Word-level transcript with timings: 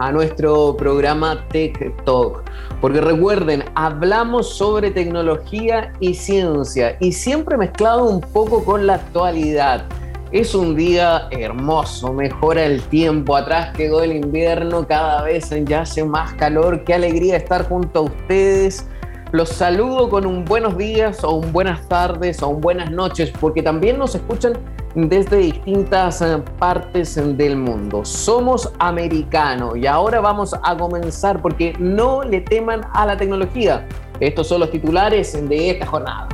a 0.00 0.10
nuestro 0.10 0.74
programa 0.76 1.46
Tech 1.48 1.94
Talk. 2.04 2.42
Porque 2.80 3.00
recuerden, 3.00 3.62
hablamos 3.74 4.56
sobre 4.56 4.90
tecnología 4.90 5.92
y 6.00 6.14
ciencia 6.14 6.96
y 7.00 7.12
siempre 7.12 7.58
mezclado 7.58 8.08
un 8.08 8.20
poco 8.22 8.64
con 8.64 8.86
la 8.86 8.94
actualidad. 8.94 9.84
Es 10.32 10.54
un 10.54 10.74
día 10.74 11.28
hermoso, 11.30 12.12
mejora 12.12 12.64
el 12.64 12.80
tiempo, 12.82 13.36
atrás 13.36 13.76
quedó 13.76 14.02
el 14.02 14.12
invierno, 14.12 14.86
cada 14.86 15.22
vez 15.22 15.50
ya 15.64 15.82
hace 15.82 16.04
más 16.04 16.32
calor, 16.34 16.84
qué 16.84 16.94
alegría 16.94 17.36
estar 17.36 17.68
junto 17.68 17.98
a 17.98 18.02
ustedes. 18.02 18.86
Los 19.32 19.50
saludo 19.50 20.10
con 20.10 20.26
un 20.26 20.44
buenos 20.44 20.76
días 20.76 21.22
o 21.22 21.34
un 21.34 21.52
buenas 21.52 21.86
tardes 21.86 22.42
o 22.42 22.48
un 22.48 22.60
buenas 22.60 22.90
noches, 22.90 23.32
porque 23.40 23.62
también 23.62 23.96
nos 23.96 24.16
escuchan 24.16 24.54
desde 24.96 25.36
distintas 25.36 26.20
eh, 26.20 26.42
partes 26.58 27.14
del 27.14 27.56
mundo. 27.56 28.04
Somos 28.04 28.72
americanos 28.80 29.76
y 29.76 29.86
ahora 29.86 30.20
vamos 30.20 30.52
a 30.60 30.76
comenzar 30.76 31.40
porque 31.40 31.74
no 31.78 32.24
le 32.24 32.40
teman 32.40 32.80
a 32.92 33.06
la 33.06 33.16
tecnología. 33.16 33.86
Estos 34.18 34.48
son 34.48 34.60
los 34.60 34.70
titulares 34.72 35.48
de 35.48 35.70
esta 35.70 35.86
jornada. 35.86 36.28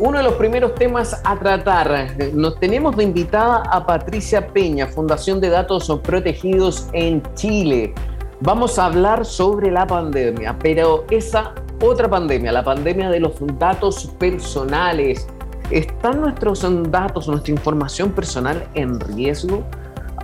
Uno 0.00 0.16
de 0.16 0.24
los 0.24 0.34
primeros 0.34 0.74
temas 0.74 1.20
a 1.22 1.38
tratar, 1.38 2.16
nos 2.32 2.58
tenemos 2.58 2.96
de 2.96 3.04
invitada 3.04 3.62
a 3.70 3.84
Patricia 3.84 4.46
Peña, 4.46 4.86
Fundación 4.86 5.38
de 5.38 5.50
Datos 5.50 5.92
Protegidos 6.02 6.88
en 6.94 7.22
Chile. 7.34 7.92
Vamos 8.40 8.78
a 8.78 8.86
hablar 8.86 9.24
sobre 9.24 9.70
la 9.70 9.86
pandemia, 9.86 10.58
pero 10.58 11.06
esa 11.10 11.54
otra 11.82 12.06
pandemia, 12.08 12.52
la 12.52 12.62
pandemia 12.62 13.08
de 13.08 13.20
los 13.20 13.34
datos 13.58 14.10
personales. 14.18 15.26
¿Están 15.70 16.20
nuestros 16.20 16.64
datos, 16.90 17.28
nuestra 17.28 17.52
información 17.52 18.10
personal 18.10 18.68
en 18.74 19.00
riesgo? 19.00 19.64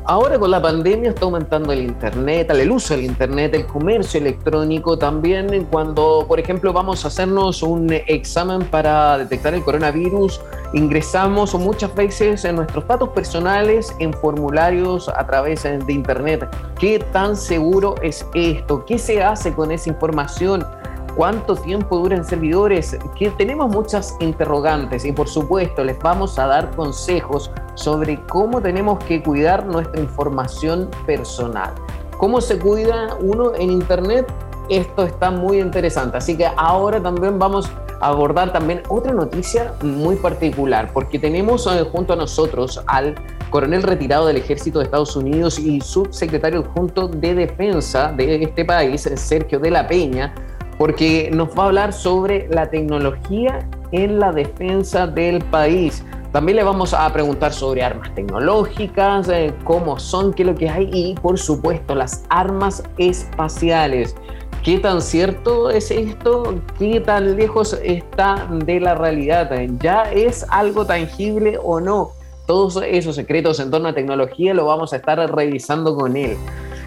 Ahora 0.04 0.36
con 0.36 0.50
la 0.50 0.60
pandemia 0.60 1.10
está 1.10 1.26
aumentando 1.26 1.72
el 1.72 1.84
Internet, 1.84 2.50
el 2.50 2.72
uso 2.72 2.96
del 2.96 3.04
Internet, 3.04 3.54
el 3.54 3.66
comercio 3.66 4.18
electrónico 4.18 4.98
también. 4.98 5.64
Cuando, 5.70 6.24
por 6.26 6.40
ejemplo, 6.40 6.72
vamos 6.72 7.04
a 7.04 7.08
hacernos 7.08 7.62
un 7.62 7.86
examen 8.08 8.64
para 8.64 9.18
detectar 9.18 9.54
el 9.54 9.62
coronavirus, 9.62 10.40
ingresamos 10.72 11.54
muchas 11.54 11.94
veces 11.94 12.44
en 12.44 12.56
nuestros 12.56 12.86
datos 12.88 13.10
personales 13.10 13.94
en 14.00 14.12
formularios 14.12 15.08
a 15.08 15.24
través 15.24 15.62
de 15.62 15.92
Internet. 15.92 16.48
¿Qué 16.80 16.98
tan 17.12 17.36
seguro 17.36 17.94
es 18.02 18.26
esto? 18.34 18.84
¿Qué 18.84 18.98
se 18.98 19.22
hace 19.22 19.52
con 19.54 19.70
esa 19.70 19.88
información? 19.88 20.66
Cuánto 21.16 21.54
tiempo 21.56 21.98
duran 21.98 22.24
servidores, 22.24 22.96
que 23.18 23.30
tenemos 23.30 23.70
muchas 23.70 24.16
interrogantes 24.20 25.04
y 25.04 25.12
por 25.12 25.28
supuesto 25.28 25.84
les 25.84 25.98
vamos 25.98 26.38
a 26.38 26.46
dar 26.46 26.70
consejos 26.74 27.50
sobre 27.74 28.20
cómo 28.26 28.60
tenemos 28.60 29.02
que 29.04 29.22
cuidar 29.22 29.66
nuestra 29.66 30.00
información 30.00 30.90
personal. 31.06 31.72
¿Cómo 32.18 32.40
se 32.40 32.58
cuida 32.58 33.16
uno 33.20 33.54
en 33.54 33.70
Internet? 33.70 34.32
Esto 34.68 35.04
está 35.04 35.30
muy 35.30 35.58
interesante, 35.58 36.16
así 36.16 36.36
que 36.36 36.46
ahora 36.56 37.02
también 37.02 37.38
vamos 37.38 37.68
a 38.00 38.08
abordar 38.08 38.52
también 38.52 38.82
otra 38.88 39.12
noticia 39.12 39.74
muy 39.82 40.16
particular, 40.16 40.90
porque 40.92 41.18
tenemos 41.18 41.66
eh, 41.66 41.84
junto 41.90 42.12
a 42.12 42.16
nosotros 42.16 42.80
al 42.86 43.16
coronel 43.50 43.82
retirado 43.82 44.26
del 44.26 44.38
ejército 44.38 44.78
de 44.78 44.86
Estados 44.86 45.14
Unidos 45.14 45.58
y 45.58 45.80
subsecretario 45.80 46.60
adjunto 46.60 47.06
de 47.06 47.34
defensa 47.34 48.12
de 48.12 48.42
este 48.42 48.64
país, 48.64 49.08
Sergio 49.16 49.60
de 49.60 49.70
la 49.70 49.86
Peña, 49.86 50.34
porque 50.82 51.30
nos 51.32 51.50
va 51.50 51.62
a 51.62 51.66
hablar 51.66 51.92
sobre 51.92 52.48
la 52.48 52.68
tecnología 52.68 53.64
en 53.92 54.18
la 54.18 54.32
defensa 54.32 55.06
del 55.06 55.40
país. 55.44 56.04
También 56.32 56.56
le 56.56 56.64
vamos 56.64 56.92
a 56.92 57.08
preguntar 57.12 57.52
sobre 57.52 57.84
armas 57.84 58.12
tecnológicas, 58.16 59.28
eh, 59.28 59.54
cómo 59.62 60.00
son, 60.00 60.34
qué 60.34 60.42
es 60.42 60.48
lo 60.48 60.56
que 60.56 60.68
hay 60.68 60.90
y 60.92 61.14
por 61.14 61.38
supuesto 61.38 61.94
las 61.94 62.24
armas 62.30 62.82
espaciales. 62.98 64.16
¿Qué 64.64 64.80
tan 64.80 65.00
cierto 65.00 65.70
es 65.70 65.92
esto? 65.92 66.52
¿Qué 66.80 66.98
tan 66.98 67.36
lejos 67.36 67.78
está 67.84 68.48
de 68.50 68.80
la 68.80 68.96
realidad? 68.96 69.52
¿Ya 69.78 70.10
es 70.10 70.44
algo 70.50 70.84
tangible 70.84 71.60
o 71.62 71.78
no? 71.78 72.10
Todos 72.48 72.82
esos 72.84 73.14
secretos 73.14 73.60
en 73.60 73.70
torno 73.70 73.90
a 73.90 73.94
tecnología 73.94 74.52
lo 74.52 74.66
vamos 74.66 74.92
a 74.92 74.96
estar 74.96 75.16
revisando 75.32 75.94
con 75.94 76.16
él. 76.16 76.36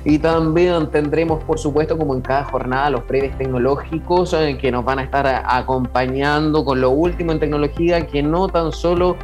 Y 0.05 0.19
también 0.19 0.87
tendremos, 0.91 1.43
por 1.43 1.57
supuesto, 1.57 1.97
como 1.97 2.13
en 2.13 2.21
cada 2.21 2.43
jornada, 2.45 2.91
los 2.91 3.07
breves 3.07 3.35
tecnológicos 3.39 4.33
eh, 4.33 4.55
que 4.61 4.71
nos 4.71 4.85
van 4.85 4.99
a 4.99 5.03
estar 5.03 5.25
acompañando 5.47 6.63
con 6.63 6.79
lo 6.79 6.91
último 6.91 7.31
en 7.31 7.39
tecnología, 7.39 8.05
que 8.05 8.21
no 8.21 8.47
tan 8.47 8.71
solo 8.71 9.17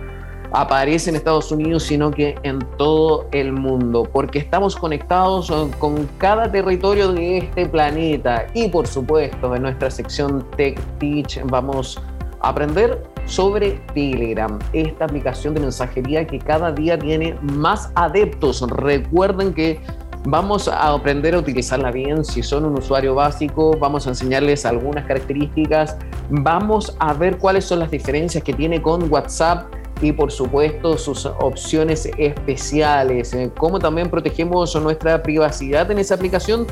aparece 0.52 1.12
en 1.12 1.18
Estados 1.18 1.52
Unidos, 1.52 1.84
sino 1.84 2.10
que 2.10 2.36
en 2.42 2.60
todo 2.78 3.28
el 3.32 3.54
mundo, 3.54 4.10
porque 4.12 4.40
estamos 4.40 4.76
conectados 4.76 5.52
eh, 5.52 5.70
con 5.78 6.08
cada 6.18 6.52
territorio 6.52 7.12
de 7.14 7.38
este 7.38 7.68
planeta. 7.68 8.48
Y 8.56 8.68
por 8.68 8.88
supuesto, 8.88 9.56
en 9.56 9.62
nuestra 9.62 9.92
sección 9.92 10.44
Tech 10.58 10.80
Teach 10.98 11.42
vamos 11.46 12.02
a 12.42 12.50
aprender 12.50 13.04
sobre 13.26 13.80
Telegram, 13.94 14.58
esta 14.74 15.06
aplicación 15.06 15.54
de 15.54 15.62
mensajería 15.62 16.26
que 16.26 16.40
cada 16.40 16.72
día 16.72 16.98
tiene 16.98 17.38
más 17.42 17.92
adeptos. 17.94 18.62
Recuerden 18.62 19.54
que 19.54 19.80
Vamos 20.26 20.68
a 20.68 20.94
aprender 20.94 21.34
a 21.34 21.40
utilizarla 21.40 21.90
bien. 21.90 22.24
Si 22.24 22.44
son 22.44 22.66
un 22.66 22.78
usuario 22.78 23.16
básico, 23.16 23.76
vamos 23.80 24.06
a 24.06 24.12
enseñarles 24.12 24.68
algunas 24.68 25.06
características. 25.06 25.98
Vamos 26.30 26.96
a 27.00 27.14
ver 27.14 27.40
cuáles 27.40 27.66
son 27.66 27.80
las 27.80 27.90
diferencias 27.90 28.44
que 28.44 28.54
tiene 28.54 28.82
con 28.82 29.12
WhatsApp 29.12 29.74
y 30.00 30.12
por 30.12 30.32
supuesto 30.32 30.96
sus 30.98 31.26
opciones 31.26 32.08
especiales. 32.18 33.34
Eh, 33.34 33.52
cómo 33.58 33.80
también 33.80 34.12
protegemos 34.12 34.76
nuestra 34.76 35.24
privacidad 35.24 35.90
en 35.90 35.98
esa 35.98 36.16
aplicación. 36.16 36.68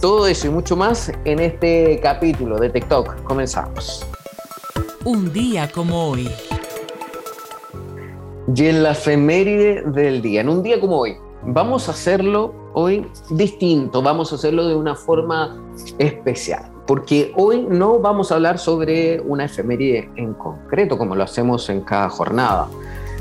Todo 0.00 0.26
eso 0.26 0.48
y 0.48 0.50
mucho 0.50 0.76
más 0.76 1.12
en 1.24 1.38
este 1.38 2.00
capítulo 2.02 2.58
de 2.58 2.70
TikTok. 2.70 3.22
Comenzamos. 3.22 4.04
Un 5.04 5.32
día 5.32 5.70
como 5.70 6.10
hoy. 6.10 6.28
Y 8.54 8.66
en 8.66 8.82
la 8.82 8.92
efeméride 8.92 9.82
del 9.82 10.20
día, 10.20 10.40
en 10.40 10.48
un 10.48 10.62
día 10.62 10.80
como 10.80 10.98
hoy, 10.98 11.16
vamos 11.42 11.88
a 11.88 11.92
hacerlo 11.92 12.54
hoy 12.74 13.10
distinto, 13.30 14.02
vamos 14.02 14.32
a 14.32 14.36
hacerlo 14.36 14.66
de 14.66 14.74
una 14.74 14.94
forma 14.94 15.56
especial, 15.98 16.70
porque 16.86 17.32
hoy 17.36 17.66
no 17.68 17.98
vamos 17.98 18.30
a 18.30 18.36
hablar 18.36 18.58
sobre 18.58 19.20
una 19.20 19.44
efeméride 19.44 20.10
en 20.16 20.34
concreto 20.34 20.98
como 20.98 21.14
lo 21.14 21.24
hacemos 21.24 21.68
en 21.70 21.82
cada 21.82 22.08
jornada, 22.08 22.68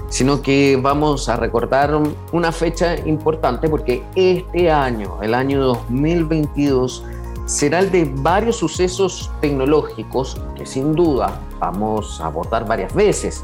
sino 0.09 0.41
que 0.41 0.79
vamos 0.81 1.27
a 1.29 1.35
recordar 1.35 1.91
una 2.31 2.51
fecha 2.51 2.95
importante 3.06 3.69
porque 3.69 4.03
este 4.16 4.72
año, 4.72 5.22
el 5.22 5.33
año 5.33 5.63
2022, 5.63 7.03
será 7.45 7.79
el 7.79 7.91
de 7.91 8.11
varios 8.16 8.57
sucesos 8.57 9.31
tecnológicos 9.41 10.39
que 10.56 10.66
sin 10.66 10.94
duda 10.94 11.39
vamos 11.59 12.19
a 12.19 12.27
abordar 12.27 12.67
varias 12.67 12.94
veces, 12.94 13.44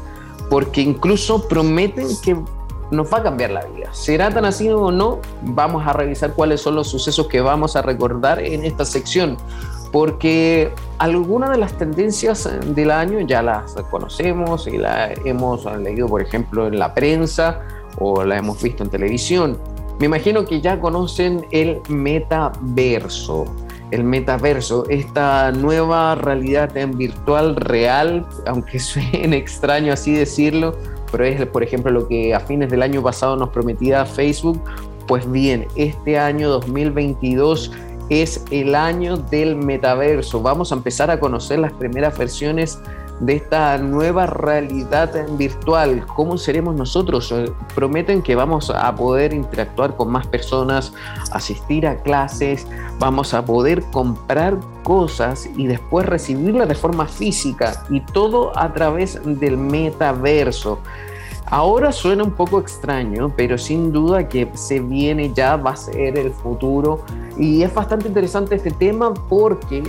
porque 0.50 0.82
incluso 0.82 1.48
prometen 1.48 2.08
que 2.22 2.36
nos 2.90 3.12
va 3.12 3.18
a 3.18 3.22
cambiar 3.22 3.50
la 3.50 3.64
vida. 3.64 3.88
¿Será 3.92 4.30
tan 4.30 4.44
así 4.44 4.68
o 4.68 4.90
no? 4.90 5.20
Vamos 5.42 5.86
a 5.86 5.92
revisar 5.92 6.32
cuáles 6.34 6.60
son 6.60 6.74
los 6.74 6.88
sucesos 6.88 7.28
que 7.28 7.40
vamos 7.40 7.76
a 7.76 7.82
recordar 7.82 8.40
en 8.40 8.64
esta 8.64 8.84
sección, 8.84 9.36
porque 9.92 10.72
algunas 10.98 11.50
de 11.50 11.58
las 11.58 11.72
tendencias 11.74 12.48
del 12.66 12.90
año 12.90 13.20
ya 13.20 13.42
las 13.42 13.74
conocemos 13.90 14.66
y 14.66 14.78
las 14.78 15.12
hemos 15.24 15.64
leído, 15.78 16.08
por 16.08 16.22
ejemplo, 16.22 16.66
en 16.66 16.78
la 16.78 16.94
prensa 16.94 17.60
o 17.98 18.24
la 18.24 18.38
hemos 18.38 18.62
visto 18.62 18.82
en 18.82 18.90
televisión. 18.90 19.58
Me 19.98 20.06
imagino 20.06 20.44
que 20.44 20.60
ya 20.60 20.80
conocen 20.80 21.46
el 21.50 21.80
metaverso. 21.88 23.44
El 23.90 24.02
metaverso, 24.02 24.88
esta 24.88 25.52
nueva 25.52 26.16
realidad 26.16 26.76
en 26.76 26.98
virtual 26.98 27.54
real, 27.54 28.26
aunque 28.46 28.78
suene 28.80 29.36
extraño 29.36 29.92
así 29.92 30.12
decirlo, 30.12 30.74
pero 31.14 31.26
es, 31.26 31.46
por 31.46 31.62
ejemplo, 31.62 31.92
lo 31.92 32.08
que 32.08 32.34
a 32.34 32.40
fines 32.40 32.68
del 32.72 32.82
año 32.82 33.00
pasado 33.00 33.36
nos 33.36 33.50
prometía 33.50 34.04
Facebook. 34.04 34.60
Pues 35.06 35.30
bien, 35.30 35.68
este 35.76 36.18
año 36.18 36.48
2022 36.48 37.70
es 38.08 38.44
el 38.50 38.74
año 38.74 39.16
del 39.16 39.54
metaverso. 39.54 40.42
Vamos 40.42 40.72
a 40.72 40.74
empezar 40.74 41.12
a 41.12 41.20
conocer 41.20 41.60
las 41.60 41.72
primeras 41.74 42.18
versiones 42.18 42.80
de 43.20 43.36
esta 43.36 43.78
nueva 43.78 44.26
realidad 44.26 45.10
virtual. 45.36 46.04
¿Cómo 46.14 46.36
seremos 46.36 46.74
nosotros? 46.74 47.30
Eh, 47.32 47.50
prometen 47.74 48.22
que 48.22 48.34
vamos 48.34 48.70
a 48.70 48.94
poder 48.94 49.32
interactuar 49.32 49.96
con 49.96 50.10
más 50.10 50.26
personas, 50.26 50.92
asistir 51.30 51.86
a 51.86 51.96
clases, 52.02 52.66
vamos 52.98 53.34
a 53.34 53.44
poder 53.44 53.82
comprar 53.92 54.58
cosas 54.82 55.48
y 55.56 55.66
después 55.66 56.06
recibirlas 56.06 56.68
de 56.68 56.74
forma 56.74 57.06
física 57.06 57.84
y 57.90 58.00
todo 58.00 58.56
a 58.58 58.72
través 58.72 59.20
del 59.24 59.56
metaverso. 59.56 60.78
Ahora 61.46 61.92
suena 61.92 62.24
un 62.24 62.30
poco 62.30 62.58
extraño, 62.58 63.32
pero 63.36 63.58
sin 63.58 63.92
duda 63.92 64.28
que 64.28 64.50
se 64.54 64.80
viene 64.80 65.32
ya, 65.34 65.56
va 65.56 65.72
a 65.72 65.76
ser 65.76 66.18
el 66.18 66.30
futuro. 66.30 67.00
Y 67.36 67.62
es 67.62 67.74
bastante 67.74 68.08
interesante 68.08 68.54
este 68.54 68.70
tema 68.70 69.12
porque 69.28 69.82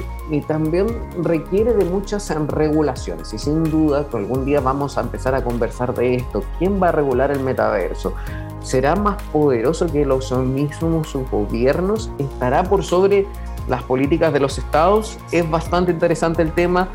también 0.47 0.87
requiere 1.23 1.73
de 1.73 1.85
muchas 1.85 2.29
regulaciones. 2.47 3.33
Y 3.33 3.37
sin 3.37 3.63
duda 3.63 4.07
que 4.09 4.17
algún 4.17 4.43
día 4.43 4.59
vamos 4.59 4.97
a 4.97 5.01
empezar 5.01 5.33
a 5.33 5.43
conversar 5.43 5.93
de 5.93 6.15
esto. 6.15 6.43
¿Quién 6.59 6.81
va 6.81 6.89
a 6.89 6.91
regular 6.91 7.31
el 7.31 7.39
metaverso? 7.39 8.13
¿Será 8.61 8.95
más 8.95 9.21
poderoso 9.31 9.87
que 9.87 10.05
los 10.05 10.31
mismos 10.31 11.15
gobiernos? 11.31 12.11
¿Estará 12.17 12.63
por 12.63 12.83
sobre 12.83 13.27
las 13.69 13.83
políticas 13.83 14.33
de 14.33 14.39
los 14.39 14.57
estados? 14.57 15.17
Es 15.31 15.49
bastante 15.49 15.91
interesante 15.91 16.41
el 16.41 16.51
tema 16.51 16.89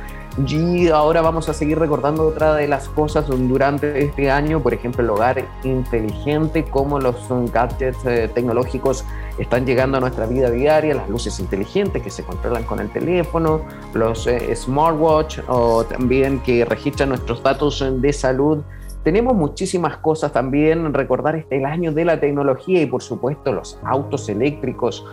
y 0.47 0.89
ahora 0.89 1.23
vamos 1.23 1.49
a 1.49 1.55
seguir 1.55 1.79
recordando 1.79 2.27
otra 2.29 2.55
de 2.55 2.69
las 2.69 2.89
cosas 2.89 3.27
durante 3.27 4.05
este 4.05 4.31
año, 4.31 4.63
por 4.63 4.73
ejemplo, 4.73 5.03
el 5.03 5.11
hogar 5.11 5.45
inteligente, 5.65 6.65
cómo 6.65 7.01
los 7.01 7.17
gadgets 7.53 7.99
eh, 8.07 8.31
tecnológicos 8.33 9.05
están 9.39 9.67
llegando 9.67 9.99
a 9.99 10.01
nuestra 10.01 10.27
vida 10.27 10.51
diaria, 10.51 10.95
las 10.95 11.09
luces 11.09 11.41
inteligentes 11.41 12.03
que 12.03 12.11
se 12.11 12.23
controlan 12.23 12.63
con 12.63 12.79
el 12.79 12.91
teléfono, 12.91 13.63
los 13.93 14.27
eh, 14.29 14.55
smartwatch 14.55 15.41
o 15.49 15.85
también 15.85 16.39
que 16.41 16.65
registran 16.65 17.09
nuestros 17.09 17.43
datos 17.43 17.85
de 18.01 18.13
salud. 18.13 18.59
Tenemos 19.03 19.35
muchísimas 19.35 19.97
cosas 19.97 20.33
también, 20.33 20.95
recordar 20.95 21.35
este 21.35 21.57
el 21.57 21.65
año 21.65 21.91
de 21.93 22.05
la 22.05 22.21
tecnología 22.21 22.83
y 22.83 22.87
por 22.87 23.03
supuesto 23.03 23.53
los 23.53 23.79
autos 23.83 24.29
eléctricos, 24.29 25.05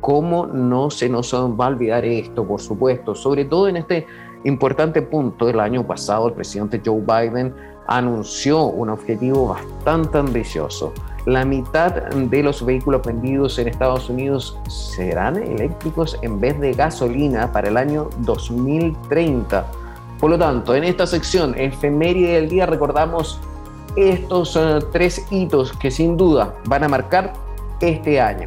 cómo 0.00 0.46
no 0.46 0.90
se 0.90 1.08
nos 1.08 1.32
va 1.34 1.66
a 1.66 1.68
olvidar 1.68 2.04
esto, 2.04 2.46
por 2.46 2.60
supuesto, 2.60 3.14
sobre 3.14 3.44
todo 3.44 3.68
en 3.68 3.78
este 3.78 4.06
Importante 4.46 5.02
punto, 5.02 5.48
el 5.48 5.58
año 5.58 5.84
pasado 5.84 6.28
el 6.28 6.34
presidente 6.34 6.80
Joe 6.84 7.00
Biden 7.00 7.52
anunció 7.88 8.66
un 8.66 8.90
objetivo 8.90 9.48
bastante 9.48 10.18
ambicioso. 10.18 10.92
La 11.24 11.44
mitad 11.44 11.92
de 11.92 12.42
los 12.44 12.64
vehículos 12.64 13.02
vendidos 13.04 13.58
en 13.58 13.66
Estados 13.66 14.08
Unidos 14.08 14.56
serán 14.68 15.36
eléctricos 15.36 16.16
en 16.22 16.38
vez 16.38 16.60
de 16.60 16.74
gasolina 16.74 17.50
para 17.50 17.70
el 17.70 17.76
año 17.76 18.08
2030. 18.18 19.66
Por 20.20 20.30
lo 20.30 20.38
tanto, 20.38 20.76
en 20.76 20.84
esta 20.84 21.08
sección 21.08 21.58
efeméride 21.58 22.34
del 22.34 22.48
día 22.48 22.66
recordamos 22.66 23.40
estos 23.96 24.54
eh, 24.54 24.78
tres 24.92 25.26
hitos 25.28 25.72
que 25.72 25.90
sin 25.90 26.16
duda 26.16 26.54
van 26.66 26.84
a 26.84 26.88
marcar 26.88 27.32
este 27.80 28.20
año. 28.20 28.46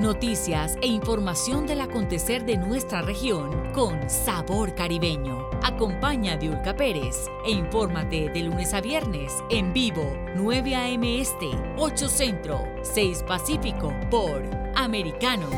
noticias 0.00 0.76
e 0.82 0.86
información 0.86 1.66
del 1.66 1.80
acontecer 1.80 2.44
de 2.44 2.56
nuestra 2.56 3.02
región 3.02 3.72
con 3.72 4.08
sabor 4.08 4.74
caribeño. 4.74 5.48
Acompaña 5.62 6.34
a 6.34 6.36
Diulca 6.36 6.74
Pérez 6.76 7.26
e 7.44 7.50
infórmate 7.50 8.30
de 8.30 8.42
lunes 8.42 8.74
a 8.74 8.80
viernes 8.80 9.32
en 9.50 9.72
vivo 9.72 10.16
9 10.36 10.74
a.m. 10.74 11.20
Este, 11.20 11.50
8 11.76 12.08
Centro, 12.08 12.60
6 12.82 13.24
Pacífico 13.26 13.92
por 14.10 14.42
Americano. 14.76 15.48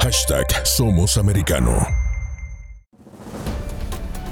Hashtag 0.00 0.66
Somos 0.66 1.16
Americano 1.16 2.04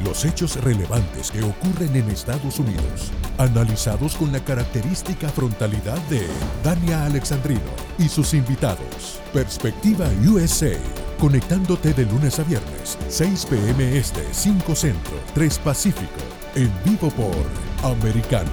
los 0.05 0.25
hechos 0.25 0.63
relevantes 0.63 1.31
que 1.31 1.43
ocurren 1.43 1.95
en 1.97 2.11
Estados 2.11 2.59
Unidos, 2.59 3.13
analizados 3.43 4.17
con 4.17 4.33
la 4.33 4.41
característica 4.41 5.29
frontalidad 5.29 5.99
de 6.09 6.27
Dania 6.63 7.05
Alexandrino 7.05 7.61
y 7.99 8.09
sus 8.09 8.35
invitados. 8.35 9.21
Perspectiva 9.33 10.07
USA, 10.27 10.77
conectándote 11.19 11.93
de 11.93 12.07
lunes 12.07 12.39
a 12.39 12.45
viernes, 12.45 12.99
6 13.09 13.47
p.m. 13.47 13.97
Este, 13.97 14.23
5 14.33 14.75
Centro, 14.75 15.13
3 15.35 15.59
Pacífico, 15.59 16.21
en 16.55 16.71
vivo 16.85 17.11
por 17.11 17.91
Americano. 17.91 18.51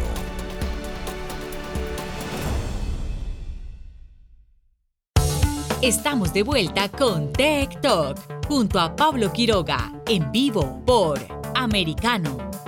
Estamos 5.81 6.33
de 6.33 6.43
vuelta 6.43 6.89
con 6.89 7.31
Tech 7.31 7.79
Talk 7.79 8.17
junto 8.49 8.79
a 8.79 8.95
Pablo 8.95 9.31
Quiroga 9.31 9.93
en 10.07 10.29
vivo 10.31 10.83
por 10.85 11.19
americano. 11.55 12.58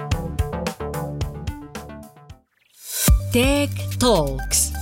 Tech 3.31 3.71
Talks. 3.97 4.73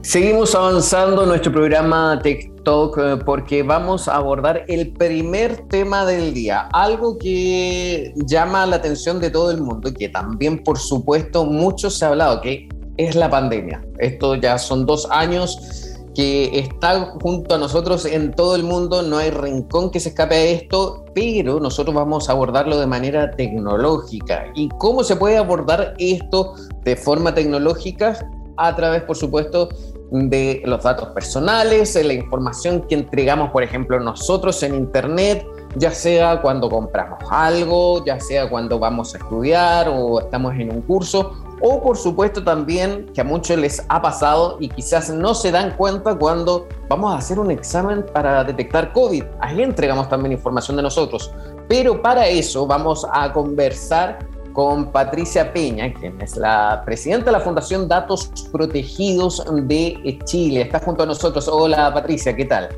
Seguimos 0.00 0.54
avanzando 0.54 1.26
nuestro 1.26 1.52
programa 1.52 2.18
Tech 2.22 2.50
Talk 2.64 2.96
eh, 2.96 3.18
porque 3.22 3.62
vamos 3.62 4.08
a 4.08 4.16
abordar 4.16 4.64
el 4.68 4.94
primer 4.94 5.68
tema 5.68 6.06
del 6.06 6.32
día, 6.32 6.68
algo 6.72 7.18
que 7.18 8.14
llama 8.26 8.64
la 8.64 8.76
atención 8.76 9.20
de 9.20 9.28
todo 9.28 9.50
el 9.50 9.60
mundo 9.60 9.90
y 9.90 9.92
que 9.92 10.08
también 10.08 10.64
por 10.64 10.78
supuesto 10.78 11.44
mucho 11.44 11.90
se 11.90 12.06
ha 12.06 12.08
hablado, 12.08 12.40
que 12.40 12.66
es 12.96 13.14
la 13.14 13.28
pandemia. 13.28 13.84
Esto 13.98 14.34
ya 14.36 14.56
son 14.56 14.86
dos 14.86 15.06
años 15.10 15.91
que 16.14 16.58
está 16.58 17.16
junto 17.22 17.54
a 17.54 17.58
nosotros 17.58 18.04
en 18.04 18.32
todo 18.32 18.54
el 18.56 18.64
mundo, 18.64 19.02
no 19.02 19.18
hay 19.18 19.30
rincón 19.30 19.90
que 19.90 20.00
se 20.00 20.10
escape 20.10 20.34
a 20.34 20.44
esto, 20.44 21.04
pero 21.14 21.60
nosotros 21.60 21.94
vamos 21.94 22.28
a 22.28 22.32
abordarlo 22.32 22.78
de 22.78 22.86
manera 22.86 23.30
tecnológica. 23.30 24.46
¿Y 24.54 24.68
cómo 24.78 25.04
se 25.04 25.16
puede 25.16 25.38
abordar 25.38 25.94
esto 25.98 26.54
de 26.84 26.96
forma 26.96 27.34
tecnológica? 27.34 28.18
A 28.56 28.76
través, 28.76 29.02
por 29.02 29.16
supuesto, 29.16 29.70
de 30.12 30.62
los 30.66 30.82
datos 30.82 31.08
personales, 31.08 31.94
de 31.94 32.04
la 32.04 32.12
información 32.12 32.82
que 32.82 32.94
entregamos, 32.94 33.50
por 33.50 33.62
ejemplo, 33.62 33.98
nosotros 33.98 34.62
en 34.62 34.74
Internet, 34.74 35.46
ya 35.76 35.90
sea 35.90 36.42
cuando 36.42 36.68
compramos 36.68 37.18
algo, 37.30 38.04
ya 38.04 38.20
sea 38.20 38.50
cuando 38.50 38.78
vamos 38.78 39.14
a 39.14 39.18
estudiar 39.18 39.88
o 39.88 40.20
estamos 40.20 40.54
en 40.54 40.70
un 40.70 40.82
curso, 40.82 41.32
o 41.62 41.80
por 41.80 41.96
supuesto 41.96 42.42
también 42.42 43.06
que 43.14 43.20
a 43.20 43.24
muchos 43.24 43.56
les 43.56 43.84
ha 43.88 44.02
pasado 44.02 44.56
y 44.58 44.68
quizás 44.68 45.10
no 45.10 45.34
se 45.34 45.52
dan 45.52 45.76
cuenta 45.76 46.14
cuando 46.16 46.66
vamos 46.88 47.14
a 47.14 47.18
hacer 47.18 47.38
un 47.38 47.50
examen 47.52 48.04
para 48.12 48.42
detectar 48.42 48.92
COVID. 48.92 49.22
Ahí 49.40 49.62
entregamos 49.62 50.08
también 50.08 50.32
información 50.32 50.76
de 50.76 50.82
nosotros. 50.82 51.32
Pero 51.68 52.02
para 52.02 52.26
eso 52.26 52.66
vamos 52.66 53.06
a 53.12 53.32
conversar 53.32 54.18
con 54.52 54.90
Patricia 54.90 55.52
Peña, 55.52 55.94
quien 55.94 56.20
es 56.20 56.36
la 56.36 56.82
presidenta 56.84 57.26
de 57.26 57.32
la 57.32 57.40
Fundación 57.40 57.88
Datos 57.88 58.30
Protegidos 58.50 59.44
de 59.62 60.18
Chile. 60.24 60.62
Está 60.62 60.80
junto 60.80 61.04
a 61.04 61.06
nosotros. 61.06 61.48
Hola 61.48 61.94
Patricia, 61.94 62.34
¿qué 62.34 62.44
tal? 62.44 62.68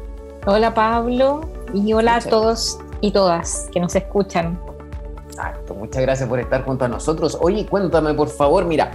Hola 0.46 0.74
Pablo 0.74 1.40
y 1.72 1.92
hola 1.94 2.16
a 2.16 2.20
todos 2.20 2.78
y 3.00 3.10
todas 3.10 3.66
que 3.72 3.80
nos 3.80 3.96
escuchan. 3.96 4.60
Exacto, 5.34 5.74
muchas 5.74 6.02
gracias 6.02 6.28
por 6.28 6.38
estar 6.38 6.64
junto 6.64 6.84
a 6.84 6.88
nosotros. 6.88 7.36
Oye, 7.40 7.66
cuéntame 7.66 8.14
por 8.14 8.28
favor, 8.28 8.64
mira, 8.64 8.92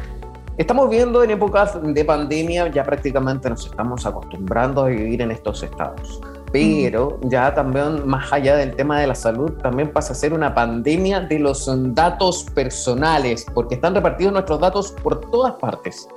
estamos 0.57 0.89
viendo 0.89 1.23
en 1.23 1.31
épocas 1.31 1.77
de 1.81 2.05
pandemia, 2.05 2.69
ya 2.69 2.83
prácticamente 2.83 3.49
nos 3.49 3.65
estamos 3.65 4.05
acostumbrando 4.05 4.83
a 4.83 4.87
vivir 4.87 5.21
en 5.21 5.31
estos 5.31 5.63
estados 5.63 6.21
pero 6.51 7.19
ya 7.23 7.53
también 7.53 8.07
más 8.07 8.31
allá 8.33 8.55
del 8.55 8.75
tema 8.75 8.99
de 8.99 9.07
la 9.07 9.15
salud, 9.15 9.51
también 9.61 9.91
pasa 9.91 10.13
a 10.13 10.15
ser 10.15 10.33
una 10.33 10.53
pandemia 10.53 11.21
de 11.21 11.39
los 11.39 11.69
datos 11.93 12.45
personales, 12.55 13.45
porque 13.53 13.75
están 13.75 13.93
repartidos 13.93 14.33
nuestros 14.33 14.59
datos 14.59 14.91
por 15.03 15.19
todas 15.29 15.53
partes. 15.53 16.07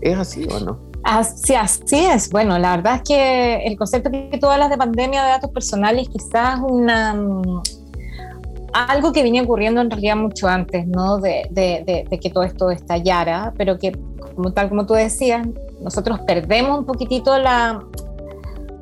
¿Es 0.00 0.16
así 0.16 0.46
o 0.50 0.60
no? 0.60 0.78
Así, 1.04 1.54
así 1.54 1.96
es. 1.96 2.30
Bueno, 2.30 2.58
la 2.58 2.76
verdad 2.76 2.96
es 2.96 3.02
que 3.02 3.66
el 3.66 3.76
concepto 3.76 4.10
que 4.10 4.38
tú 4.40 4.46
hablas 4.46 4.70
de 4.70 4.76
pandemia 4.76 5.22
de 5.22 5.30
datos 5.30 5.50
personales 5.50 6.08
quizás 6.08 6.60
una 6.60 7.14
mm, 7.14 7.62
algo 8.72 9.12
que 9.12 9.22
venía 9.22 9.42
ocurriendo 9.42 9.80
en 9.80 9.90
realidad 9.90 10.16
mucho 10.16 10.48
antes, 10.48 10.86
¿no? 10.86 11.18
De, 11.18 11.48
que 12.20 12.30
todo 12.30 12.44
esto 12.44 12.70
estallara, 12.70 13.52
pero 13.56 13.78
que 13.78 13.92
como 14.34 14.52
tal 14.52 14.68
como 14.68 14.86
tú 14.86 14.94
decías, 14.94 15.46
nosotros 15.80 16.20
perdemos 16.20 16.78
un 16.78 16.86
poquitito 16.86 17.38
la, 17.38 17.82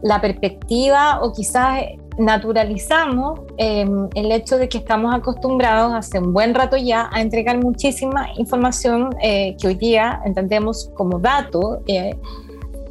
la 0.02 0.20
perspectiva 0.20 1.20
o 1.22 1.32
quizás 1.32 1.84
naturalizamos 2.18 3.40
em, 3.58 4.08
el 4.14 4.32
hecho 4.32 4.56
de 4.56 4.68
que 4.68 4.78
estamos 4.78 5.14
acostumbrados 5.14 5.92
hace 5.94 6.18
un 6.18 6.32
buen 6.32 6.54
rato 6.54 6.76
ya 6.76 7.10
a 7.12 7.20
entregar 7.20 7.58
muchísima 7.62 8.28
información 8.36 9.10
eh, 9.22 9.56
que 9.60 9.68
hoy 9.68 9.74
día 9.74 10.20
entendemos 10.24 10.90
como 10.94 11.18
dato 11.18 11.82
eh, 11.86 12.16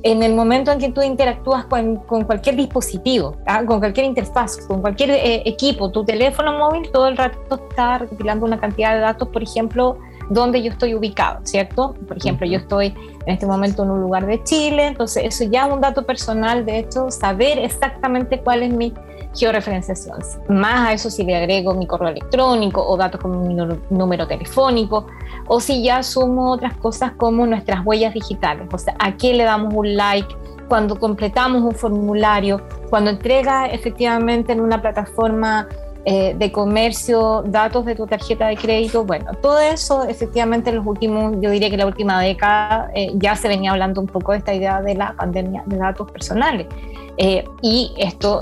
en 0.06 0.22
el 0.22 0.36
momento 0.36 0.72
en 0.72 0.78
que 0.78 0.92
tú 0.92 1.02
interactúas 1.02 1.66
con, 1.66 1.96
con 1.96 2.26
cualquier 2.26 2.56
dispositivo, 2.56 3.38
¿ah? 3.48 3.66
con 3.66 3.80
cualquier 3.80 4.06
interfaz, 4.06 4.58
con 4.68 4.80
cualquier 4.80 5.10
eh, 5.10 5.42
equipo, 5.46 5.90
tu 5.90 6.06
teléfono 6.06 6.60
móvil 6.60 6.92
todo 6.92 7.08
el 7.08 7.18
rato 7.18 7.60
está 7.70 7.98
recopilando 7.98 8.46
una 8.46 8.60
cantidad 8.60 8.94
de 8.94 9.00
datos, 9.00 9.30
por 9.30 9.42
ejemplo, 9.42 9.98
donde 10.30 10.62
yo 10.62 10.72
estoy 10.72 10.94
ubicado, 10.94 11.40
¿cierto? 11.44 11.96
Por 12.08 12.18
ejemplo, 12.18 12.46
yo 12.46 12.60
estoy 12.60 12.94
en 13.26 13.34
este 13.34 13.48
momento 13.48 13.82
en 13.82 13.90
un 13.90 14.02
lugar 14.02 14.28
de 14.28 14.44
Chile, 14.44 14.86
entonces 14.86 15.24
eso 15.26 15.44
ya 15.52 15.66
es 15.66 15.74
un 15.74 15.82
dato 15.82 16.06
personal, 16.06 16.68
de 16.68 16.80
hecho, 16.80 17.10
saber 17.10 17.58
exactamente 17.58 18.40
cuál 18.42 18.62
es 18.62 18.72
mi 18.72 18.94
georreferenciación. 19.36 20.18
Más 20.50 20.90
a 20.90 20.94
eso 20.94 21.10
si 21.10 21.24
le 21.24 21.36
agrego 21.36 21.74
mi 21.74 21.86
correo 21.86 22.10
electrónico 22.10 22.86
o 22.86 22.98
datos 22.98 23.20
como 23.22 23.42
mi 23.42 23.56
número 23.90 24.28
telefónico, 24.28 25.08
o 25.48 25.60
si 25.60 25.84
ya 25.84 26.02
sumo 26.04 26.52
otras 26.52 26.76
cosas 26.78 27.12
como 27.18 27.46
nuestras 27.46 27.86
huellas 27.86 28.14
digitales, 28.14 28.68
o 28.72 28.78
sea, 28.78 28.96
a 29.00 29.16
qué 29.16 29.34
le 29.34 29.44
damos 29.44 29.74
un 29.74 29.96
like, 29.96 30.36
cuando 30.68 30.98
completamos 31.00 31.62
un 31.62 31.74
formulario, 31.74 32.62
cuando 32.90 33.12
entrega 33.12 33.68
efectivamente 33.68 34.52
en 34.52 34.62
una 34.62 34.82
plataforma 34.82 35.68
eh, 36.06 36.36
de 36.38 36.52
comercio, 36.52 37.44
datos 37.48 37.86
de 37.86 37.96
tu 37.96 38.06
tarjeta 38.06 38.48
de 38.48 38.58
crédito, 38.58 39.06
bueno, 39.06 39.32
todo 39.42 39.60
eso 39.60 40.04
efectivamente 40.04 40.70
en 40.70 40.78
los 40.78 40.86
últimos, 40.86 41.34
yo 41.42 41.50
diría 41.50 41.70
que 41.70 41.78
la 41.78 41.88
última 41.88 42.22
década 42.22 42.92
eh, 42.94 43.12
ya 43.16 43.36
se 43.36 43.48
venía 43.48 43.72
hablando 43.72 44.02
un 44.02 44.08
poco 44.08 44.32
de 44.32 44.40
esta 44.40 44.54
idea 44.54 44.82
de 44.82 44.96
la 44.96 45.14
pandemia 45.14 45.64
de 45.66 45.78
datos 45.78 46.12
personales. 46.12 46.68
Eh, 47.18 47.46
y 47.62 47.94
esto, 47.98 48.40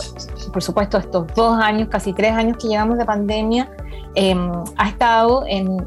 por 0.51 0.63
supuesto, 0.63 0.97
estos 0.97 1.27
dos 1.35 1.57
años, 1.59 1.89
casi 1.89 2.13
tres 2.13 2.31
años 2.31 2.57
que 2.57 2.67
llevamos 2.67 2.97
de 2.97 3.05
pandemia, 3.05 3.71
em, 4.15 4.51
ha 4.77 4.89
estado 4.89 5.43
en, 5.47 5.77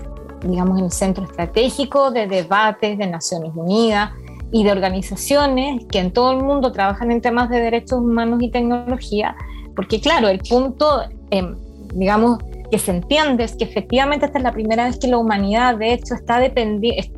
digamos, 0.43 0.79
en 0.79 0.85
el 0.87 0.93
centro 0.93 1.25
estratégico 1.25 2.11
de 2.11 2.27
debates 2.27 2.99
de 2.99 3.07
Naciones 3.07 3.53
Unidas 3.55 4.11
y 4.53 4.63
de 4.63 4.73
organizaciones 4.73 5.85
que 5.87 5.99
en 5.99 6.13
todo 6.13 6.33
el 6.33 6.43
mundo 6.45 6.71
trabajan 6.71 7.11
en 7.11 7.21
temas 7.21 7.51
de 7.51 7.61
derechos 7.61 8.01
humanos 8.01 8.41
y 8.41 8.51
tecnología, 8.51 9.37
porque 9.75 10.01
claro, 10.01 10.29
el 10.29 10.39
punto 10.39 11.03
em, 11.31 11.57
digamos, 11.95 12.39
que 12.71 12.79
se 12.79 12.91
entiende 12.91 13.45
es 13.45 13.57
que 13.57 13.65
efectivamente 13.65 14.27
esta 14.27 14.39
es 14.39 14.45
la 14.45 14.53
primera 14.53 14.85
vez 14.85 14.99
que 14.99 15.09
la 15.09 15.19
humanidad, 15.19 15.77
de 15.77 15.93
hecho, 15.93 16.15
está 16.15 16.45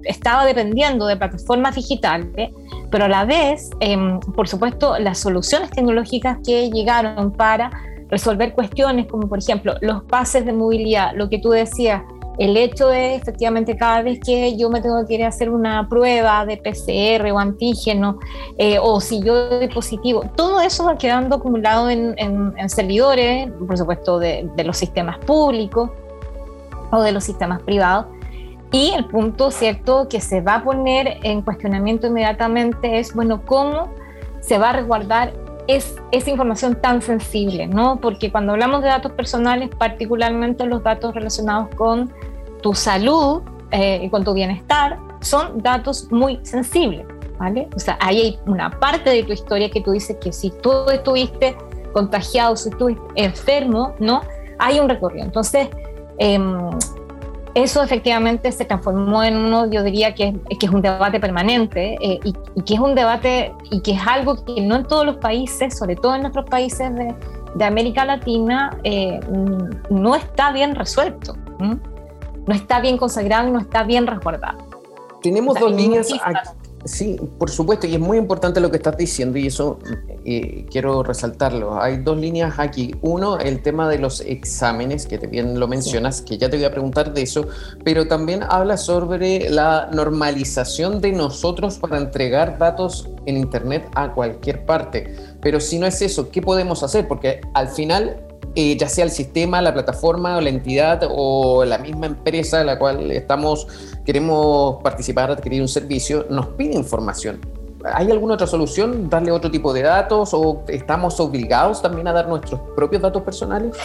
estaba 0.05 0.45
dependiendo 0.45 1.07
de 1.07 1.17
plataformas 1.17 1.75
digitales, 1.75 2.50
pero 2.90 3.05
a 3.05 3.09
la 3.09 3.25
vez, 3.25 3.71
em, 3.81 4.21
por 4.21 4.49
supuesto, 4.49 4.99
las 4.99 5.19
soluciones 5.19 5.71
tecnológicas 5.71 6.38
que 6.45 6.71
llegaron 6.71 7.33
para 7.33 7.71
resolver 8.09 8.55
cuestiones 8.55 9.07
como, 9.07 9.28
por 9.28 9.38
ejemplo, 9.38 9.75
los 9.81 10.02
pases 10.05 10.45
de 10.45 10.52
movilidad, 10.52 11.12
lo 11.14 11.28
que 11.28 11.38
tú 11.38 11.50
decías, 11.50 12.02
el 12.38 12.57
hecho 12.57 12.88
de 12.88 13.16
efectivamente 13.16 13.76
cada 13.76 14.02
vez 14.02 14.21
que 14.21 14.57
yo 14.57 14.71
me 14.71 14.80
tengo 14.80 15.04
que 15.07 15.14
ir 15.14 15.25
a 15.25 15.28
hacer 15.28 15.50
una 15.50 15.88
prueba 15.88 16.47
de 16.47 16.57
PCR 16.57 17.30
o 17.33 17.38
antígeno, 17.38 18.18
eh, 18.57 18.78
o 18.80 19.00
si 19.00 19.21
yo 19.23 19.49
doy 19.49 19.68
positivo, 19.68 20.25
todo 20.37 20.61
eso 20.61 20.85
va 20.85 20.97
quedando 20.97 21.37
acumulado 21.37 21.90
en, 21.90 22.16
servidores, 22.68 23.50
por 23.66 23.76
supuesto, 23.76 24.18
de, 24.18 24.49
los 24.64 24.76
sistemas 24.76 25.18
públicos 25.18 25.90
o 26.90 27.02
de 27.02 27.12
los 27.12 27.25
sistemas 27.25 27.61
privados. 27.62 28.07
Y 28.71 28.90
el 28.90 29.07
punto 29.07 29.50
cierto 29.50 30.09
que 30.09 30.21
se 30.21 30.40
va 30.40 30.57
a 30.57 30.64
poner 30.64 31.18
en 31.23 31.42
cuestionamiento 31.42 32.07
inmediatamente 32.07 32.99
es, 32.99 33.14
bueno, 33.14 33.42
¿cómo 33.47 33.88
se 34.40 34.59
va 34.59 34.71
a 34.71 34.73
resguardar 34.75 35.33
es, 35.66 35.97
esa 36.12 36.30
información 36.30 36.78
tan 36.80 37.00
sensible? 37.00 37.66
¿no? 37.66 37.97
Porque 37.97 38.30
cuando 38.30 38.52
hablamos 38.52 38.83
de 38.83 38.88
datos 38.88 39.12
personales, 39.12 39.71
particularmente 39.71 40.66
los 40.66 40.83
datos 40.83 41.14
relacionados 41.14 41.75
con 41.76 42.12
tu 42.62 42.75
salud 42.75 43.43
eh, 43.71 44.00
y 44.03 44.11
con 44.11 44.25
tu 44.25 44.33
bienestar 44.33 44.99
son 45.21 45.62
datos 45.62 46.11
muy 46.11 46.41
sensibles, 46.43 47.07
¿vale? 47.38 47.69
O 47.75 47.79
sea, 47.79 47.99
ahí 48.00 48.21
hay 48.21 48.38
una 48.47 48.71
parte 48.71 49.11
de 49.11 49.23
tu 49.25 49.33
historia 49.33 49.71
que 49.71 49.81
tú 49.81 49.93
dices 49.93 50.17
que 50.21 50.33
si 50.33 50.50
tú 50.50 50.73
estuviste 50.91 51.57
contagiado, 51.93 52.57
si 52.57 52.71
tú 52.71 52.97
enfermo, 53.15 53.95
¿no? 53.99 54.23
Hay 54.59 54.81
un 54.81 54.88
recorrido. 54.88 55.25
Entonces, 55.25 55.69
em, 56.19 56.71
eso 57.55 57.83
efectivamente 57.83 58.53
se 58.53 58.65
transformó 58.65 59.23
en 59.25 59.37
uno, 59.37 59.69
yo 59.71 59.83
diría 59.83 60.15
que, 60.15 60.35
que 60.59 60.67
es 60.67 60.73
un 60.73 60.81
debate 60.81 61.19
permanente 61.19 61.97
eh, 62.00 62.21
y, 62.23 62.62
que 62.62 62.75
es 62.75 62.81
un 62.81 62.95
debate 62.95 63.53
y 63.71 63.81
que 63.81 63.93
es 63.93 64.07
algo 64.07 64.45
que 64.45 64.61
no 64.61 64.77
en 64.77 64.85
todos 64.85 65.05
los 65.05 65.17
países, 65.17 65.77
sobre 65.77 65.97
todo 65.97 66.15
en 66.15 66.23
nuestros 66.23 66.45
países 66.49 66.95
de, 66.95 67.15
de 67.55 67.65
América 67.65 68.05
Latina, 68.05 68.79
eh, 68.85 69.19
no 69.91 70.15
está 70.15 70.53
bien 70.53 70.75
resuelto 70.75 71.35
no 72.49 72.55
está 72.55 72.81
bien 72.81 72.97
consagrado 72.97 73.47
y 73.49 73.52
no 73.52 73.61
está 73.61 73.85
bien 73.85 74.07
resguardado. 74.07 74.59
Tenemos 75.23 75.59
dos 75.61 75.71
líneas. 75.71 76.09
Sí, 76.85 77.21
por 77.38 77.50
supuesto, 77.50 77.87
y 77.87 77.95
es 77.95 78.00
muy 78.00 78.17
importante 78.17 78.61
lo 78.61 78.71
que 78.71 78.78
estás 78.78 78.97
diciendo 78.97 79.37
y 79.37 79.49
eso 79.49 79.78
eh, 80.25 80.64
quiero 80.71 81.02
resaltarlo. 81.02 81.83
Hay 81.83 81.99
dos 81.99 82.17
líneas 82.17 82.59
aquí. 82.59 82.95
Uno, 83.02 83.38
el 83.38 83.61
tema 83.62 83.88
de 83.90 83.99
los 83.99 84.21
exámenes, 84.23 85.05
que 85.05 85.19
bien 85.19 85.61
lo 85.61 85.69
mencionas, 85.69 86.23
que 86.23 86.38
ya 86.38 86.49
te 86.49 86.57
voy 86.57 86.64
a 86.64 86.71
preguntar 86.71 87.12
de 87.12 87.23
eso, 87.23 87.47
pero 87.85 88.07
también 88.07 88.43
habla 88.49 88.78
sobre 88.78 89.50
la 89.50 89.90
normalización 89.93 91.00
de 91.02 91.12
nosotros 91.12 91.78
para 91.78 91.99
entregar 91.99 92.57
datos 92.57 93.11
en 93.26 93.37
Internet 93.37 93.87
a 93.95 94.14
cualquier 94.14 94.64
parte. 94.64 95.14
Pero 95.43 95.61
si 95.61 95.78
no 95.78 95.87
es 95.87 96.00
eso, 96.00 96.31
¿qué 96.31 96.40
podemos 96.40 96.83
hacer? 96.83 97.07
Porque 97.09 97.43
al 97.52 97.69
final 97.69 98.27
eh, 98.55 98.76
ya 98.76 98.88
sea 98.88 99.05
el 99.05 99.11
sistema, 99.11 99.62
la 99.62 99.73
plataforma 99.73 100.37
o 100.37 100.40
la 100.40 100.49
entidad 100.49 101.02
o 101.09 101.64
la 101.64 101.78
misma 101.78 102.07
empresa 102.07 102.61
en 102.61 102.67
la 102.67 102.78
cual 102.78 103.11
estamos, 103.11 103.67
queremos 104.05 104.83
participar, 104.83 105.31
adquirir 105.31 105.62
un 105.62 105.69
servicio, 105.69 106.26
nos 106.31 106.47
pide 106.49 106.75
información. 106.75 107.40
¿Hay 107.95 108.11
alguna 108.11 108.35
otra 108.35 108.47
solución? 108.47 109.09
¿Darle 109.09 109.31
otro 109.31 109.50
tipo 109.50 109.73
de 109.73 109.83
datos 109.83 110.31
o 110.33 110.62
estamos 110.67 111.21
obligados 111.21 111.81
también 111.81 112.09
a 112.09 112.12
dar 112.12 112.28
nuestros 112.28 112.61
propios 112.75 113.02
datos 113.02 113.23
personales? 113.23 113.76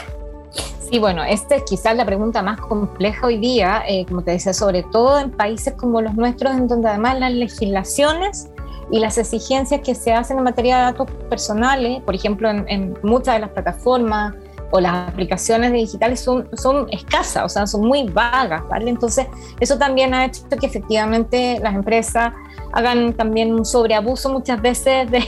Sí, 0.89 0.99
bueno, 0.99 1.23
esta 1.23 1.55
es 1.55 1.63
quizás 1.63 1.95
la 1.95 2.05
pregunta 2.05 2.41
más 2.41 2.59
compleja 2.59 3.27
hoy 3.27 3.37
día, 3.37 3.83
eh, 3.87 4.05
como 4.07 4.23
te 4.23 4.31
decía, 4.31 4.53
sobre 4.53 4.83
todo 4.83 5.19
en 5.19 5.31
países 5.31 5.73
como 5.73 6.01
los 6.01 6.13
nuestros, 6.15 6.53
en 6.53 6.67
donde 6.67 6.89
además 6.89 7.19
las 7.19 7.33
legislaciones 7.33 8.49
y 8.91 8.99
las 8.99 9.17
exigencias 9.17 9.81
que 9.81 9.95
se 9.95 10.13
hacen 10.13 10.37
en 10.37 10.43
materia 10.43 10.77
de 10.77 10.83
datos 10.83 11.07
personales, 11.29 12.01
por 12.03 12.15
ejemplo, 12.15 12.49
en 12.49 12.97
muchas 13.01 13.35
de 13.35 13.41
las 13.41 13.49
plataformas 13.51 14.35
o 14.75 14.81
las 14.81 15.07
aplicaciones 15.07 15.71
digitales 15.71 16.19
son, 16.19 16.49
son 16.57 16.87
escasas, 16.89 17.45
o 17.45 17.49
sea, 17.49 17.67
son 17.67 17.85
muy 17.85 18.09
vagas, 18.09 18.67
¿vale? 18.67 18.89
Entonces, 18.89 19.27
eso 19.59 19.77
también 19.77 20.15
ha 20.15 20.25
hecho 20.25 20.41
que 20.49 20.65
efectivamente 20.65 21.59
las 21.61 21.75
empresas 21.75 22.33
hagan 22.71 23.13
también 23.13 23.53
un 23.53 23.65
sobreabuso 23.65 24.29
muchas 24.29 24.59
veces 24.63 25.11
de, 25.11 25.23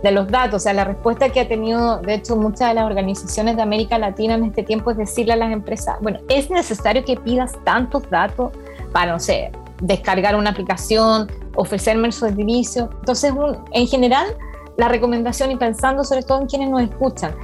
de, 0.00 0.10
los 0.12 0.28
datos. 0.28 0.54
O 0.54 0.60
sea, 0.60 0.74
la 0.74 0.84
respuesta 0.84 1.28
que 1.30 1.40
ha 1.40 1.48
tenido, 1.48 1.98
de 2.02 2.14
hecho, 2.14 2.36
muchas 2.36 2.68
de 2.68 2.74
las 2.74 2.84
organizaciones 2.84 3.56
de 3.56 3.62
América 3.62 3.98
Latina 3.98 4.34
en 4.34 4.44
este 4.44 4.62
tiempo 4.62 4.92
es 4.92 4.96
decirle 4.96 5.32
a 5.32 5.36
las 5.36 5.52
empresas, 5.52 5.96
bueno, 6.00 6.20
es 6.28 6.48
necesario 6.48 7.04
que 7.04 7.16
pidas 7.16 7.52
tantos 7.64 8.08
datos 8.10 8.52
para, 8.92 9.10
no 9.10 9.18
sé, 9.18 9.50
descargar 9.82 10.36
una 10.36 10.50
aplicación, 10.50 11.32
ofrecerme 11.56 12.06
el 12.06 12.12
servicio. 12.12 12.90
Entonces, 13.00 13.32
en 13.72 13.88
general, 13.88 14.36
la 14.76 14.86
recomendación 14.86 15.50
y 15.50 15.56
pensando 15.56 16.04
sobre 16.04 16.22
todo 16.22 16.42
en 16.42 16.46
quienes 16.46 16.70
nos 16.70 16.82
escuchan, 16.82 17.34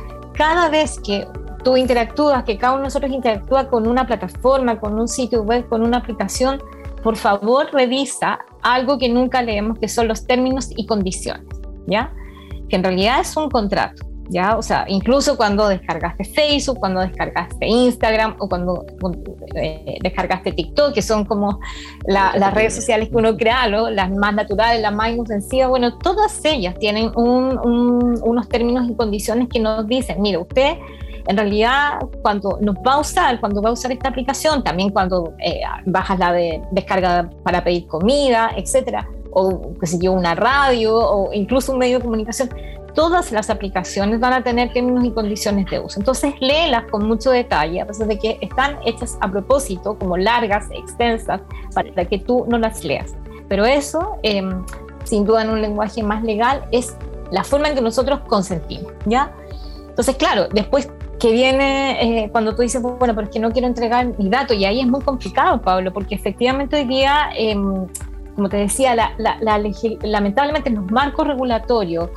cada 0.40 0.70
vez 0.70 0.98
que 1.00 1.26
tú 1.62 1.76
interactúas, 1.76 2.44
que 2.44 2.56
cada 2.58 2.74
uno 2.74 2.82
de 2.82 2.86
nosotros 2.86 3.10
interactúa 3.10 3.68
con 3.68 3.86
una 3.86 4.06
plataforma, 4.06 4.78
con 4.80 4.98
un 4.98 5.08
sitio 5.08 5.42
web, 5.42 5.68
con 5.68 5.82
una 5.82 5.98
aplicación, 5.98 6.62
por 7.02 7.16
favor 7.16 7.68
revisa 7.72 8.38
algo 8.62 8.98
que 8.98 9.08
nunca 9.08 9.42
leemos, 9.42 9.78
que 9.78 9.88
son 9.88 10.08
los 10.08 10.26
términos 10.26 10.70
y 10.76 10.86
condiciones, 10.86 11.46
¿ya? 11.86 12.12
Que 12.68 12.76
en 12.76 12.84
realidad 12.84 13.20
es 13.20 13.36
un 13.36 13.48
contrato. 13.48 14.10
¿ya? 14.30 14.56
O 14.56 14.62
sea, 14.62 14.84
incluso 14.88 15.36
cuando 15.36 15.68
descargaste 15.68 16.24
Facebook, 16.24 16.78
cuando 16.78 17.00
descargaste 17.00 17.66
Instagram 17.66 18.36
o 18.38 18.48
cuando 18.48 18.86
eh, 19.56 19.98
descargaste 20.02 20.52
TikTok, 20.52 20.94
que 20.94 21.02
son 21.02 21.24
como 21.24 21.60
las 22.06 22.54
redes 22.54 22.74
sociales 22.74 23.08
que 23.08 23.16
uno 23.16 23.36
crea, 23.36 23.66
las 23.68 24.10
más 24.10 24.34
naturales, 24.34 24.80
las 24.80 24.94
más 24.94 25.10
inofensivas, 25.10 25.68
bueno, 25.68 25.98
todas 25.98 26.42
ellas 26.44 26.76
tienen 26.78 27.10
unos 27.14 28.48
términos 28.48 28.88
y 28.88 28.94
condiciones 28.94 29.48
que 29.48 29.60
nos 29.60 29.86
dicen, 29.86 30.22
mire, 30.22 30.38
usted 30.38 30.78
en 31.26 31.36
realidad 31.36 31.98
cuando 32.22 32.58
nos 32.60 32.76
va 32.76 32.94
a 32.94 32.98
usar, 33.00 33.40
cuando 33.40 33.62
va 33.62 33.70
a 33.70 33.72
usar 33.72 33.92
esta 33.92 34.08
aplicación, 34.08 34.62
también 34.62 34.90
cuando 34.90 35.34
eh, 35.38 35.60
bajas 35.86 36.18
la 36.18 36.32
de 36.32 36.62
descarga 36.70 37.28
para 37.42 37.62
pedir 37.62 37.86
comida, 37.86 38.50
etcétera, 38.56 39.08
o 39.32 39.74
que 39.78 39.86
sé 39.86 39.98
yo, 40.00 40.12
una 40.12 40.34
radio 40.34 40.96
o 40.96 41.32
incluso 41.32 41.72
un 41.72 41.78
medio 41.78 41.98
de 41.98 42.04
comunicación, 42.04 42.50
todas 42.94 43.32
las 43.32 43.50
aplicaciones 43.50 44.20
van 44.20 44.32
a 44.32 44.42
tener 44.42 44.72
términos 44.72 45.04
y 45.04 45.10
condiciones 45.12 45.66
de 45.70 45.78
uso. 45.78 45.98
Entonces, 46.00 46.34
léelas 46.40 46.84
con 46.90 47.06
mucho 47.06 47.30
detalle, 47.30 47.80
a 47.80 47.86
pesar 47.86 48.06
de 48.08 48.18
que 48.18 48.38
están 48.40 48.78
hechas 48.84 49.16
a 49.20 49.30
propósito, 49.30 49.98
como 49.98 50.16
largas, 50.16 50.68
extensas, 50.72 51.40
para 51.74 52.04
que 52.04 52.18
tú 52.18 52.44
no 52.48 52.58
las 52.58 52.84
leas. 52.84 53.14
Pero 53.48 53.64
eso, 53.64 54.18
em, 54.22 54.64
sin 55.04 55.24
duda 55.24 55.42
en 55.42 55.50
un 55.50 55.60
lenguaje 55.60 56.02
más 56.02 56.22
legal, 56.22 56.64
es 56.72 56.96
la 57.30 57.44
forma 57.44 57.68
en 57.68 57.74
que 57.74 57.80
nosotros 57.80 58.20
consentimos, 58.26 58.92
¿ya? 59.06 59.32
Entonces, 60.00 60.16
claro, 60.16 60.48
después 60.50 60.90
que 61.18 61.30
viene 61.30 62.22
eh, 62.22 62.30
cuando 62.32 62.56
tú 62.56 62.62
dices, 62.62 62.80
bueno, 62.80 63.14
pero 63.14 63.24
es 63.24 63.28
que 63.28 63.38
no 63.38 63.50
quiero 63.50 63.68
entregar 63.68 64.18
mi 64.18 64.30
dato, 64.30 64.54
y 64.54 64.64
ahí 64.64 64.80
es 64.80 64.86
muy 64.86 65.02
complicado, 65.02 65.60
Pablo, 65.60 65.92
porque 65.92 66.14
efectivamente 66.14 66.76
hoy 66.76 66.84
día, 66.86 67.28
em, 67.36 67.86
como 68.34 68.48
te 68.48 68.56
decía, 68.56 68.94
la, 68.94 69.12
lamentablemente 70.00 70.70
los 70.70 70.90
marcos 70.90 71.26
regulatorios 71.26 72.08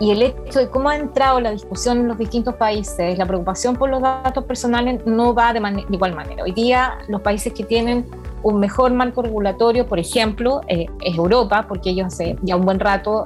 y 0.00 0.10
el 0.10 0.20
hecho 0.20 0.58
de 0.58 0.68
cómo 0.68 0.90
ha 0.90 0.96
entrado 0.96 1.40
la 1.40 1.52
discusión 1.52 1.96
en 2.00 2.08
los 2.08 2.18
distintos 2.18 2.56
países, 2.56 3.16
la 3.16 3.24
preocupación 3.24 3.74
por 3.74 3.88
los 3.88 4.02
datos 4.02 4.44
personales 4.44 5.00
no 5.06 5.32
va 5.32 5.54
de, 5.54 5.86
igual 5.88 6.14
manera. 6.14 6.42
Hoy 6.42 6.52
día 6.52 6.98
los 7.08 7.22
países 7.22 7.54
que 7.54 7.64
tienen 7.64 8.04
un 8.42 8.60
mejor 8.60 8.92
marco 8.92 9.22
regulatorio, 9.22 9.86
por 9.86 9.98
ejemplo, 9.98 10.60
eh, 10.68 10.88
es 11.00 11.16
Europa, 11.16 11.64
porque 11.66 11.88
ellos 11.88 12.08
hace 12.08 12.36
ya 12.42 12.56
un 12.56 12.66
buen 12.66 12.80
rato 12.80 13.22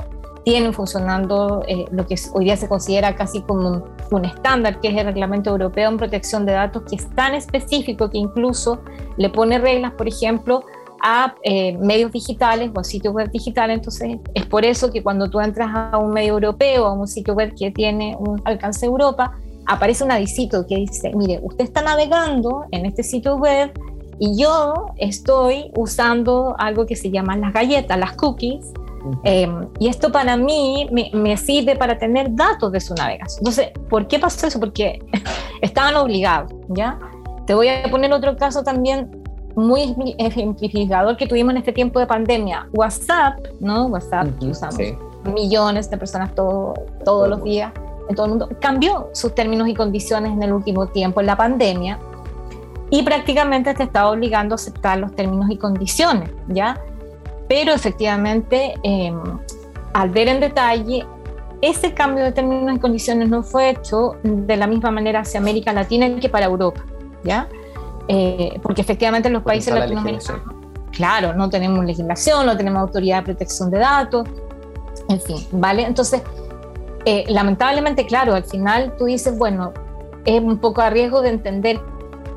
tienen 0.49 0.73
funcionando 0.73 1.63
eh, 1.69 1.85
lo 1.91 2.07
que 2.07 2.15
hoy 2.33 2.47
día 2.47 2.57
se 2.57 2.69
considera 2.69 3.15
casi 3.15 3.43
como 3.43 3.69
un, 3.69 3.85
un, 4.11 4.25
estándar, 4.25 4.81
que 4.81 4.89
es 4.89 4.97
el 4.97 5.05
Reglamento 5.05 5.51
Europeo 5.51 5.91
en 5.91 5.99
Protección 5.99 6.47
de 6.47 6.53
Datos, 6.53 6.85
que 6.89 6.97
es 6.97 7.07
tan 7.11 7.35
específico 7.35 8.09
que 8.09 8.17
incluso 8.17 8.81
le 9.19 9.29
pone 9.29 9.59
reglas, 9.59 9.93
por 9.93 10.09
ejemplo, 10.09 10.65
a 11.03 11.35
eh, 11.43 11.77
medios 11.77 12.13
digitales 12.13 12.71
o 12.75 12.81
a 12.81 12.85
sitios 12.85 13.13
web 13.13 13.31
digitales. 13.31 13.77
Entonces, 13.77 14.21
es 14.33 14.47
por 14.47 14.65
eso 14.65 14.91
que 14.91 15.03
cuando 15.03 15.29
tú 15.29 15.39
entras 15.39 15.69
a 15.75 15.99
un 15.99 16.15
medio 16.15 16.33
europeo, 16.33 16.87
a 16.87 16.95
un 16.95 17.07
sitio 17.07 17.35
web 17.35 17.53
que 17.55 17.71
tiene 17.71 18.17
un 18.19 18.41
alcance 18.47 18.87
Europa, 18.87 19.33
aparece 19.67 20.03
un 20.03 20.13
avisito 20.13 20.67
que 20.67 20.77
dice, 20.77 21.13
mire, 21.15 21.41
usted 21.43 21.65
está 21.65 21.83
navegando 21.83 22.65
en 22.71 22.87
este 22.87 23.03
sitio 23.03 23.37
web 23.37 23.71
y 24.19 24.41
yo 24.41 24.87
estoy 24.97 25.71
usando 25.77 26.57
algo 26.59 26.87
que 26.87 26.97
se 26.97 27.11
llama 27.11 27.37
las 27.37 27.53
galletas, 27.53 27.99
las 27.99 28.15
cookies, 28.15 28.65
em, 29.25 29.69
y 29.79 29.89
esto 29.89 30.11
para 30.11 30.37
mí 30.37 30.89
me, 30.93 31.11
me, 31.13 31.37
sirve 31.37 31.77
para 31.77 31.99
tener 31.99 32.35
datos 32.35 32.73
de 32.73 32.81
su 32.81 32.95
navegación. 32.95 33.39
Entonces, 33.41 33.71
¿por 33.89 34.07
qué 34.09 34.19
pasó 34.19 34.47
eso? 34.47 34.61
Porque 34.61 34.99
estaban 35.63 35.97
obligados, 35.97 36.53
¿ya? 36.69 36.99
Te 37.47 37.55
voy 37.55 37.69
a 37.69 37.91
poner 37.91 38.13
otro 38.13 38.37
caso 38.37 38.63
también 38.63 39.11
muy 39.57 39.95
ejemplificador 40.19 41.17
que 41.17 41.27
tuvimos 41.27 41.53
en 41.53 41.59
este 41.59 41.73
tiempo 41.73 41.99
de 41.99 42.07
pandemia. 42.07 42.69
WhatsApp, 42.73 43.39
¿no? 43.61 43.87
WhatsApp 43.87 44.29
usamos 44.43 44.79
millones 45.25 45.91
de 45.91 45.99
personas 45.99 46.35
todo, 46.35 46.75
todos 47.05 47.29
los 47.29 47.43
días 47.43 47.73
en 48.09 48.15
todo 48.15 48.27
el 48.27 48.31
mundo, 48.31 48.49
cambió 48.61 49.11
sus 49.13 49.35
términos 49.35 49.69
y 49.69 49.75
condiciones 49.75 50.33
en 50.33 50.43
el 50.43 50.53
último 50.53 50.87
tiempo, 50.87 51.21
en 51.21 51.27
la 51.27 51.37
pandemia, 51.37 51.99
y 52.91 53.03
prácticamente 53.03 53.75
te 53.75 53.83
estaba 53.83 54.11
obligando 54.11 54.55
a 54.55 54.57
aceptar 54.57 54.99
los 54.99 55.15
términos 55.15 55.51
y 55.51 55.59
condiciones, 55.59 56.31
¿ya? 56.49 56.81
Pero 57.49 57.73
efectivamente, 57.73 58.75
em, 58.83 59.21
al 59.95 60.11
ver 60.11 60.29
en 60.29 60.41
detalle, 60.41 61.07
ese 61.61 61.95
cambio 61.95 62.25
de 62.25 62.33
términos 62.33 62.77
y 62.77 62.79
condiciones 62.79 63.29
no 63.29 63.43
fue 63.43 63.71
hecho 63.71 64.17
de 64.23 64.57
la 64.57 64.67
misma 64.67 64.91
manera 64.91 65.21
hacia 65.21 65.41
América 65.41 65.73
Latina 65.73 66.09
que 66.21 66.29
para 66.29 66.47
Europa, 66.47 66.85
¿ya? 67.25 67.49
Eh, 68.07 68.59
porque 68.63 68.83
efectivamente 68.83 69.29
en 69.29 69.35
los 69.35 69.43
países 69.43 69.75
latinoamericanos, 69.75 70.43
claro, 70.93 71.35
no 71.35 71.51
tenemos 71.51 71.85
legislación, 71.85 72.47
no 72.47 72.57
tenemos 72.57 72.81
autoridad 72.81 73.19
de 73.19 73.23
protección 73.25 73.71
de 73.71 73.79
datos, 73.79 74.29
en 75.09 75.21
fin, 75.21 75.37
¿vale? 75.53 75.83
Entonces, 75.83 76.23
eh, 77.05 77.25
lamentablemente, 77.29 78.07
claro, 78.07 78.35
al 78.35 78.45
final 78.45 78.95
tú 78.97 79.07
dices, 79.07 79.37
bueno, 79.37 79.73
es 80.25 80.41
un 80.41 80.59
poco 80.59 80.81
a 80.81 80.91
riesgo 80.91 81.23
de 81.23 81.31
entender 81.31 81.81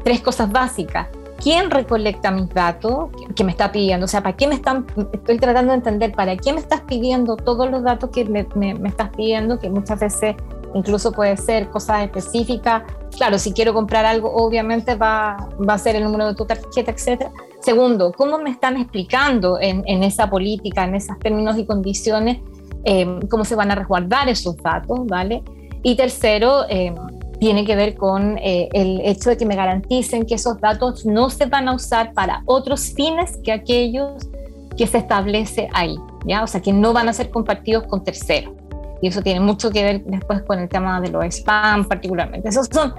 tres 0.04 0.21
cosas 0.21 0.52
básicas. 0.52 1.08
¿Quién 1.41 1.71
recolecta 1.71 2.32
mis 2.32 2.49
datos 2.49 3.10
que 3.36 3.43
me 3.43 3.51
está 3.51 3.71
pidiendo? 3.71 4.06
O 4.06 4.08
sea, 4.08 4.21
¿para 4.21 4.36
qué 4.36 4.47
me 4.47 4.56
están, 4.56 4.86
estoy 5.12 5.38
tratando 5.39 5.71
de 5.71 5.77
entender, 5.77 6.12
para 6.12 6.38
qué 6.38 6.54
me 6.54 6.60
estás 6.60 6.82
pidiendo 6.82 7.36
todos 7.36 7.69
los 7.69 7.84
datos 7.84 8.10
que 8.12 8.25
me, 8.25 8.45
me 8.56 8.89
estás 8.89 9.10
pidiendo, 9.10 9.58
que 9.60 9.69
muchas 9.69 9.99
veces 9.99 10.36
incluso 10.73 11.12
puede 11.12 11.38
ser 11.38 11.69
cosas 11.69 12.04
específicas. 12.04 12.84
Claro, 13.15 13.38
si 13.38 13.54
quiero 13.54 13.73
comprar 13.73 14.06
algo, 14.06 14.32
obviamente 14.34 14.95
va, 14.95 15.49
va 15.67 15.73
a 15.73 15.77
ser 15.77 15.95
el 15.95 16.04
número 16.04 16.27
de 16.27 16.36
tu 16.36 16.45
tarjeta, 16.45 16.91
etc. 16.91 17.30
Segundo, 17.60 18.12
¿cómo 18.12 18.38
me 18.38 18.49
están 18.49 18.77
explicando 18.77 19.60
en, 19.60 19.84
en 19.86 20.04
esa 20.04 20.30
política, 20.30 20.84
en 20.86 20.95
esos 20.95 21.17
términos 21.19 21.58
y 21.58 21.65
condiciones, 21.65 22.39
eh, 22.84 23.19
cómo 23.30 23.45
se 23.45 23.56
van 23.56 23.71
a 23.71 23.75
resguardar 23.75 24.30
esos 24.30 24.58
datos, 24.58 25.06
¿vale? 25.06 25.43
Y 25.84 25.95
tercero, 25.95 26.65
eh, 26.69 26.93
tiene 27.41 27.65
que 27.65 27.75
ver 27.75 27.95
con 27.95 28.38
eh, 28.38 28.69
el 28.71 29.01
hecho 29.04 29.32
de 29.32 29.36
que 29.36 29.47
me 29.47 29.56
garanticen 29.56 30.27
que 30.27 30.36
esos 30.36 30.62
datos 30.62 31.08
no 31.08 31.32
se 31.32 31.47
van 31.47 31.67
a 31.67 31.73
usar 31.73 32.13
para 32.13 32.43
otros 32.45 32.93
fines 32.93 33.39
que 33.43 33.51
aquellos 33.51 34.30
que 34.77 34.86
se 34.86 34.99
establece 34.99 35.67
ahí, 35.73 35.97
¿ya? 36.23 36.43
O 36.43 36.47
sea, 36.47 36.62
que 36.62 36.71
no 36.71 36.93
van 36.93 37.10
a 37.10 37.13
ser 37.13 37.32
compartidos 37.32 37.88
con 37.88 38.04
terceros 38.04 38.54
y 39.01 39.08
eso 39.08 39.23
tiene 39.23 39.39
mucho 39.39 39.71
que 39.71 39.84
ver 39.84 40.04
después 40.06 40.43
con 40.43 40.60
el 40.60 40.69
tema 40.69 41.01
de 41.01 41.10
los 41.10 41.25
spam 41.25 41.88
particularmente. 41.88 42.47
Esas 42.47 42.69
son 42.71 42.93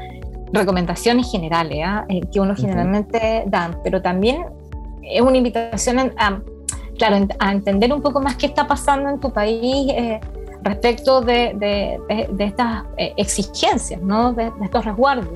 recomendaciones 0.52 1.30
generales 1.30 1.78
¿ah? 1.86 2.04
eh, 2.08 2.22
que 2.32 2.40
uno 2.40 2.56
generalmente 2.56 3.44
dan, 3.46 3.78
pero 3.84 4.02
también 4.02 4.44
es 5.02 5.20
una 5.20 5.36
invitación 5.36 6.12
a, 6.18 6.42
claro, 6.98 7.28
a 7.38 7.52
entender 7.52 7.92
un 7.92 8.02
poco 8.02 8.20
más 8.20 8.34
qué 8.34 8.46
está 8.46 8.66
pasando 8.66 9.08
en 9.08 9.20
tu 9.20 9.32
país 9.32 9.88
eh, 9.92 10.18
respecto 10.62 11.20
de, 11.20 11.98
estas 12.38 12.84
eh, 12.96 13.12
exigencias, 13.16 14.00
¿no? 14.02 14.32
de, 14.32 14.50
estos 14.62 14.84
resguardos. 14.84 15.28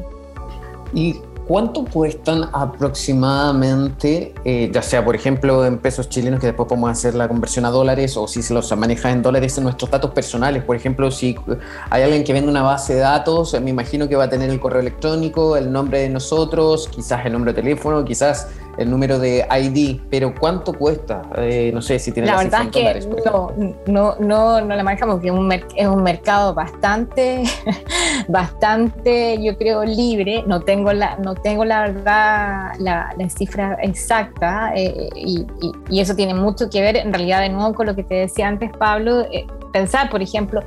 Y 0.94 1.16
¿Cuánto 1.46 1.84
cuestan 1.84 2.48
aproximadamente, 2.52 4.34
eh, 4.44 4.68
ya 4.72 4.82
sea 4.82 5.04
por 5.04 5.14
ejemplo 5.14 5.64
en 5.64 5.78
pesos 5.78 6.08
chilenos, 6.08 6.40
que 6.40 6.46
después 6.46 6.68
podemos 6.68 6.90
hacer 6.90 7.14
la 7.14 7.28
conversión 7.28 7.64
a 7.66 7.70
dólares, 7.70 8.16
o 8.16 8.26
si 8.26 8.42
se 8.42 8.52
los 8.52 8.76
maneja 8.76 9.12
en 9.12 9.22
dólares 9.22 9.56
en 9.56 9.62
nuestros 9.62 9.88
datos 9.88 10.10
personales? 10.10 10.64
Por 10.64 10.74
ejemplo, 10.74 11.08
si 11.12 11.36
hay 11.88 12.02
alguien 12.02 12.24
que 12.24 12.32
vende 12.32 12.50
una 12.50 12.62
base 12.62 12.94
de 12.94 13.00
datos, 13.00 13.56
me 13.62 13.70
imagino 13.70 14.08
que 14.08 14.16
va 14.16 14.24
a 14.24 14.28
tener 14.28 14.50
el 14.50 14.58
correo 14.58 14.80
electrónico, 14.80 15.56
el 15.56 15.70
nombre 15.70 16.00
de 16.00 16.08
nosotros, 16.08 16.88
quizás 16.88 17.24
el 17.24 17.34
número 17.34 17.52
de 17.52 17.62
teléfono, 17.62 18.04
quizás 18.04 18.48
el 18.78 18.90
número 18.90 19.18
de 19.18 19.46
ID, 19.50 20.00
pero 20.10 20.34
¿cuánto 20.34 20.72
cuesta? 20.72 21.22
Eh, 21.36 21.70
no 21.72 21.80
sé 21.80 21.98
si 21.98 22.12
tiene 22.12 22.28
la 22.28 22.36
verdad 22.38 22.62
es 22.64 23.06
que 23.06 23.08
no, 23.24 23.52
no, 23.86 24.16
no, 24.18 24.60
no 24.60 24.76
la 24.76 24.82
manejamos, 24.82 25.16
porque 25.16 25.28
es 25.76 25.86
un, 25.86 26.02
mercado 26.02 26.54
bastante, 26.54 27.44
bastante, 28.28 29.42
yo 29.42 29.56
creo, 29.56 29.84
libre. 29.84 30.44
No 30.46 30.60
tengo 30.60 30.92
la, 30.92 31.16
no 31.16 31.34
tengo 31.34 31.64
la 31.64 31.82
verdad 31.82 32.72
la, 32.78 33.14
cifra 33.28 33.76
exacta 33.82 34.72
eh, 34.74 35.08
y, 35.16 35.46
eso 35.98 36.14
tiene 36.14 36.34
mucho 36.34 36.70
que 36.70 36.80
ver 36.80 36.96
en 36.96 37.12
realidad 37.12 37.40
de 37.40 37.48
nuevo 37.48 37.74
con 37.74 37.86
lo 37.86 37.96
que 37.96 38.04
te 38.04 38.14
decía 38.14 38.48
antes, 38.48 38.70
Pablo. 38.78 39.22
Eh, 39.32 39.46
pensar, 39.72 40.10
por 40.10 40.22
ejemplo, 40.22 40.62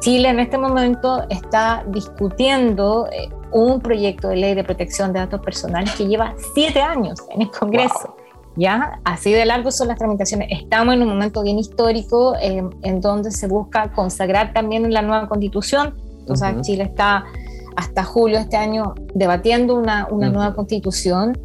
Chile 0.00 0.28
en 0.28 0.40
este 0.40 0.58
momento 0.58 1.24
está 1.28 1.84
discutiendo 1.88 3.08
un 3.52 3.80
proyecto 3.80 4.28
de 4.28 4.36
ley 4.36 4.54
de 4.54 4.64
protección 4.64 5.12
de 5.12 5.20
datos 5.20 5.40
personales 5.40 5.94
que 5.94 6.06
lleva 6.06 6.34
siete 6.54 6.80
años 6.80 7.20
en 7.30 7.42
el 7.42 7.50
Congreso. 7.50 8.16
¿Ya? 8.56 8.98
Así 9.04 9.30
de 9.30 9.46
largo 9.46 9.70
son 9.70 9.86
las 9.86 9.98
tramitaciones. 9.98 10.48
Estamos 10.50 10.94
en 10.94 11.02
un 11.02 11.08
momento 11.08 11.42
bien 11.42 11.60
histórico 11.60 12.34
eh, 12.42 12.62
en 12.82 13.00
donde 13.00 13.30
se 13.30 13.46
busca 13.46 13.92
consagrar 13.92 14.52
también 14.52 14.92
la 14.92 15.00
nueva 15.00 15.28
constitución. 15.28 15.94
Entonces, 16.20 16.62
Chile 16.62 16.82
está 16.82 17.24
hasta 17.76 18.02
julio 18.02 18.38
de 18.38 18.42
este 18.42 18.56
año 18.56 18.94
debatiendo 19.14 19.76
una, 19.76 20.08
una 20.10 20.28
nueva 20.28 20.54
constitución 20.54 21.38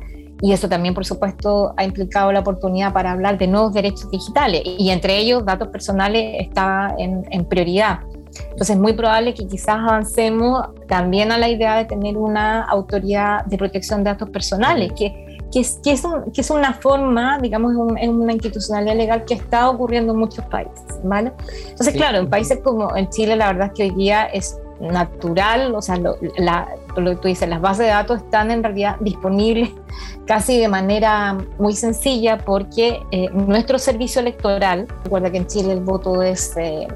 y 0.43 0.51
eso 0.51 0.67
también, 0.67 0.93
por 0.93 1.05
supuesto, 1.05 1.73
ha 1.77 1.85
implicado 1.85 2.31
la 2.33 2.41
oportunidad 2.41 2.91
para 2.91 3.11
hablar 3.11 3.37
de 3.37 3.47
nuevos 3.47 3.73
derechos 3.73 4.11
digitales 4.11 4.61
y 4.65 4.89
entre 4.89 5.17
ellos 5.17 5.45
datos 5.45 5.69
personales 5.69 6.35
está 6.39 6.93
en, 6.97 7.25
en 7.29 7.45
prioridad. 7.45 7.99
Entonces 8.43 8.71
es 8.71 8.79
muy 8.79 8.93
probable 8.93 9.33
que 9.33 9.47
quizás 9.47 9.75
avancemos 9.75 10.67
también 10.87 11.31
a 11.31 11.37
la 11.37 11.49
idea 11.49 11.75
de 11.77 11.85
tener 11.85 12.17
una 12.17 12.63
autoridad 12.63 13.45
de 13.45 13.57
protección 13.57 14.03
de 14.03 14.11
datos 14.11 14.29
personales, 14.29 14.91
que, 14.93 15.37
que, 15.51 15.59
es, 15.59 15.79
que, 15.83 15.91
es, 15.91 16.03
que 16.33 16.41
es, 16.41 16.49
una 16.49 16.73
forma, 16.73 17.37
digamos, 17.39 17.73
en 17.97 18.09
una 18.09 18.33
institucionalidad 18.33 18.95
legal 18.95 19.25
que 19.25 19.35
está 19.35 19.69
ocurriendo 19.69 20.13
en 20.13 20.19
muchos 20.19 20.45
países, 20.45 20.99
¿vale? 21.03 21.31
Entonces, 21.69 21.93
claro, 21.93 22.19
en 22.19 22.29
países 22.29 22.59
como 22.63 22.95
en 22.95 23.09
Chile, 23.09 23.35
la 23.35 23.47
verdad 23.47 23.67
es 23.67 23.73
que 23.73 23.83
hoy 23.83 23.91
día 23.91 24.25
es 24.25 24.57
natural, 24.79 25.73
o 25.75 25.81
sea, 25.81 25.97
lo, 25.97 26.15
la, 26.37 26.67
lo 26.95 27.11
que 27.11 27.15
tú 27.17 27.27
dices, 27.27 27.47
las 27.47 27.61
bases 27.61 27.85
de 27.85 27.91
datos 27.91 28.17
están 28.21 28.51
en 28.51 28.63
realidad 28.63 28.97
disponibles 28.99 29.69
casi 30.25 30.59
de 30.59 30.67
manera 30.67 31.37
muy 31.57 31.73
sencilla 31.73 32.37
porque 32.37 33.01
eh, 33.11 33.29
nuestro 33.31 33.79
servicio 33.79 34.21
electoral, 34.21 34.87
recuerda 35.03 35.31
que 35.31 35.37
en 35.37 35.47
Chile 35.47 35.73
el 35.73 35.81
voto 35.81 36.21
es, 36.21 36.55
eh, 36.57 36.87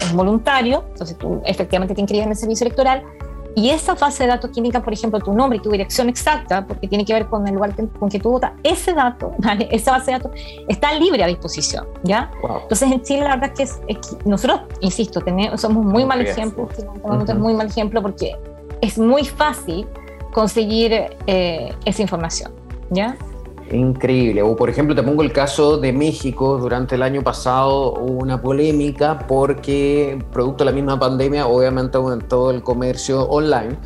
es 0.00 0.12
voluntario, 0.12 0.84
entonces 0.90 1.16
tú 1.18 1.40
efectivamente 1.44 1.94
te 1.94 2.00
inscribes 2.00 2.26
en 2.26 2.32
el 2.32 2.36
servicio 2.36 2.66
electoral, 2.66 3.02
y 3.56 3.70
esa 3.70 3.94
base 3.94 4.24
de 4.24 4.30
datos 4.30 4.50
que 4.50 4.58
indica, 4.58 4.82
por 4.82 4.92
ejemplo, 4.92 5.20
tu 5.20 5.32
nombre 5.32 5.58
y 5.58 5.60
tu 5.60 5.70
dirección 5.70 6.08
exacta, 6.08 6.66
porque 6.66 6.88
tiene 6.88 7.04
que 7.04 7.12
ver 7.12 7.26
con 7.26 7.46
el 7.46 7.54
lugar 7.54 7.74
con 7.98 8.08
que 8.08 8.18
tú 8.18 8.32
votas, 8.32 8.52
ese 8.64 8.92
dato, 8.92 9.32
¿vale? 9.38 9.68
esa 9.70 9.92
base 9.92 10.10
de 10.10 10.18
datos 10.18 10.32
está 10.68 10.92
libre 10.94 11.22
a 11.22 11.26
disposición, 11.26 11.86
¿ya? 12.02 12.30
Entonces 12.62 12.90
en 12.90 13.02
Chile 13.02 13.20
la 13.20 13.36
verdad 13.36 13.52
es 13.58 13.78
que, 13.78 14.00
nosotros, 14.24 14.62
insisto, 14.80 15.20
tenemos, 15.20 15.60
somos 15.60 15.84
muy 15.84 16.04
mal 16.04 16.20
ejemplo, 16.20 16.68
es 17.26 17.34
muy 17.36 17.54
mal 17.54 17.68
ejemplo 17.68 18.02
porque 18.02 18.36
es 18.80 18.98
muy 18.98 19.24
fácil 19.24 19.86
conseguir 20.32 20.92
eh, 21.26 21.72
esa 21.84 22.02
información, 22.02 22.52
¿ya? 22.90 23.16
Increíble. 23.74 24.42
O 24.42 24.54
por 24.54 24.70
ejemplo, 24.70 24.94
te 24.94 25.02
pongo 25.02 25.22
el 25.22 25.32
caso 25.32 25.78
de 25.78 25.92
México. 25.92 26.58
Durante 26.58 26.94
el 26.94 27.02
año 27.02 27.22
pasado 27.22 27.94
hubo 27.94 28.22
una 28.22 28.40
polémica 28.40 29.26
porque, 29.26 30.18
producto 30.32 30.64
de 30.64 30.70
la 30.70 30.74
misma 30.74 30.98
pandemia, 30.98 31.46
obviamente 31.46 31.96
aumentó 31.96 32.50
el 32.50 32.62
comercio 32.62 33.22
online 33.24 33.76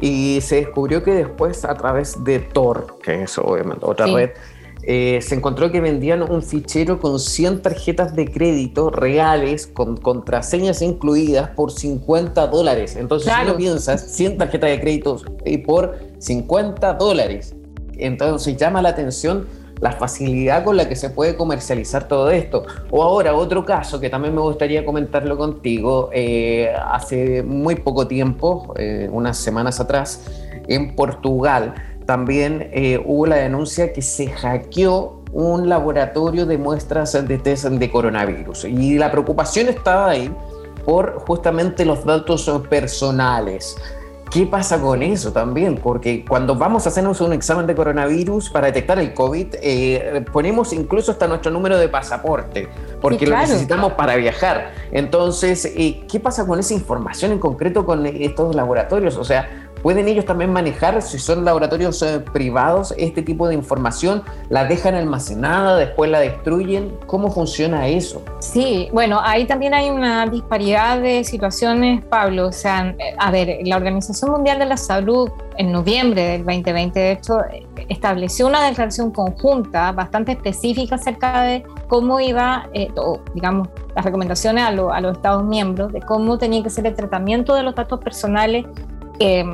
y 0.00 0.40
se 0.42 0.56
descubrió 0.56 1.02
que 1.02 1.12
después, 1.12 1.64
a 1.64 1.74
través 1.74 2.22
de 2.22 2.38
Tor, 2.38 2.98
que 3.02 3.24
es 3.24 3.36
obviamente 3.38 3.84
otra 3.84 4.06
red, 4.06 4.30
eh, 4.84 5.20
se 5.22 5.36
encontró 5.36 5.70
que 5.70 5.80
vendían 5.80 6.22
un 6.22 6.42
fichero 6.42 7.00
con 7.00 7.20
100 7.20 7.62
tarjetas 7.62 8.14
de 8.14 8.30
crédito 8.30 8.90
reales, 8.90 9.66
con 9.66 9.96
contraseñas 9.96 10.82
incluidas, 10.82 11.50
por 11.50 11.70
50 11.70 12.48
dólares. 12.48 12.96
Entonces, 12.96 13.32
si 13.32 13.46
lo 13.46 13.56
piensas, 13.56 14.00
100 14.12 14.38
tarjetas 14.38 14.70
de 14.70 14.80
crédito 14.80 15.20
y 15.44 15.58
por 15.58 15.98
50 16.18 16.94
dólares. 16.94 17.54
Entonces, 18.04 18.56
llama 18.56 18.82
la 18.82 18.90
atención 18.90 19.46
la 19.82 19.90
facilidad 19.90 20.62
con 20.64 20.76
la 20.76 20.88
que 20.88 20.94
se 20.94 21.10
puede 21.10 21.36
comercializar 21.36 22.06
todo 22.06 22.30
esto. 22.30 22.64
O 22.90 23.02
ahora, 23.02 23.34
otro 23.34 23.64
caso 23.64 23.98
que 23.98 24.08
también 24.08 24.32
me 24.32 24.40
gustaría 24.40 24.84
comentarlo 24.84 25.36
contigo, 25.36 26.08
eh, 26.12 26.72
hace 26.86 27.42
muy 27.42 27.74
poco 27.74 28.06
tiempo, 28.06 28.74
eh, 28.78 29.08
unas 29.10 29.38
semanas 29.38 29.80
atrás, 29.80 30.24
en 30.68 30.94
Portugal, 30.94 31.74
también 32.06 32.70
eh, 32.72 33.02
hubo 33.04 33.26
la 33.26 33.36
denuncia 33.36 33.92
que 33.92 34.02
se 34.02 34.28
hackeó 34.28 35.20
un 35.32 35.68
laboratorio 35.68 36.46
de 36.46 36.58
muestras 36.58 37.12
de 37.12 37.38
test 37.38 37.64
de 37.64 37.90
coronavirus. 37.90 38.66
Y 38.66 38.98
la 38.98 39.10
preocupación 39.10 39.68
estaba 39.68 40.10
ahí 40.10 40.32
por 40.84 41.14
justamente 41.26 41.84
los 41.84 42.04
datos 42.04 42.48
personales. 42.70 43.76
¿Qué 44.32 44.46
pasa 44.46 44.80
con 44.80 45.02
eso 45.02 45.30
también? 45.30 45.76
Porque 45.76 46.24
cuando 46.26 46.56
vamos 46.56 46.86
a 46.86 46.88
hacernos 46.88 47.20
un 47.20 47.34
examen 47.34 47.66
de 47.66 47.74
coronavirus 47.74 48.48
para 48.48 48.68
detectar 48.68 48.98
el 48.98 49.12
COVID, 49.12 49.56
eh, 49.60 50.24
ponemos 50.32 50.72
incluso 50.72 51.12
hasta 51.12 51.28
nuestro 51.28 51.50
número 51.50 51.76
de 51.76 51.90
pasaporte, 51.90 52.66
porque 53.02 53.26
lo 53.26 53.36
necesitamos 53.36 53.92
para 53.92 54.16
viajar. 54.16 54.72
Entonces, 54.90 55.66
eh, 55.76 56.00
¿qué 56.10 56.18
pasa 56.18 56.46
con 56.46 56.58
esa 56.58 56.72
información 56.72 57.32
en 57.32 57.40
concreto 57.40 57.84
con 57.84 58.06
estos 58.06 58.54
laboratorios? 58.54 59.18
O 59.18 59.24
sea, 59.24 59.61
¿Pueden 59.82 60.06
ellos 60.06 60.24
también 60.24 60.52
manejar, 60.52 61.02
si 61.02 61.18
son 61.18 61.44
laboratorios 61.44 62.00
eh, 62.02 62.20
privados, 62.20 62.94
este 62.96 63.20
tipo 63.22 63.48
de 63.48 63.54
información? 63.54 64.22
¿La 64.48 64.64
dejan 64.64 64.94
almacenada, 64.94 65.76
después 65.76 66.08
la 66.08 66.20
destruyen? 66.20 66.96
¿Cómo 67.06 67.32
funciona 67.32 67.88
eso? 67.88 68.22
Sí, 68.38 68.88
bueno, 68.92 69.20
ahí 69.20 69.44
también 69.44 69.74
hay 69.74 69.90
una 69.90 70.26
disparidad 70.26 71.00
de 71.00 71.24
situaciones, 71.24 72.04
Pablo. 72.04 72.46
O 72.46 72.52
sea, 72.52 72.94
a 73.18 73.30
ver, 73.32 73.58
la 73.64 73.76
Organización 73.76 74.30
Mundial 74.30 74.60
de 74.60 74.66
la 74.66 74.76
Salud 74.76 75.28
en 75.56 75.72
noviembre 75.72 76.22
del 76.22 76.44
2020, 76.44 77.00
de 77.00 77.12
hecho, 77.12 77.40
estableció 77.88 78.46
una 78.46 78.64
declaración 78.64 79.10
conjunta 79.10 79.90
bastante 79.90 80.32
específica 80.32 80.94
acerca 80.94 81.42
de 81.42 81.64
cómo 81.88 82.20
iba, 82.20 82.68
eh, 82.72 82.88
digamos, 83.34 83.68
las 83.94 84.04
recomendaciones 84.04 84.64
a, 84.64 84.68
a 84.68 85.00
los 85.00 85.16
Estados 85.16 85.44
miembros 85.44 85.92
de 85.92 86.00
cómo 86.00 86.38
tenía 86.38 86.62
que 86.62 86.70
ser 86.70 86.86
el 86.86 86.94
tratamiento 86.94 87.54
de 87.54 87.64
los 87.64 87.74
datos 87.74 88.00
personales 88.00 88.64
eh, 89.22 89.44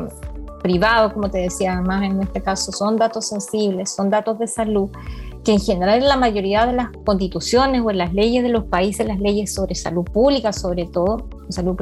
privados, 0.63 1.13
como 1.13 1.31
te 1.31 1.39
decía, 1.39 1.75
además 1.75 2.03
en 2.03 2.21
este 2.21 2.43
caso 2.43 2.73
son 2.73 2.97
datos 2.97 3.29
sensibles, 3.29 3.91
son 3.91 4.11
datos 4.11 4.39
de 4.39 4.47
salud, 4.47 4.91
que 5.45 5.53
en 5.53 5.61
general 5.61 5.99
en 6.01 6.09
la 6.09 6.17
mayoría 6.17 6.67
de 6.67 6.73
las 6.73 6.89
constituciones 7.05 7.83
o 7.83 7.91
en 7.91 7.99
las 7.99 8.13
leyes 8.13 8.43
de 8.43 8.51
los 8.51 8.65
países, 8.65 9.07
las 9.07 9.21
leyes 9.21 9.55
sobre 9.55 9.75
salud 9.75 10.05
pública, 10.05 10.53
sobre 10.53 10.87
todo, 10.87 11.29
salud 11.49 11.77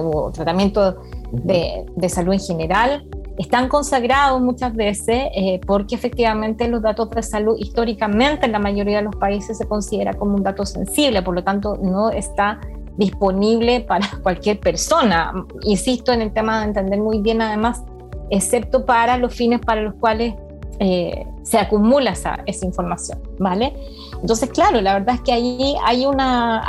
o, 0.00 0.30
tratamiento 0.30 0.96
de, 1.32 1.84
de, 1.96 2.08
salud 2.08 2.32
en 2.32 2.40
general, 2.40 3.06
están 3.36 3.68
consagrados 3.68 4.40
muchas 4.40 4.74
veces 4.74 5.24
eh, 5.34 5.60
porque 5.66 5.96
efectivamente 5.96 6.68
los 6.68 6.82
datos 6.82 7.10
de 7.10 7.22
salud 7.22 7.56
históricamente 7.58 8.46
en 8.46 8.52
la 8.52 8.60
mayoría 8.60 8.98
de 8.98 9.02
los 9.02 9.16
países 9.16 9.58
se 9.58 9.66
considera 9.66 10.14
como 10.14 10.36
un 10.36 10.42
dato 10.42 10.64
sensible, 10.64 11.22
por 11.22 11.34
lo 11.34 11.42
tanto 11.42 11.76
no 11.82 12.10
está 12.10 12.60
disponible 12.96 13.80
para 13.80 14.08
cualquier 14.22 14.60
persona. 14.60 15.32
Insisto 15.62 16.12
en 16.12 16.22
el 16.22 16.32
tema 16.32 16.60
de 16.60 16.66
entender 16.66 17.00
muy 17.00 17.20
bien 17.20 17.42
además, 17.42 17.82
excepto 18.30 18.84
para 18.84 19.18
los 19.18 19.34
fines 19.34 19.60
para 19.60 19.82
los 19.82 19.94
cuales 19.94 20.34
eh, 20.80 21.26
se 21.42 21.58
acumula 21.58 22.10
esa, 22.10 22.42
información, 22.62 23.20
¿vale? 23.38 23.74
Entonces, 24.20 24.50
claro, 24.50 24.80
la 24.80 24.94
verdad 24.94 25.16
es 25.16 25.20
que 25.20 25.32
ahí 25.32 25.76
hay 25.84 26.04
una, 26.06 26.64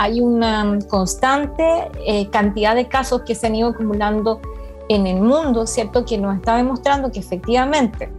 constante 0.89 1.89
eh, 2.05 2.29
cantidad 2.29 2.75
de 2.75 2.87
casos 2.87 3.21
que 3.21 3.33
se 3.33 3.47
han 3.47 3.55
ido 3.55 3.69
acumulando 3.69 4.41
en 4.89 5.07
el 5.07 5.21
mundo, 5.21 5.65
¿cierto? 5.65 6.05
Que 6.05 6.17
nos 6.17 6.35
está 6.35 6.57
demostrando 6.57 7.11
que 7.11 7.19
efectivamente, 7.19 8.11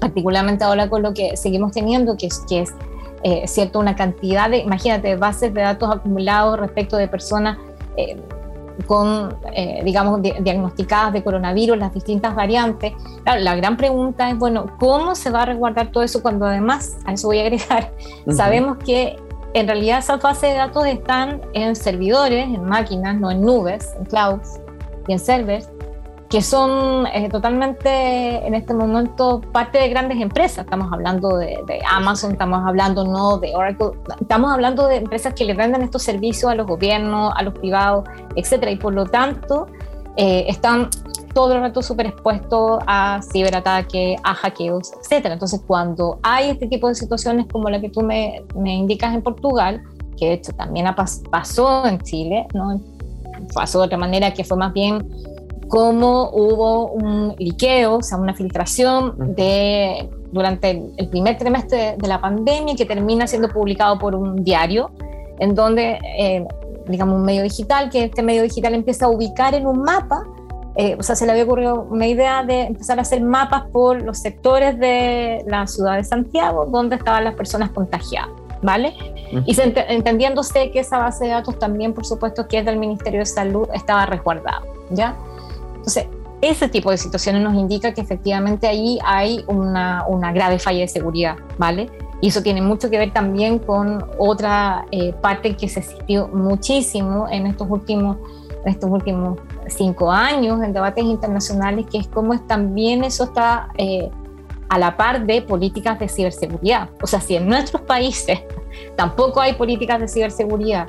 particularmente 0.00 0.64
ahora 0.64 0.90
con 0.90 1.02
lo 1.02 1.14
que 1.14 1.36
seguimos 1.36 1.72
teniendo, 1.72 2.16
que 2.16 2.26
es 2.26 2.74
eh, 3.22 3.46
¿cierto? 3.46 3.78
Una 3.78 3.94
cantidad 3.94 4.50
de, 4.50 4.58
imagínate, 4.58 5.16
bases 5.16 5.54
de 5.54 5.60
datos 5.60 5.90
acumulados 5.94 6.58
respecto 6.58 6.96
de 6.96 7.08
personas 7.08 7.58
eh, 7.96 8.20
con, 8.86 9.36
eh, 9.54 9.82
digamos, 9.84 10.20
diagnosticadas 10.22 11.12
de 11.12 11.22
coronavirus, 11.22 11.78
las 11.78 11.92
distintas 11.92 12.34
variantes. 12.34 12.92
la 13.24 13.54
gran 13.54 13.76
pregunta 13.76 14.30
es, 14.30 14.38
bueno, 14.38 14.66
¿cómo 14.78 15.14
se 15.14 15.30
va 15.30 15.42
a 15.42 15.46
resguardar 15.46 15.92
todo 15.92 16.02
eso 16.02 16.22
cuando 16.22 16.46
además, 16.46 16.96
a 17.04 17.12
eso 17.12 17.28
voy 17.28 17.38
a 17.38 17.42
agregar, 17.42 17.92
sabemos 18.30 18.78
que 18.78 19.16
en 19.54 19.66
realidad 19.66 19.98
esas 19.98 20.20
bases 20.20 20.50
de 20.50 20.56
datos 20.56 20.86
están 20.86 21.42
en 21.52 21.76
servidores, 21.76 22.46
en 22.46 22.64
máquinas, 22.64 23.16
no 23.20 23.30
en 23.30 23.42
nubes, 23.42 23.94
en 23.98 24.06
clouds 24.06 24.60
y 25.06 25.12
en 25.12 25.18
servers, 25.18 25.68
que 26.32 26.40
son 26.40 27.06
eh, 27.08 27.28
totalmente 27.28 28.46
en 28.46 28.54
este 28.54 28.72
momento 28.72 29.42
parte 29.52 29.76
de 29.76 29.90
grandes 29.90 30.18
empresas. 30.18 30.64
Estamos 30.64 30.90
hablando 30.90 31.36
de, 31.36 31.58
Amazon, 31.86 32.32
estamos 32.32 32.66
hablando 32.66 33.04
no 33.04 33.36
de 33.36 33.54
Oracle, 33.54 33.88
estamos 34.18 34.50
hablando 34.50 34.86
de 34.86 34.96
empresas 34.96 35.34
que 35.34 35.44
le 35.44 35.52
venden 35.52 35.82
estos 35.82 36.02
servicios 36.02 36.50
a 36.50 36.54
los 36.54 36.66
gobiernos, 36.66 37.34
a 37.36 37.42
los 37.42 37.52
privados, 37.52 38.08
etcétera. 38.34 38.72
Y 38.72 38.76
por 38.76 38.94
lo 38.94 39.04
tanto, 39.04 39.66
eh, 40.16 40.46
están 40.48 40.88
todo 41.34 41.52
el 41.52 41.60
rato 41.60 41.82
súper 41.82 42.06
expuestos 42.06 42.78
a 42.86 43.20
ciberataques, 43.30 44.18
a 44.24 44.32
hackeos, 44.32 44.90
etcétera. 45.02 45.34
Entonces, 45.34 45.60
cuando 45.66 46.18
hay 46.22 46.48
este 46.48 46.66
tipo 46.66 46.88
de 46.88 46.94
situaciones 46.94 47.44
como 47.52 47.68
la 47.68 47.78
que 47.78 47.90
tú 47.90 48.00
me, 48.00 48.42
me 48.54 48.74
indicas 48.74 49.14
en 49.14 49.20
Portugal, 49.20 49.82
que 50.16 50.28
de 50.28 50.32
hecho 50.32 50.52
también 50.52 50.86
pasó 51.30 51.84
en 51.84 51.98
Chile, 52.00 52.46
¿no? 52.54 52.80
pasó 53.54 53.80
de 53.80 53.86
otra 53.86 53.98
manera 53.98 54.32
que 54.32 54.44
fue 54.44 54.56
más 54.56 54.72
bien 54.72 55.06
cómo 55.68 56.30
hubo 56.32 56.92
un 56.92 57.34
liqueo, 57.38 57.96
o 57.96 58.02
sea, 58.02 58.18
una 58.18 58.34
filtración 58.34 59.34
de, 59.34 60.08
durante 60.30 60.70
el 60.96 61.08
primer 61.08 61.38
trimestre 61.38 61.96
de 61.98 62.08
la 62.08 62.20
pandemia 62.20 62.74
que 62.74 62.86
termina 62.86 63.26
siendo 63.26 63.48
publicado 63.48 63.98
por 63.98 64.14
un 64.14 64.44
diario, 64.44 64.90
en 65.38 65.54
donde, 65.54 65.98
eh, 66.18 66.46
digamos, 66.88 67.16
un 67.16 67.24
medio 67.24 67.42
digital, 67.42 67.90
que 67.90 68.04
este 68.04 68.22
medio 68.22 68.42
digital 68.42 68.74
empieza 68.74 69.06
a 69.06 69.08
ubicar 69.08 69.54
en 69.54 69.66
un 69.66 69.82
mapa, 69.82 70.24
eh, 70.74 70.96
o 70.98 71.02
sea, 71.02 71.16
se 71.16 71.26
le 71.26 71.32
había 71.32 71.44
ocurrido 71.44 71.86
una 71.90 72.06
idea 72.06 72.42
de 72.44 72.62
empezar 72.62 72.98
a 72.98 73.02
hacer 73.02 73.20
mapas 73.20 73.64
por 73.72 74.00
los 74.02 74.18
sectores 74.18 74.78
de 74.78 75.44
la 75.46 75.66
ciudad 75.66 75.96
de 75.96 76.04
Santiago, 76.04 76.66
donde 76.66 76.96
estaban 76.96 77.24
las 77.24 77.34
personas 77.34 77.70
contagiadas. 77.70 78.30
¿Vale? 78.64 78.94
Y 79.44 79.56
entendiéndose 79.88 80.70
que 80.70 80.78
esa 80.78 80.98
base 80.98 81.24
de 81.24 81.30
datos 81.32 81.58
también, 81.58 81.92
por 81.92 82.06
supuesto, 82.06 82.46
que 82.46 82.58
es 82.58 82.64
del 82.64 82.76
Ministerio 82.76 83.18
de 83.18 83.26
Salud, 83.26 83.68
estaba 83.74 84.06
resguardada, 84.06 84.62
¿ya? 84.90 85.16
Entonces, 85.82 86.06
ese 86.40 86.68
tipo 86.68 86.90
de 86.90 86.96
situaciones 86.96 87.42
nos 87.42 87.54
indica 87.54 87.92
que 87.92 88.00
efectivamente 88.00 88.68
ahí 88.68 88.98
hay 89.04 89.44
una, 89.48 90.04
grave 90.32 90.58
falla 90.58 90.80
de 90.80 90.88
seguridad, 90.88 91.36
¿vale? 91.58 91.90
Y 92.20 92.28
eso 92.28 92.40
tiene 92.42 92.62
mucho 92.62 92.88
que 92.88 92.98
ver 92.98 93.12
también 93.12 93.58
con 93.58 94.04
otra 94.16 94.86
eh, 94.92 95.12
parte 95.20 95.56
que 95.56 95.68
se 95.68 95.80
existió 95.80 96.28
muchísimo 96.28 97.26
en 97.28 97.46
estos 97.46 97.68
últimos 97.68 98.16
estos 98.64 98.88
últimos 98.88 99.40
cinco 99.66 100.12
años 100.12 100.62
en 100.62 100.72
debates 100.72 101.04
internacionales, 101.04 101.84
que 101.90 101.98
es 101.98 102.06
cómo 102.06 102.38
también 102.42 103.02
eso 103.02 103.24
está 103.24 103.70
eh, 103.76 104.08
a 104.68 104.78
la 104.78 104.96
par 104.96 105.26
de 105.26 105.42
políticas 105.42 105.98
de 105.98 106.08
ciberseguridad. 106.08 106.90
O 107.02 107.08
sea, 107.08 107.20
si 107.20 107.34
en 107.34 107.48
nuestros 107.48 107.82
países 107.82 108.40
tampoco 108.96 109.40
hay 109.40 109.54
políticas 109.54 110.00
de 110.00 110.06
ciberseguridad 110.06 110.88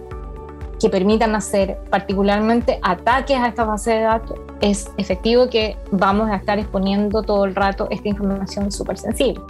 que 0.79 0.89
permitan 0.89 1.34
hacer 1.36 1.79
particularmente 1.89 2.79
ataques 2.82 3.38
a 3.38 3.47
esta 3.47 3.63
base 3.63 3.91
de 3.91 4.01
datos, 4.01 4.39
es 4.63 4.89
efectivo 4.97 5.49
que 5.49 5.76
vamos 5.91 6.30
a 6.30 6.38
estar 6.38 6.58
exponiendo 6.58 7.21
todo 7.21 7.43
el 7.43 7.54
rato 7.54 7.88
esta 7.91 8.08
información 8.08 8.71
súper 8.71 8.97
sensible. 8.97 9.41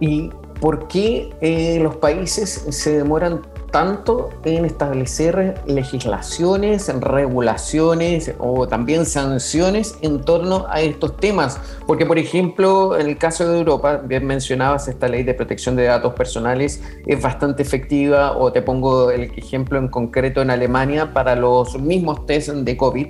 ¿Y 0.00 0.30
por 0.60 0.88
qué 0.88 1.30
eh, 1.40 1.78
los 1.80 1.96
países 1.96 2.66
se 2.70 2.98
demoran 2.98 3.42
tanto 3.70 4.30
en 4.44 4.64
establecer 4.64 5.60
legislaciones, 5.66 6.88
regulaciones 7.00 8.32
o 8.38 8.66
también 8.66 9.04
sanciones 9.04 9.96
en 10.00 10.22
torno 10.22 10.66
a 10.70 10.80
estos 10.80 11.16
temas. 11.18 11.60
Porque, 11.86 12.06
por 12.06 12.18
ejemplo, 12.18 12.98
en 12.98 13.08
el 13.08 13.18
caso 13.18 13.46
de 13.46 13.58
Europa, 13.58 13.98
bien 14.02 14.26
mencionabas, 14.26 14.88
esta 14.88 15.06
ley 15.06 15.22
de 15.22 15.34
protección 15.34 15.76
de 15.76 15.84
datos 15.84 16.14
personales 16.14 16.82
es 17.06 17.20
bastante 17.20 17.62
efectiva, 17.62 18.36
o 18.36 18.50
te 18.52 18.62
pongo 18.62 19.10
el 19.10 19.24
ejemplo 19.36 19.78
en 19.78 19.88
concreto 19.88 20.40
en 20.40 20.50
Alemania 20.50 21.12
para 21.12 21.36
los 21.36 21.78
mismos 21.78 22.26
test 22.26 22.48
de 22.48 22.76
COVID. 22.76 23.08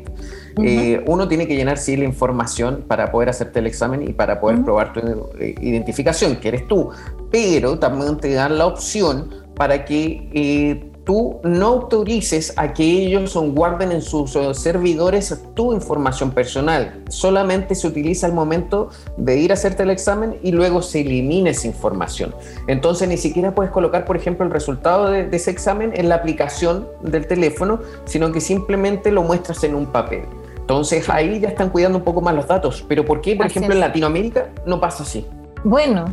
Eh, 0.64 1.03
uno 1.07 1.29
tiene 1.29 1.47
que 1.47 1.57
llenar 1.57 1.79
sí 1.79 1.97
la 1.97 2.05
información 2.05 2.85
para 2.87 3.11
poder 3.11 3.29
hacerte 3.29 3.59
el 3.59 3.66
examen 3.66 4.03
y 4.09 4.12
para 4.12 4.40
poder 4.40 4.62
probar 4.62 4.92
tu 4.92 5.01
eh, 5.38 5.55
identificación, 5.61 6.37
que 6.37 6.49
eres 6.49 6.66
tú, 6.66 6.90
pero 7.31 7.79
también 7.79 8.16
te 8.18 8.33
dan 8.33 8.59
la 8.59 8.66
opción 8.66 9.31
para 9.55 9.85
que 9.85 10.31
eh, 10.33 10.88
tú 11.09 11.40
no 11.42 11.68
autorices 11.68 12.53
a 12.59 12.75
que 12.75 12.85
ellos 12.85 13.35
guarden 13.35 13.92
en 13.92 14.03
sus 14.03 14.37
eh, 14.37 14.53
servidores 14.53 15.35
tu 15.55 15.73
información 15.73 16.33
personal. 16.33 17.03
Solamente 17.09 17.75
se 17.75 17.87
utiliza 17.87 18.27
el 18.27 18.35
momento 18.35 18.90
de 19.16 19.38
ir 19.38 19.51
a 19.51 19.55
hacerte 19.55 19.85
el 19.85 19.90
examen 19.90 20.38
y 20.42 20.53
luego 20.53 20.83
se 20.83 21.01
elimina 21.01 21.49
esa 21.49 21.66
información. 21.66 22.35
Entonces 22.66 23.09
ni 23.09 23.16
siquiera 23.16 23.55
puedes 23.55 23.73
colocar, 23.73 24.05
por 24.05 24.18
ejemplo, 24.18 24.44
el 24.44 24.53
resultado 24.53 25.11
de, 25.11 25.31
ese 25.33 25.51
examen 25.51 25.92
en 25.94 26.11
la 26.11 26.16
aplicación 26.16 26.87
del 27.03 27.27
teléfono, 27.27 27.81
sino 28.05 28.31
que 28.31 28.42
simplemente 28.42 29.11
lo 29.11 29.23
muestras 29.23 29.64
en 29.64 29.77
un 29.77 29.87
papel. 29.87 30.25
Entonces 30.68 31.09
ahí 31.09 31.40
ya 31.40 31.48
están 31.48 31.70
cuidando 31.70 31.96
un 31.96 32.04
poco 32.04 32.20
más 32.20 32.35
los 32.35 32.46
datos. 32.46 32.85
Pero 32.87 33.02
¿por 33.02 33.22
qué, 33.22 33.35
por 33.35 33.46
ejemplo, 33.46 33.72
en 33.72 33.81
Latinoamérica 33.81 34.50
no 34.66 34.78
pasa 34.78 35.02
así? 35.02 35.26
Bueno, 35.64 36.04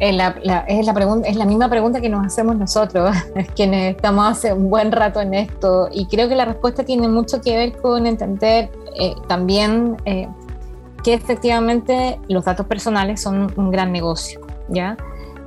es 0.00 0.16
la, 0.16 0.34
es, 0.66 0.84
la 0.84 0.92
pregunta, 0.92 1.28
es 1.28 1.36
la 1.36 1.44
misma 1.44 1.68
pregunta 1.68 2.00
que 2.00 2.08
nos 2.08 2.26
hacemos 2.26 2.56
nosotros, 2.56 3.14
quienes 3.54 3.94
estamos 3.94 4.28
hace 4.28 4.52
un 4.52 4.68
buen 4.68 4.90
rato 4.90 5.20
en 5.20 5.32
esto, 5.34 5.88
y 5.92 6.06
creo 6.06 6.28
que 6.28 6.34
la 6.34 6.44
respuesta 6.44 6.82
tiene 6.82 7.06
mucho 7.06 7.40
que 7.40 7.56
ver 7.56 7.80
con 7.80 8.04
entender 8.04 8.70
eh, 8.98 9.14
también 9.28 9.96
eh, 10.06 10.26
que 11.04 11.14
efectivamente 11.14 12.18
los 12.26 12.44
datos 12.44 12.66
personales 12.66 13.22
son 13.22 13.52
un 13.56 13.70
gran 13.70 13.92
negocio, 13.92 14.40
¿ya? 14.70 14.96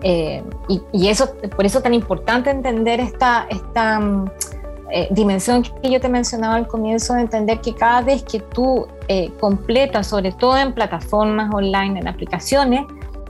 Eh, 0.04 0.42
y, 0.70 0.82
y, 0.94 1.10
eso, 1.10 1.36
por 1.54 1.66
eso 1.66 1.80
es 1.80 1.84
tan 1.84 1.94
importante 1.94 2.50
entender 2.50 3.02
esta, 3.02 3.46
esta 3.50 4.00
mm, 4.94 5.14
dimensión 5.14 5.64
que 5.64 5.92
yo 5.92 6.00
te 6.00 6.10
mencionaba 6.10 6.56
al 6.56 6.68
comienzo, 6.68 7.14
de 7.14 7.22
entender 7.22 7.62
que 7.62 7.74
cada 7.74 8.02
vez 8.02 8.24
que 8.24 8.40
tú 8.40 8.88
completas, 9.40 10.08
sobre 10.08 10.32
todo 10.32 10.58
en 10.58 10.74
plataformas 10.74 11.54
online, 11.54 12.00
en 12.00 12.08
aplicaciones, 12.08 12.86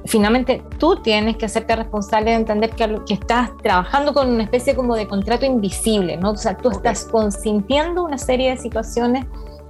finalmente 0.05 0.61
tú 0.77 0.97
tienes 0.97 1.37
que 1.37 1.45
hacerte 1.45 1.75
responsable 1.75 2.31
de 2.31 2.37
entender 2.37 2.69
que, 2.71 2.99
que, 3.05 3.13
estás 3.15 3.51
trabajando 3.61 4.13
con 4.13 4.29
una 4.29 4.43
especie 4.43 4.75
como 4.75 4.95
de 4.95 5.07
contrato 5.07 5.45
invisible, 5.45 6.17
¿no? 6.17 6.31
O 6.31 6.37
sea, 6.37 6.57
tú 6.57 6.69
estás 6.69 7.05
consintiendo 7.05 8.03
una 8.03 8.17
serie 8.17 8.51
de 8.51 8.57
situaciones 8.57 9.25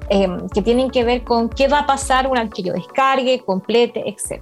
eh, 0.09 0.27
que 0.53 0.61
tienen 0.61 0.89
que 0.89 1.03
ver 1.03 1.23
con 1.23 1.49
qué 1.49 1.67
va 1.67 1.79
a 1.79 1.85
pasar 1.85 2.27
una 2.27 2.43
vez 2.43 2.51
que 2.53 2.63
yo 2.63 2.73
descargue, 2.73 3.39
complete, 3.45 4.03
etc. 4.07 4.41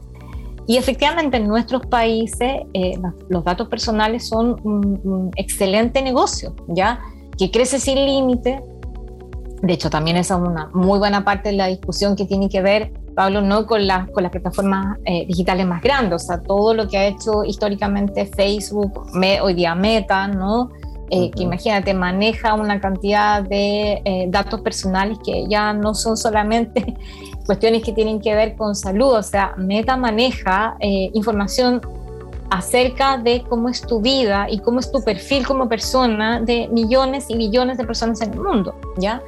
Y 0.67 0.77
efectivamente 0.77 1.37
en 1.37 1.47
nuestros 1.47 1.85
países 1.87 2.61
eh, 2.73 2.93
los 3.29 3.43
datos 3.43 3.67
personales 3.67 4.27
son 4.27 4.59
un, 4.63 5.01
un, 5.03 5.31
excelente 5.35 6.01
negocio, 6.01 6.55
¿ya? 6.67 7.01
Que 7.37 7.51
crece 7.51 7.79
sin 7.79 7.95
límite. 8.05 8.63
De 9.61 9.73
hecho, 9.73 9.89
también 9.89 10.17
esa 10.17 10.35
es 10.35 10.41
una 10.41 10.69
muy 10.73 10.99
buena 10.99 11.23
parte 11.23 11.49
de 11.49 11.55
la 11.55 11.67
discusión 11.67 12.15
que 12.15 12.25
tiene 12.25 12.49
que 12.49 12.61
ver 12.61 12.91
Pablo, 13.15 13.41
no 13.41 13.65
con, 13.65 13.85
las 13.87 14.09
con 14.11 14.23
las 14.23 14.31
plataformas 14.31 14.97
eh, 15.05 15.25
digitales 15.27 15.65
más 15.67 15.81
grandes, 15.81 16.23
o 16.23 16.25
sea, 16.25 16.41
todo 16.41 16.73
lo 16.73 16.87
que 16.87 16.97
ha 16.97 17.05
hecho 17.05 17.43
históricamente 17.43 18.25
Facebook, 18.25 19.07
hoy 19.41 19.53
día 19.53 19.75
Meta, 19.75 20.27
¿no? 20.27 20.69
Eh, 21.09 21.29
que 21.31 21.43
imagínate, 21.43 21.93
maneja 21.93 22.53
una 22.53 22.79
cantidad 22.79 23.43
de 23.43 24.01
eh, 24.05 24.25
datos 24.29 24.61
personales 24.61 25.17
que 25.25 25.45
ya 25.49 25.73
no 25.73 25.93
son 25.93 26.15
solamente 26.15 26.95
cuestiones 27.45 27.83
que 27.83 27.91
tienen 27.91 28.21
que 28.21 28.33
ver 28.33 28.55
con 28.55 28.75
salud, 28.75 29.13
o 29.15 29.23
sea, 29.23 29.53
Meta 29.57 29.97
maneja 29.97 30.77
información 30.79 31.81
acerca 32.51 33.17
de 33.17 33.43
cómo 33.47 33.69
es 33.69 33.81
tu 33.81 34.01
vida 34.01 34.47
y 34.49 34.59
cómo 34.59 34.81
es 34.81 34.91
tu 34.91 35.01
perfil 35.01 35.47
como 35.47 35.69
persona 35.69 36.41
de 36.41 36.67
millones 36.67 37.29
y 37.29 37.35
millones 37.35 37.77
de 37.77 37.85
personas 37.85 38.21
en 38.21 38.33
el 38.33 38.41
mundo, 38.41 38.75
¿ya? 38.97 39.21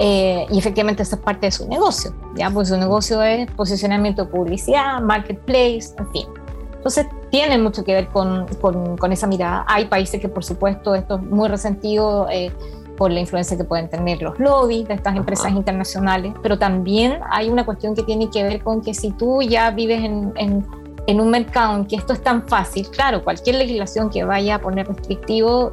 Eh, 0.00 0.44
y 0.50 0.58
efectivamente 0.58 1.04
eso 1.04 1.14
es 1.14 1.22
parte 1.22 1.46
de 1.46 1.52
su 1.52 1.68
negocio, 1.68 2.12
¿ya? 2.34 2.50
Pues 2.50 2.68
su 2.68 2.76
negocio 2.76 3.22
es 3.22 3.48
posicionamiento 3.52 4.24
de 4.24 4.32
publicidad, 4.32 5.00
marketplace, 5.00 5.94
en 5.96 6.10
fin. 6.10 6.26
Entonces 6.74 7.06
tiene 7.30 7.56
mucho 7.56 7.84
que 7.84 7.94
ver 7.94 8.08
con, 8.08 8.46
con, 8.60 9.12
esa 9.12 9.28
mirada. 9.28 9.64
Hay 9.68 9.84
países 9.84 10.20
que 10.20 10.28
por 10.28 10.44
supuesto 10.44 10.96
esto 10.96 11.16
es 11.16 11.22
muy 11.22 11.48
resentido 11.48 12.26
eh, 12.30 12.52
por 12.96 13.12
la 13.12 13.20
influencia 13.20 13.56
que 13.56 13.62
pueden 13.62 13.88
tener 13.88 14.20
los 14.22 14.40
lobbies 14.40 14.88
de 14.88 14.94
estas 14.94 15.14
empresas 15.14 15.52
internacionales, 15.52 16.34
pero 16.42 16.58
también 16.58 17.20
hay 17.30 17.48
una 17.48 17.64
cuestión 17.64 17.94
que 17.94 18.02
tiene 18.02 18.28
que 18.28 18.42
ver 18.42 18.60
con 18.60 18.82
que 18.82 18.92
si 18.92 19.12
tú 19.12 19.40
ya 19.42 19.70
vives 19.70 20.02
en, 20.02 20.32
en, 20.34 20.66
en 21.06 21.20
un 21.20 21.30
mercado 21.30 21.76
en 21.76 21.86
que 21.86 21.96
esto 21.96 22.12
es 22.12 22.22
tan 22.22 22.46
fácil, 22.48 22.88
claro, 22.90 23.22
cualquier 23.22 23.56
legislación 23.56 24.10
que 24.10 24.24
vaya 24.24 24.56
a 24.56 24.60
poner 24.60 24.88
restrictivo 24.88 25.72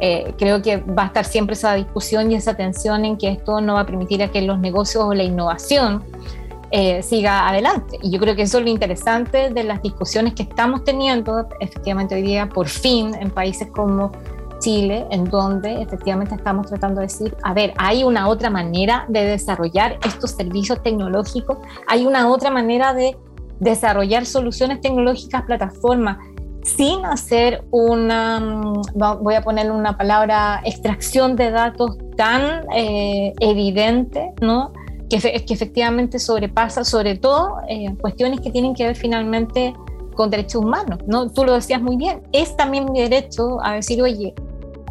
eh, 0.00 0.34
creo 0.36 0.60
que 0.60 0.78
va 0.78 1.04
a 1.04 1.06
estar 1.06 1.24
siempre 1.24 1.54
esa 1.54 1.74
discusión 1.74 2.30
y 2.30 2.34
esa 2.34 2.54
tensión 2.54 3.04
en 3.04 3.16
que 3.16 3.28
esto 3.28 3.60
no 3.60 3.74
va 3.74 3.80
a 3.80 3.86
permitir 3.86 4.22
a 4.22 4.28
que 4.28 4.42
los 4.42 4.58
negocios 4.58 5.04
o 5.04 5.14
la 5.14 5.22
innovación 5.22 6.02
eh, 6.70 7.02
siga 7.02 7.48
adelante. 7.48 7.98
Y 8.02 8.10
yo 8.10 8.18
creo 8.18 8.34
que 8.34 8.42
eso 8.42 8.58
es 8.58 8.64
lo 8.64 8.70
interesante 8.70 9.50
de 9.50 9.64
las 9.64 9.80
discusiones 9.80 10.34
que 10.34 10.42
estamos 10.42 10.84
teniendo 10.84 11.48
efectivamente 11.60 12.16
hoy 12.16 12.22
día, 12.22 12.48
por 12.48 12.68
fin, 12.68 13.14
en 13.14 13.30
países 13.30 13.68
como 13.68 14.10
Chile, 14.58 15.06
en 15.10 15.24
donde 15.24 15.82
efectivamente 15.82 16.34
estamos 16.34 16.66
tratando 16.66 17.00
de 17.00 17.06
decir, 17.06 17.36
a 17.42 17.54
ver, 17.54 17.74
hay 17.76 18.02
una 18.02 18.28
otra 18.28 18.50
manera 18.50 19.04
de 19.08 19.24
desarrollar 19.24 19.98
estos 20.04 20.32
servicios 20.32 20.82
tecnológicos, 20.82 21.58
hay 21.86 22.06
una 22.06 22.28
otra 22.28 22.50
manera 22.50 22.92
de 22.92 23.16
desarrollar 23.64 24.26
soluciones 24.26 24.80
tecnológicas, 24.80 25.42
plataformas, 25.42 26.18
sin 26.62 27.04
hacer 27.04 27.64
una, 27.70 28.40
mm, 28.40 28.82
voy 29.22 29.34
a 29.34 29.42
ponerle 29.42 29.72
una 29.72 29.96
palabra, 29.96 30.60
extracción 30.64 31.36
de 31.36 31.50
datos 31.50 31.96
tan 32.16 32.64
eh, 32.74 33.32
evidente, 33.40 34.32
¿no? 34.40 34.72
Que, 35.10 35.18
que, 35.18 35.54
efectivamente 35.54 36.18
sobrepasa 36.18 36.84
sobre 36.84 37.16
todo 37.16 37.58
eh, 37.68 37.94
cuestiones 38.00 38.40
que 38.40 38.50
tienen 38.50 38.74
que 38.74 38.86
ver 38.86 38.96
finalmente 38.96 39.74
con 40.14 40.30
derechos 40.30 40.62
humanos, 40.62 40.98
¿no? 41.06 41.30
Tú 41.30 41.44
lo 41.44 41.54
decías 41.54 41.82
muy 41.82 41.96
bien, 41.96 42.22
es 42.32 42.56
también 42.56 42.90
mi 42.90 43.00
derecho 43.00 43.58
a 43.62 43.74
decir, 43.74 44.00
oye, 44.00 44.34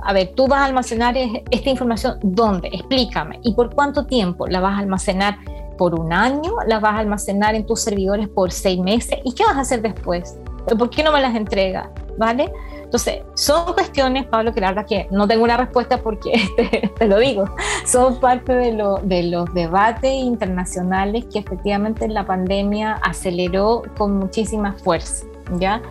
a 0.05 0.13
ver, 0.13 0.33
tú 0.36 0.47
vas 0.47 0.59
a 0.59 0.65
almacenar 0.65 1.15
esta 1.49 1.69
información, 1.69 2.19
¿dónde? 2.21 2.67
Explícame. 2.67 3.39
¿Y 3.41 3.53
por 3.53 3.73
cuánto 3.73 4.05
tiempo 4.05 4.47
la 4.47 4.59
vas 4.59 4.75
a 4.75 4.79
almacenar? 4.79 5.38
¿Por 5.77 5.99
un 5.99 6.13
año? 6.13 6.53
¿La 6.67 6.79
vas 6.79 6.95
a 6.95 6.99
almacenar 6.99 7.55
en 7.55 7.65
tus 7.65 7.81
servidores 7.81 8.27
por 8.27 8.51
seis 8.51 8.79
meses? 8.79 9.19
¿Y 9.23 9.33
qué 9.33 9.43
vas 9.43 9.57
a 9.57 9.62
hacer 9.62 9.81
después? 9.81 10.38
¿Por 10.77 10.89
qué 10.89 11.03
no 11.03 11.12
me 11.12 11.21
las 11.21 11.36
entrega? 11.36 11.89
¿Vale? 12.17 12.51
Entonces, 12.93 13.23
son 13.33 13.73
cuestiones, 13.73 14.27
Pablo, 14.27 14.53
que 14.53 14.62
la 14.62 14.69
verdad 14.69 14.86
que 14.88 15.07
no 15.09 15.27
tengo 15.27 15.43
una 15.43 15.57
respuesta 15.57 15.97
porque 15.97 16.47
te, 16.99 17.07
lo 17.07 17.17
digo, 17.17 17.45
son 17.88 18.19
parte 18.19 18.53
de, 18.53 18.73
lo, 18.73 18.97
de 18.97 19.23
los 19.23 19.51
debates 19.55 20.13
internacionales 20.13 21.25
que 21.33 21.39
efectivamente 21.39 22.07
la 22.07 22.23
pandemia 22.25 22.99
aceleró 23.01 23.81
con 23.97 24.17
muchísima 24.17 24.73
fuerza, 24.73 25.25
¿ya? 25.59 25.81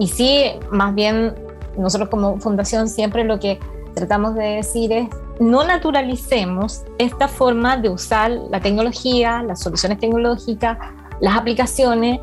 Y 0.00 0.08
sí, 0.08 0.50
más 0.72 0.96
bien, 0.96 1.34
nosotros 1.76 2.08
como 2.08 2.38
fundación 2.38 2.88
siempre 2.88 3.22
lo 3.22 3.38
que 3.38 3.60
tratamos 3.98 4.34
de 4.34 4.44
decir 4.56 4.92
es, 4.92 5.08
no 5.40 5.64
naturalicemos 5.64 6.84
esta 6.98 7.28
forma 7.28 7.76
de 7.76 7.88
usar 7.88 8.30
la 8.30 8.60
tecnología, 8.60 9.42
las 9.42 9.60
soluciones 9.60 9.98
tecnológicas, 9.98 10.78
las 11.20 11.36
aplicaciones 11.36 12.20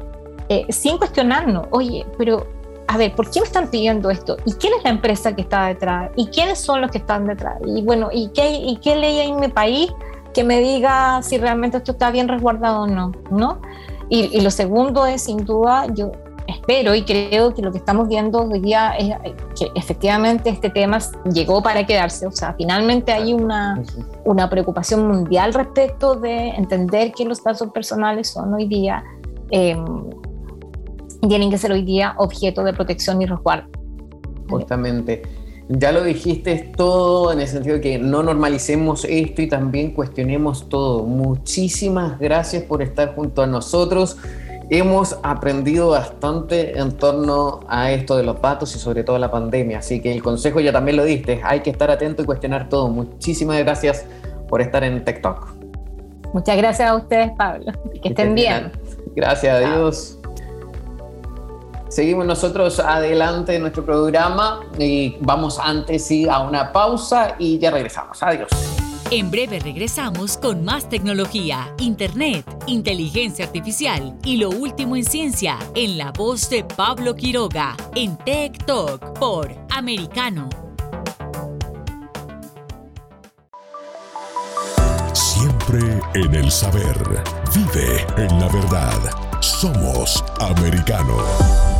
eh, 0.49 0.65
sin 0.69 0.97
cuestionarnos, 0.97 1.67
oye, 1.71 2.05
pero 2.17 2.47
a 2.87 2.97
ver, 2.97 3.15
¿por 3.15 3.29
qué 3.29 3.39
me 3.39 3.45
están 3.45 3.69
pidiendo 3.69 4.09
esto? 4.09 4.37
¿Y 4.45 4.53
quién 4.53 4.73
es 4.77 4.83
la 4.83 4.91
empresa 4.91 5.35
que 5.35 5.41
está 5.41 5.65
detrás? 5.65 6.11
¿Y 6.15 6.27
quiénes 6.27 6.59
son 6.59 6.81
los 6.81 6.91
que 6.91 6.99
están 6.99 7.25
detrás? 7.25 7.55
Y 7.65 7.81
bueno, 7.81 8.09
¿y 8.11 8.29
qué, 8.29 8.51
y 8.51 8.77
qué 8.77 8.95
ley 8.95 9.19
hay 9.19 9.29
en 9.29 9.39
mi 9.39 9.47
país 9.47 9.91
que 10.33 10.43
me 10.43 10.59
diga 10.59 11.21
si 11.23 11.37
realmente 11.37 11.77
esto 11.77 11.93
está 11.93 12.11
bien 12.11 12.27
resguardado 12.27 12.81
o 12.83 12.87
no? 12.87 13.11
¿no? 13.31 13.59
Y, 14.07 14.39
lo 14.41 14.51
segundo 14.51 15.05
es, 15.05 15.23
sin 15.23 15.45
duda, 15.45 15.87
yo 15.93 16.11
pero 16.67 16.95
y 16.95 17.03
creo 17.03 17.53
que 17.53 17.61
lo 17.61 17.71
que 17.71 17.77
estamos 17.77 18.07
viendo 18.07 18.41
hoy 18.41 18.59
día 18.59 18.95
es 18.97 19.15
que 19.57 19.71
efectivamente 19.75 20.49
este 20.49 20.69
tema 20.69 20.99
llegó 21.31 21.61
para 21.61 21.85
quedarse, 21.85 22.27
o 22.27 22.31
sea, 22.31 22.53
finalmente 22.57 23.11
hay 23.11 23.33
una, 23.33 23.83
una 24.23 24.49
preocupación 24.49 25.07
mundial 25.07 25.53
respecto 25.53 26.15
de 26.15 26.49
entender 26.49 27.11
que 27.11 27.25
los 27.25 27.43
datos 27.43 27.69
personales 27.71 28.29
son 28.29 28.53
hoy 28.53 28.67
día, 28.67 29.03
eh, 29.51 29.77
tienen 31.27 31.49
que 31.49 31.57
ser 31.57 31.71
hoy 31.71 31.83
día 31.83 32.15
objeto 32.17 32.63
de 32.63 32.73
protección 32.73 33.21
y 33.21 33.25
resguardo. 33.25 33.69
Justamente. 34.49 35.23
Ya 35.67 35.91
lo 35.91 36.03
dijiste 36.03 36.71
todo 36.77 37.33
en 37.33 37.39
el 37.39 37.47
sentido 37.47 37.75
de 37.75 37.81
que 37.81 37.97
no 37.97 38.21
normalicemos 38.21 39.03
esto 39.09 39.41
y 39.41 39.47
también 39.47 39.91
cuestionemos 39.91 40.69
todo. 40.69 41.03
Muchísimas 41.05 42.19
gracias 42.19 42.63
por 42.63 42.83
estar 42.83 43.15
junto 43.15 43.41
a 43.41 43.47
nosotros. 43.47 44.17
Hemos 44.69 45.17
aprendido 45.21 45.89
bastante 45.89 46.77
en 46.79 46.91
torno 46.93 47.59
a 47.67 47.91
esto 47.91 48.17
de 48.17 48.23
los 48.23 48.41
datos 48.41 48.75
y 48.75 48.79
sobre 48.79 49.03
todo 49.03 49.19
la 49.19 49.29
pandemia, 49.29 49.79
así 49.79 50.01
que 50.01 50.11
el 50.11 50.23
consejo 50.23 50.59
ya 50.59 50.71
también 50.71 50.97
lo 50.97 51.03
diste, 51.03 51.39
hay 51.43 51.59
que 51.59 51.69
estar 51.69 51.91
atento 51.91 52.23
y 52.23 52.25
cuestionar 52.25 52.67
todo. 52.67 52.89
Muchísimas 52.89 53.59
gracias 53.59 54.05
por 54.47 54.61
estar 54.61 54.83
en 54.83 55.05
TikTok. 55.05 55.55
Muchas 56.33 56.57
gracias 56.57 56.89
a 56.89 56.95
ustedes, 56.95 57.31
Pablo. 57.37 57.71
Que, 58.01 58.09
estén 58.09 58.33
bien. 58.33 58.71
Gracias, 59.15 59.63
adiós. 59.63 60.19
Seguimos 61.87 62.25
nosotros 62.25 62.79
adelante 62.79 63.55
en 63.55 63.61
nuestro 63.61 63.85
programa 63.85 64.61
y 64.77 65.15
vamos 65.21 65.59
antes 65.59 66.05
sí 66.05 66.27
a 66.27 66.39
una 66.39 66.73
pausa 66.73 67.35
y 67.37 67.57
ya 67.59 67.71
regresamos. 67.71 68.21
Adiós. 68.21 68.49
En 69.11 69.29
breve 69.29 69.59
regresamos 69.59 70.35
con 70.35 70.65
más 70.65 70.89
tecnología, 70.89 71.73
internet, 71.77 72.43
inteligencia 72.65 73.45
artificial 73.45 74.17
y 74.23 74.37
lo 74.37 74.49
último 74.49 74.95
en 74.95 75.05
ciencia 75.05 75.59
en 75.75 75.99
la 75.99 76.11
voz 76.11 76.49
de 76.49 76.63
Pablo 76.63 77.15
Quiroga 77.15 77.77
en 77.93 78.17
Tech 78.17 78.65
Talk 78.65 79.19
por 79.19 79.55
Americano. 79.69 80.49
Siempre 85.13 86.01
en 86.15 86.33
el 86.33 86.49
saber. 86.49 86.97
Vive 87.53 88.07
en 88.17 88.39
la 88.39 88.47
verdad. 88.47 89.39
Somos 89.39 90.23
americano. 90.39 91.74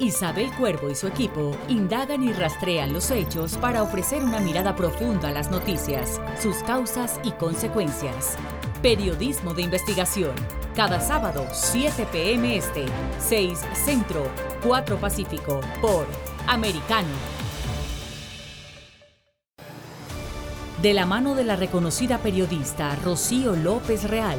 Isabel 0.00 0.52
Cuervo 0.52 0.90
y 0.90 0.94
su 0.94 1.08
equipo 1.08 1.56
indagan 1.68 2.22
y 2.22 2.32
rastrean 2.32 2.92
los 2.92 3.10
hechos 3.10 3.56
para 3.56 3.82
ofrecer 3.82 4.22
una 4.22 4.38
mirada 4.38 4.76
profunda 4.76 5.28
a 5.28 5.32
las 5.32 5.50
noticias, 5.50 6.20
sus 6.40 6.56
causas 6.58 7.18
y 7.24 7.32
consecuencias. 7.32 8.36
Periodismo 8.80 9.54
de 9.54 9.62
investigación. 9.62 10.34
Cada 10.76 11.00
sábado, 11.00 11.44
7 11.52 12.06
p.m. 12.12 12.56
Este, 12.56 12.86
6 13.18 13.58
Centro, 13.74 14.30
4 14.64 14.98
Pacífico, 14.98 15.60
por 15.80 16.06
Americano. 16.46 17.08
De 20.80 20.94
la 20.94 21.06
mano 21.06 21.34
de 21.34 21.42
la 21.42 21.56
reconocida 21.56 22.18
periodista 22.18 22.94
Rocío 23.04 23.56
López 23.56 24.08
Real, 24.08 24.38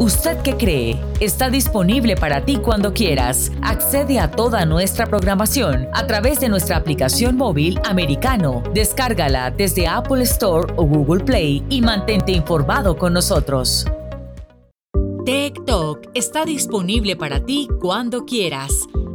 ¿Usted 0.00 0.38
qué 0.38 0.56
cree? 0.56 0.98
Está 1.20 1.50
disponible 1.50 2.16
para 2.16 2.42
ti 2.46 2.56
cuando 2.56 2.94
quieras. 2.94 3.52
Accede 3.60 4.18
a 4.18 4.30
toda 4.30 4.64
nuestra 4.64 5.04
programación 5.04 5.88
a 5.92 6.06
través 6.06 6.40
de 6.40 6.48
nuestra 6.48 6.78
aplicación 6.78 7.36
móvil 7.36 7.78
americano. 7.84 8.62
Descárgala 8.72 9.50
desde 9.50 9.86
Apple 9.86 10.22
Store 10.22 10.72
o 10.76 10.86
Google 10.86 11.22
Play 11.22 11.62
y 11.68 11.82
mantente 11.82 12.32
informado 12.32 12.96
con 12.96 13.12
nosotros. 13.12 13.84
Talk 15.66 16.08
está 16.14 16.46
disponible 16.46 17.14
para 17.14 17.44
ti 17.44 17.68
cuando 17.78 18.24
quieras. 18.24 18.72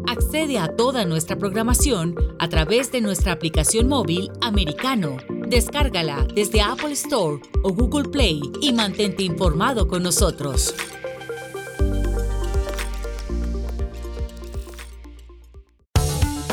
Accede 0.08 0.60
a 0.60 0.68
toda 0.68 1.04
nuestra 1.04 1.36
programación 1.36 2.14
a 2.38 2.48
través 2.48 2.92
de 2.92 3.02
nuestra 3.02 3.32
aplicación 3.32 3.88
móvil 3.88 4.30
americano. 4.40 5.18
Descárgala 5.56 6.28
desde 6.36 6.60
Apple 6.60 6.92
Store 6.92 7.42
o 7.64 7.72
Google 7.72 8.10
Play 8.10 8.42
y 8.62 8.74
mantente 8.74 9.24
informado 9.24 9.88
con 9.88 10.04
nosotros. 10.04 10.76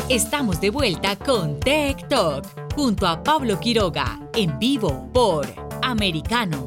Estamos 0.07 0.61
de 0.61 0.69
vuelta 0.69 1.17
con 1.17 1.59
Tech 1.59 2.07
Talk 2.07 2.45
junto 2.73 3.05
a 3.05 3.21
Pablo 3.21 3.59
Quiroga 3.59 4.21
en 4.35 4.57
vivo 4.57 5.09
por 5.11 5.47
Americano. 5.81 6.63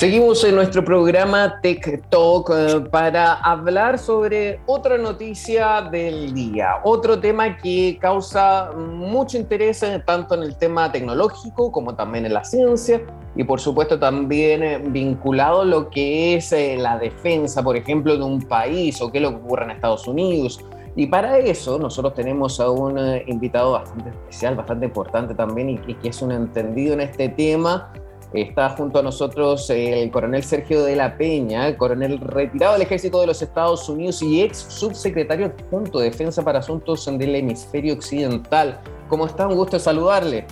Seguimos 0.00 0.42
en 0.44 0.54
nuestro 0.54 0.82
programa 0.82 1.60
Tech 1.60 2.08
Talk 2.08 2.50
eh, 2.56 2.80
para 2.90 3.34
hablar 3.34 3.98
sobre 3.98 4.58
otra 4.64 4.96
noticia 4.96 5.82
del 5.82 6.32
día, 6.32 6.76
otro 6.84 7.20
tema 7.20 7.58
que 7.58 7.98
causa 8.00 8.72
mucho 8.72 9.36
interés 9.36 9.82
eh, 9.82 10.02
tanto 10.06 10.36
en 10.36 10.44
el 10.44 10.56
tema 10.56 10.90
tecnológico 10.90 11.70
como 11.70 11.94
también 11.96 12.24
en 12.24 12.32
la 12.32 12.42
ciencia 12.44 13.02
y 13.36 13.44
por 13.44 13.60
supuesto 13.60 13.98
también 13.98 14.62
eh, 14.62 14.78
vinculado 14.82 15.60
a 15.60 15.64
lo 15.66 15.90
que 15.90 16.34
es 16.34 16.50
la 16.78 16.96
defensa, 16.96 17.62
por 17.62 17.76
ejemplo, 17.76 18.16
de 18.16 18.24
un 18.24 18.40
país 18.40 19.02
o 19.02 19.12
qué 19.12 19.18
es 19.18 19.22
lo 19.22 19.32
que 19.32 19.44
ocurre 19.44 19.64
en 19.64 19.72
Estados 19.72 20.08
Unidos. 20.08 20.64
Y 20.96 21.08
para 21.08 21.36
eso 21.36 21.78
nosotros 21.78 22.14
tenemos 22.14 22.58
a 22.58 22.70
un 22.70 22.98
invitado 23.26 23.72
bastante 23.72 24.08
especial, 24.08 24.54
bastante 24.54 24.86
importante 24.86 25.34
también 25.34 25.68
y 25.86 25.94
que 25.94 26.08
es 26.08 26.22
un 26.22 26.32
entendido 26.32 26.94
en 26.94 27.02
este 27.02 27.28
tema 27.28 27.92
Está 28.32 28.70
junto 28.70 29.00
a 29.00 29.02
nosotros 29.02 29.68
el 29.70 30.08
coronel 30.12 30.44
Sergio 30.44 30.84
de 30.84 30.94
la 30.94 31.16
Peña, 31.16 31.76
coronel 31.76 32.20
retirado 32.20 32.74
del 32.74 32.82
ejército 32.82 33.20
de 33.20 33.26
los 33.26 33.42
Estados 33.42 33.88
Unidos 33.88 34.22
y 34.22 34.42
ex 34.42 34.58
subsecretario 34.58 35.46
adjunto 35.46 35.98
de 35.98 36.10
Defensa 36.10 36.42
para 36.44 36.60
Asuntos 36.60 37.06
del 37.06 37.34
Hemisferio 37.34 37.94
Occidental. 37.94 38.80
¿Cómo 39.08 39.26
está? 39.26 39.48
Un 39.48 39.56
gusto 39.56 39.80
saludarle. 39.80 40.46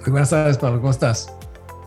Muy 0.00 0.12
buenas 0.12 0.30
tardes, 0.30 0.56
Pablo. 0.56 0.80
¿Cómo 0.80 0.90
estás? 0.90 1.30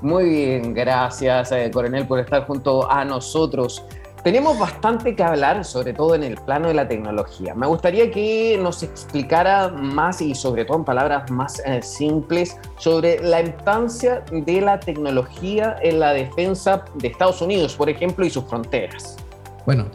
Muy 0.01 0.29
bien, 0.29 0.75
gracias, 0.75 1.51
eh, 1.51 1.71
coronel, 1.73 2.05
por 2.05 2.19
estar 2.19 2.45
junto 2.45 2.89
a 2.89 3.03
nosotros. 3.03 3.83
Tenemos 4.27 4.59
bastante 4.59 5.15
que 5.15 5.23
hablar, 5.23 5.63
sobre 5.63 5.93
todo 5.93 6.13
en 6.13 6.21
el 6.21 6.35
plano 6.35 6.67
de 6.67 6.73
la 6.73 6.85
tecnología. 6.85 7.55
Me 7.55 7.65
gustaría 7.65 8.11
que 8.11 8.59
nos 8.61 8.83
explicara 8.83 9.69
más 9.69 10.19
y 10.19 10.35
sobre 10.35 10.65
todo 10.65 10.79
en 10.79 10.83
palabras 10.83 11.31
más 11.31 11.61
eh, 11.65 11.81
simples 11.81 12.57
sobre 12.77 13.21
la 13.21 13.39
importancia 13.39 14.25
de 14.29 14.59
la 14.59 14.81
tecnología 14.81 15.77
en 15.81 16.01
la 16.01 16.11
defensa 16.11 16.83
de 16.95 17.07
Estados 17.07 17.41
Unidos, 17.41 17.75
por 17.75 17.89
ejemplo, 17.89 18.25
y 18.25 18.29
sus 18.29 18.43
fronteras. 18.43 19.15
Bueno, 19.65 19.85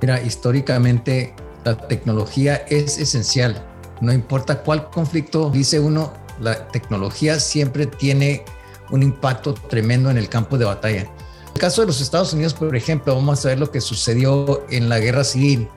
mira, 0.00 0.22
históricamente 0.22 1.34
la 1.64 1.76
tecnología 1.76 2.64
es 2.68 2.96
esencial. 2.98 3.60
No 4.00 4.12
importa 4.12 4.62
cuál 4.62 4.88
conflicto 4.88 5.50
dice 5.50 5.80
uno, 5.80 6.12
la 6.38 6.68
tecnología 6.68 7.40
siempre 7.40 7.86
tiene 7.86 8.44
un 8.92 9.02
impacto 9.02 9.52
tremendo 9.52 10.10
en 10.10 10.18
el 10.18 10.28
campo 10.28 10.58
de 10.58 10.64
batalla 10.64 11.10
el 11.54 11.60
caso 11.60 11.82
de 11.82 11.86
los 11.86 12.00
Estados 12.00 12.32
Unidos, 12.32 12.52
por 12.52 12.74
ejemplo, 12.74 13.14
vamos 13.14 13.44
a 13.44 13.50
ver 13.50 13.60
lo 13.60 13.70
que 13.70 13.80
sucedió 13.80 14.66
en 14.70 14.88
la 14.88 14.98
guerra 14.98 15.22
civil. 15.22 15.68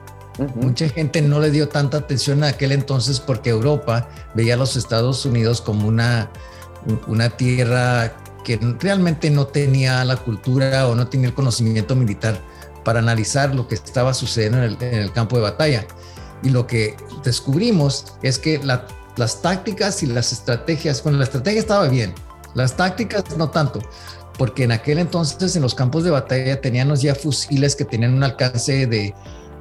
Mucha 0.56 0.88
gente 0.88 1.22
no 1.22 1.40
le 1.40 1.50
dio 1.50 1.68
tanta 1.68 1.98
atención 1.98 2.42
a 2.42 2.48
aquel 2.48 2.72
entonces 2.72 3.20
porque 3.20 3.50
Europa 3.50 4.08
veía 4.34 4.54
a 4.54 4.56
los 4.56 4.76
Estados 4.76 5.24
Unidos 5.24 5.60
como 5.60 5.86
una, 5.86 6.30
una 7.06 7.30
tierra 7.30 8.12
que 8.44 8.58
realmente 8.80 9.30
no 9.30 9.46
tenía 9.46 10.04
la 10.04 10.16
cultura 10.16 10.88
o 10.88 10.94
no 10.94 11.06
tenía 11.06 11.28
el 11.28 11.34
conocimiento 11.34 11.94
militar 11.94 12.40
para 12.84 12.98
analizar 12.98 13.54
lo 13.54 13.68
que 13.68 13.76
estaba 13.76 14.14
sucediendo 14.14 14.58
en 14.62 14.94
el, 14.94 15.12
campo 15.12 15.36
de 15.36 15.42
batalla. 15.42 15.86
Y 16.42 16.50
lo 16.50 16.66
que 16.66 16.96
descubrimos 17.22 18.14
es 18.22 18.38
que 18.38 18.60
las 19.16 19.42
tácticas 19.42 20.02
y 20.02 20.06
las 20.06 20.32
estrategias, 20.32 21.02
bueno, 21.02 21.18
la 21.18 21.24
estrategia 21.24 21.60
estaba 21.60 21.88
bien, 21.88 22.14
las 22.54 22.76
tácticas 22.76 23.36
no 23.36 23.50
tanto, 23.50 23.80
porque 24.38 24.64
en 24.64 24.72
aquel 24.72 24.98
entonces 24.98 25.54
en 25.56 25.62
los 25.62 25.74
campos 25.74 26.04
de 26.04 26.10
batalla 26.10 26.60
teníamos 26.60 27.02
ya 27.02 27.14
fusiles 27.14 27.74
que 27.76 27.84
tenían 27.84 28.14
un 28.14 28.22
alcance 28.22 28.86
de, 28.86 29.14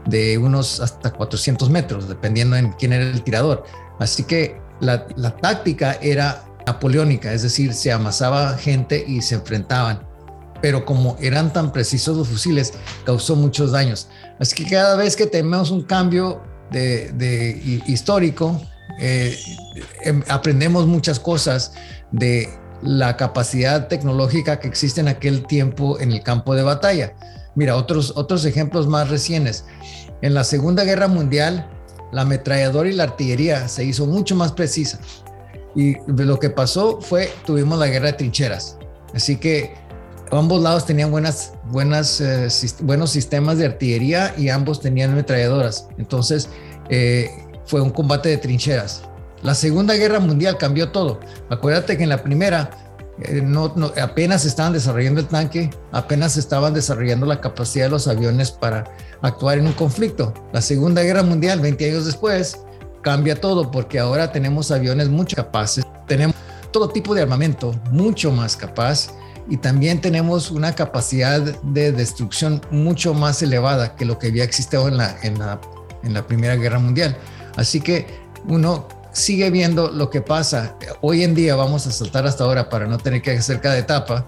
de 0.05 0.38
unos 0.38 0.80
hasta 0.80 1.11
400 1.11 1.69
metros, 1.69 2.07
dependiendo 2.07 2.55
en 2.55 2.71
quién 2.73 2.93
era 2.93 3.03
el 3.03 3.23
tirador. 3.23 3.65
Así 3.99 4.23
que 4.23 4.61
la, 4.80 5.07
la 5.15 5.36
táctica 5.36 5.97
era 6.01 6.45
napoleónica, 6.67 7.34
es 7.34 7.41
decir, 7.41 7.73
se 7.73 7.91
amasaba 7.91 8.55
gente 8.57 9.03
y 9.05 9.21
se 9.21 9.36
enfrentaban. 9.36 10.05
Pero 10.61 10.86
como 10.86 11.17
eran 11.19 11.51
tan 11.53 11.71
precisos 11.71 12.17
los 12.17 12.28
fusiles, 12.28 12.73
causó 13.05 13.36
muchos 13.36 13.71
daños. 13.71 14.09
Así 14.39 14.55
que 14.55 14.69
cada 14.69 14.95
vez 14.95 15.15
que 15.15 15.25
tenemos 15.25 15.71
un 15.71 15.84
cambio 15.84 16.41
de, 16.71 17.11
de 17.13 17.82
histórico, 17.88 18.59
eh, 18.99 19.38
em, 20.03 20.23
aprendemos 20.28 20.88
muchas 20.88 21.19
cosas 21.19 21.73
de 22.11 22.49
la 22.82 23.17
capacidad 23.17 23.88
tecnológica 23.88 24.59
que 24.59 24.67
existe 24.67 25.01
en 25.01 25.07
aquel 25.07 25.45
tiempo 25.45 25.99
en 25.99 26.11
el 26.11 26.23
campo 26.23 26.55
de 26.55 26.63
batalla. 26.63 27.13
Mira, 27.55 27.75
otros, 27.75 28.13
otros 28.15 28.45
ejemplos 28.45 28.88
más 28.88 29.09
recientes. 29.09 29.65
En 30.21 30.34
la 30.34 30.43
Segunda 30.43 30.84
Guerra 30.84 31.07
Mundial, 31.07 31.69
la 32.11 32.21
ametralladora 32.21 32.89
y 32.89 32.93
la 32.93 33.03
artillería 33.03 33.67
se 33.67 33.84
hizo 33.84 34.05
mucho 34.05 34.36
más 34.36 34.51
precisa. 34.51 34.99
Y 35.75 35.95
lo 36.07 36.39
que 36.39 36.49
pasó 36.49 37.01
fue, 37.01 37.32
tuvimos 37.45 37.78
la 37.80 37.88
guerra 37.88 38.07
de 38.07 38.13
trincheras. 38.13 38.78
Así 39.13 39.38
que 39.38 39.73
ambos 40.32 40.61
lados 40.61 40.86
tenían 40.86 41.11
buenas, 41.11 41.53
buenas, 41.65 42.21
eh, 42.21 42.47
buenos 42.82 43.11
sistemas 43.11 43.57
de 43.57 43.65
artillería 43.65 44.34
y 44.38 44.49
ambos 44.49 44.80
tenían 44.80 45.11
ametralladoras. 45.11 45.88
Entonces, 45.97 46.49
eh, 46.89 47.30
fue 47.65 47.82
un 47.82 47.89
combate 47.89 48.30
de 48.30 48.38
trincheras. 48.38 49.03
La 49.44 49.56
Segunda 49.56 49.94
Guerra 49.96 50.20
Mundial 50.20 50.58
cambió 50.58 50.90
todo. 50.90 51.20
Acuérdate 51.50 51.98
que 51.98 52.04
en 52.04 52.10
la 52.10 52.24
primera 52.24 52.70
eh, 53.22 53.42
no, 53.44 53.74
apenas 54.02 54.46
estaban 54.46 54.74
desarrollando 54.74 55.22
el 55.22 55.28
tanque, 55.28 55.70
apenas 55.92 56.38
estaban 56.38 56.74
desarrollando 56.74 57.26
la 57.26 57.42
capacidad 57.42 57.86
de 57.86 57.92
los 57.92 58.08
aviones 58.08 58.52
para 58.52 58.84
actuar 59.22 59.58
en 59.58 59.68
un 59.68 59.74
conflicto. 59.74 60.34
La 60.54 60.62
Segunda 60.62 61.02
Guerra 61.02 61.24
Mundial, 61.24 61.60
20 61.60 61.90
años 61.90 62.06
después, 62.06 62.60
cambia 63.02 63.40
todo 63.40 63.72
porque 63.72 64.00
ahora 64.00 64.32
tenemos 64.32 64.72
aviones 64.72 65.10
mucho 65.10 65.36
capaces, 65.36 65.84
tenemos 66.08 66.36
todo 66.72 66.90
tipo 66.90 67.16
de 67.16 67.22
armamento 67.24 67.74
mucho 67.92 68.32
más 68.32 68.56
capaz 68.56 69.10
y 69.50 69.58
también 69.58 70.02
tenemos 70.02 70.52
una 70.52 70.76
capacidad 70.76 71.42
de 71.42 71.92
destrucción 71.92 72.62
mucho 72.70 73.14
más 73.14 73.42
elevada 73.42 73.96
que 73.96 74.06
lo 74.06 74.20
que 74.20 74.28
había 74.28 74.44
existido 74.44 74.88
en 74.88 74.98
la, 74.98 75.18
en 75.24 75.40
la, 75.40 75.60
en 76.04 76.14
la 76.14 76.28
Primera 76.28 76.56
Guerra 76.56 76.80
Mundial. 76.80 77.18
Así 77.56 77.80
que 77.82 78.06
uno 78.48 78.88
sigue 79.18 79.49
viendo 79.49 79.89
lo 79.89 80.09
que 80.09 80.22
pasa. 80.22 80.78
Hoy 81.01 81.24
en 81.24 81.34
día, 81.34 81.55
vamos 81.55 81.88
a 81.88 81.91
saltar 81.91 82.28
hasta 82.28 82.43
ahora 82.43 82.70
para 82.70 82.86
no 82.86 82.97
tener 82.97 83.22
que 83.22 83.32
hacer 83.32 83.59
cada 83.59 83.78
etapa, 83.78 84.28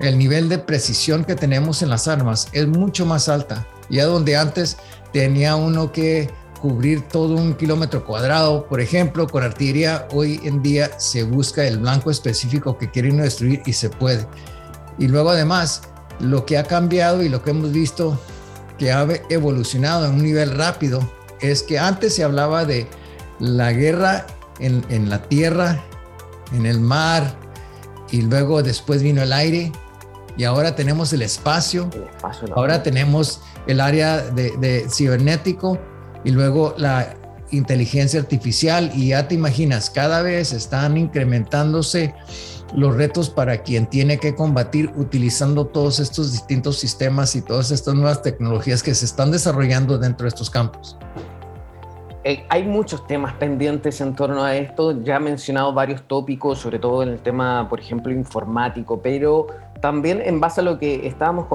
el 0.00 0.18
nivel 0.18 0.48
de 0.48 0.58
precisión 0.58 1.24
que 1.24 1.34
tenemos 1.34 1.82
en 1.82 1.88
las 1.88 2.06
armas 2.06 2.48
es 2.52 2.66
mucho 2.68 3.06
más 3.06 3.28
alta. 3.28 3.66
Ya 3.88 4.04
donde 4.04 4.36
antes 4.36 4.76
tenía 5.12 5.56
uno 5.56 5.90
que 5.92 6.30
cubrir 6.60 7.02
todo 7.08 7.36
un 7.36 7.54
kilómetro 7.54 8.04
cuadrado, 8.04 8.66
por 8.66 8.80
ejemplo, 8.80 9.26
con 9.26 9.42
artillería, 9.42 10.06
hoy 10.12 10.40
en 10.44 10.62
día 10.62 10.90
se 10.98 11.22
busca 11.22 11.66
el 11.66 11.78
blanco 11.78 12.10
específico 12.10 12.76
que 12.76 12.90
quiere 12.90 13.10
uno 13.10 13.22
destruir 13.22 13.62
y 13.64 13.72
se 13.72 13.88
puede. 13.88 14.26
Y 14.98 15.08
luego 15.08 15.30
además, 15.30 15.82
lo 16.20 16.44
que 16.44 16.58
ha 16.58 16.64
cambiado 16.64 17.22
y 17.22 17.28
lo 17.28 17.42
que 17.42 17.50
hemos 17.50 17.72
visto 17.72 18.20
que 18.76 18.92
ha 18.92 19.06
evolucionado 19.30 20.06
en 20.06 20.14
un 20.14 20.22
nivel 20.22 20.50
rápido 20.50 21.00
es 21.40 21.62
que 21.62 21.78
antes 21.78 22.14
se 22.14 22.24
hablaba 22.24 22.64
de 22.64 22.88
la 23.38 23.72
guerra 23.72 24.26
en, 24.58 25.08
la 25.08 25.22
tierra, 25.22 25.84
en 26.52 26.66
el 26.66 26.80
mar, 26.80 27.36
y 28.10 28.22
luego 28.22 28.62
después 28.62 29.02
vino 29.02 29.22
el 29.22 29.32
aire, 29.32 29.72
y 30.36 30.44
ahora 30.44 30.74
tenemos 30.74 31.12
el 31.12 31.22
espacio, 31.22 31.90
ahora 32.54 32.82
tenemos 32.82 33.40
el 33.66 33.80
área 33.80 34.18
de, 34.18 34.86
cibernético, 34.90 35.78
y 36.24 36.30
luego 36.30 36.74
la 36.76 37.14
inteligencia 37.50 38.20
artificial, 38.20 38.90
y 38.94 39.08
ya 39.08 39.28
te 39.28 39.34
imaginas, 39.34 39.90
cada 39.90 40.22
vez 40.22 40.52
están 40.52 40.96
incrementándose 40.96 42.14
los 42.74 42.94
retos 42.96 43.30
para 43.30 43.62
quien 43.62 43.86
tiene 43.86 44.18
que 44.18 44.34
combatir 44.34 44.92
utilizando 44.96 45.66
todos 45.66 46.00
estos 46.00 46.32
distintos 46.32 46.78
sistemas 46.78 47.34
y 47.34 47.40
todas 47.40 47.70
estas 47.70 47.94
nuevas 47.94 48.22
tecnologías 48.22 48.82
que 48.82 48.94
se 48.94 49.06
están 49.06 49.30
desarrollando 49.30 49.96
dentro 49.96 50.24
de 50.24 50.28
estos 50.28 50.50
campos. 50.50 50.98
Eh, 52.28 52.44
hay 52.50 52.62
muchos 52.64 53.06
temas 53.06 53.32
pendientes 53.32 54.02
en 54.02 54.14
torno 54.14 54.44
a 54.44 54.54
esto. 54.54 55.02
Ya 55.02 55.16
he 55.16 55.18
mencionado 55.18 55.72
varios 55.72 56.02
tópicos, 56.02 56.58
sobre 56.58 56.78
todo 56.78 57.02
en 57.02 57.08
el 57.08 57.20
tema, 57.20 57.66
por 57.70 57.80
ejemplo, 57.80 58.12
informático, 58.12 59.00
pero 59.00 59.46
también 59.80 60.20
en 60.22 60.38
base 60.38 60.60
a 60.60 60.64
lo 60.64 60.78
que 60.78 61.06
estábamos 61.06 61.46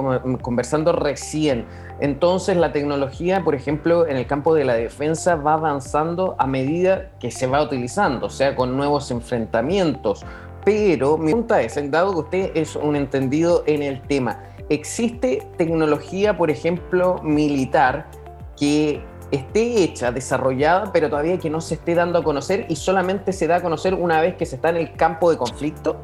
conversando 0.42 0.90
recién. 0.90 1.64
Entonces, 2.00 2.56
la 2.56 2.72
tecnología, 2.72 3.44
por 3.44 3.54
ejemplo, 3.54 4.08
en 4.08 4.16
el 4.16 4.26
campo 4.26 4.52
de 4.52 4.64
la 4.64 4.74
defensa 4.74 5.36
va 5.36 5.52
avanzando 5.52 6.34
a 6.40 6.48
medida 6.48 7.08
que 7.20 7.30
se 7.30 7.46
va 7.46 7.62
utilizando, 7.62 8.26
o 8.26 8.30
sea, 8.30 8.56
con 8.56 8.76
nuevos 8.76 9.12
enfrentamientos. 9.12 10.26
Pero 10.64 11.16
mi 11.16 11.26
pregunta 11.26 11.62
es, 11.62 11.78
dado 11.88 12.14
que 12.14 12.18
usted 12.18 12.50
es 12.56 12.74
un 12.74 12.96
entendido 12.96 13.62
en 13.68 13.84
el 13.84 14.02
tema, 14.02 14.42
¿existe 14.68 15.46
tecnología, 15.56 16.36
por 16.36 16.50
ejemplo, 16.50 17.20
militar 17.22 18.06
que 18.56 19.02
esté 19.30 19.82
hecha, 19.82 20.12
desarrollada, 20.12 20.92
pero 20.92 21.08
todavía 21.08 21.38
que 21.38 21.50
no 21.50 21.60
se 21.60 21.74
esté 21.74 21.94
dando 21.94 22.18
a 22.18 22.24
conocer 22.24 22.66
y 22.68 22.76
solamente 22.76 23.32
se 23.32 23.46
da 23.46 23.56
a 23.56 23.62
conocer 23.62 23.94
una 23.94 24.20
vez 24.20 24.36
que 24.36 24.46
se 24.46 24.56
está 24.56 24.70
en 24.70 24.76
el 24.76 24.92
campo 24.94 25.30
de 25.30 25.36
conflicto? 25.36 26.00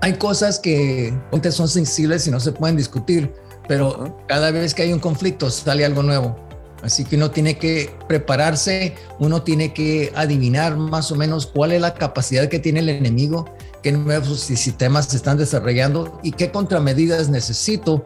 hay 0.00 0.14
cosas 0.14 0.58
que 0.58 1.14
son 1.50 1.68
sensibles 1.68 2.26
y 2.26 2.30
no 2.30 2.40
se 2.40 2.52
pueden 2.52 2.76
discutir, 2.76 3.34
pero 3.68 4.18
cada 4.26 4.50
vez 4.50 4.74
que 4.74 4.82
hay 4.82 4.92
un 4.92 4.98
conflicto 4.98 5.50
sale 5.50 5.84
algo 5.84 6.02
nuevo. 6.02 6.36
Así 6.82 7.04
que 7.04 7.16
uno 7.16 7.30
tiene 7.30 7.56
que 7.56 7.90
prepararse, 8.06 8.94
uno 9.18 9.42
tiene 9.42 9.72
que 9.72 10.12
adivinar 10.14 10.76
más 10.76 11.10
o 11.10 11.16
menos 11.16 11.46
cuál 11.46 11.72
es 11.72 11.80
la 11.80 11.94
capacidad 11.94 12.48
que 12.48 12.58
tiene 12.58 12.80
el 12.80 12.90
enemigo, 12.90 13.46
qué 13.82 13.92
nuevos 13.92 14.40
sistemas 14.40 15.06
se 15.06 15.16
están 15.16 15.38
desarrollando 15.38 16.20
y 16.22 16.32
qué 16.32 16.50
contramedidas 16.50 17.30
necesito 17.30 18.04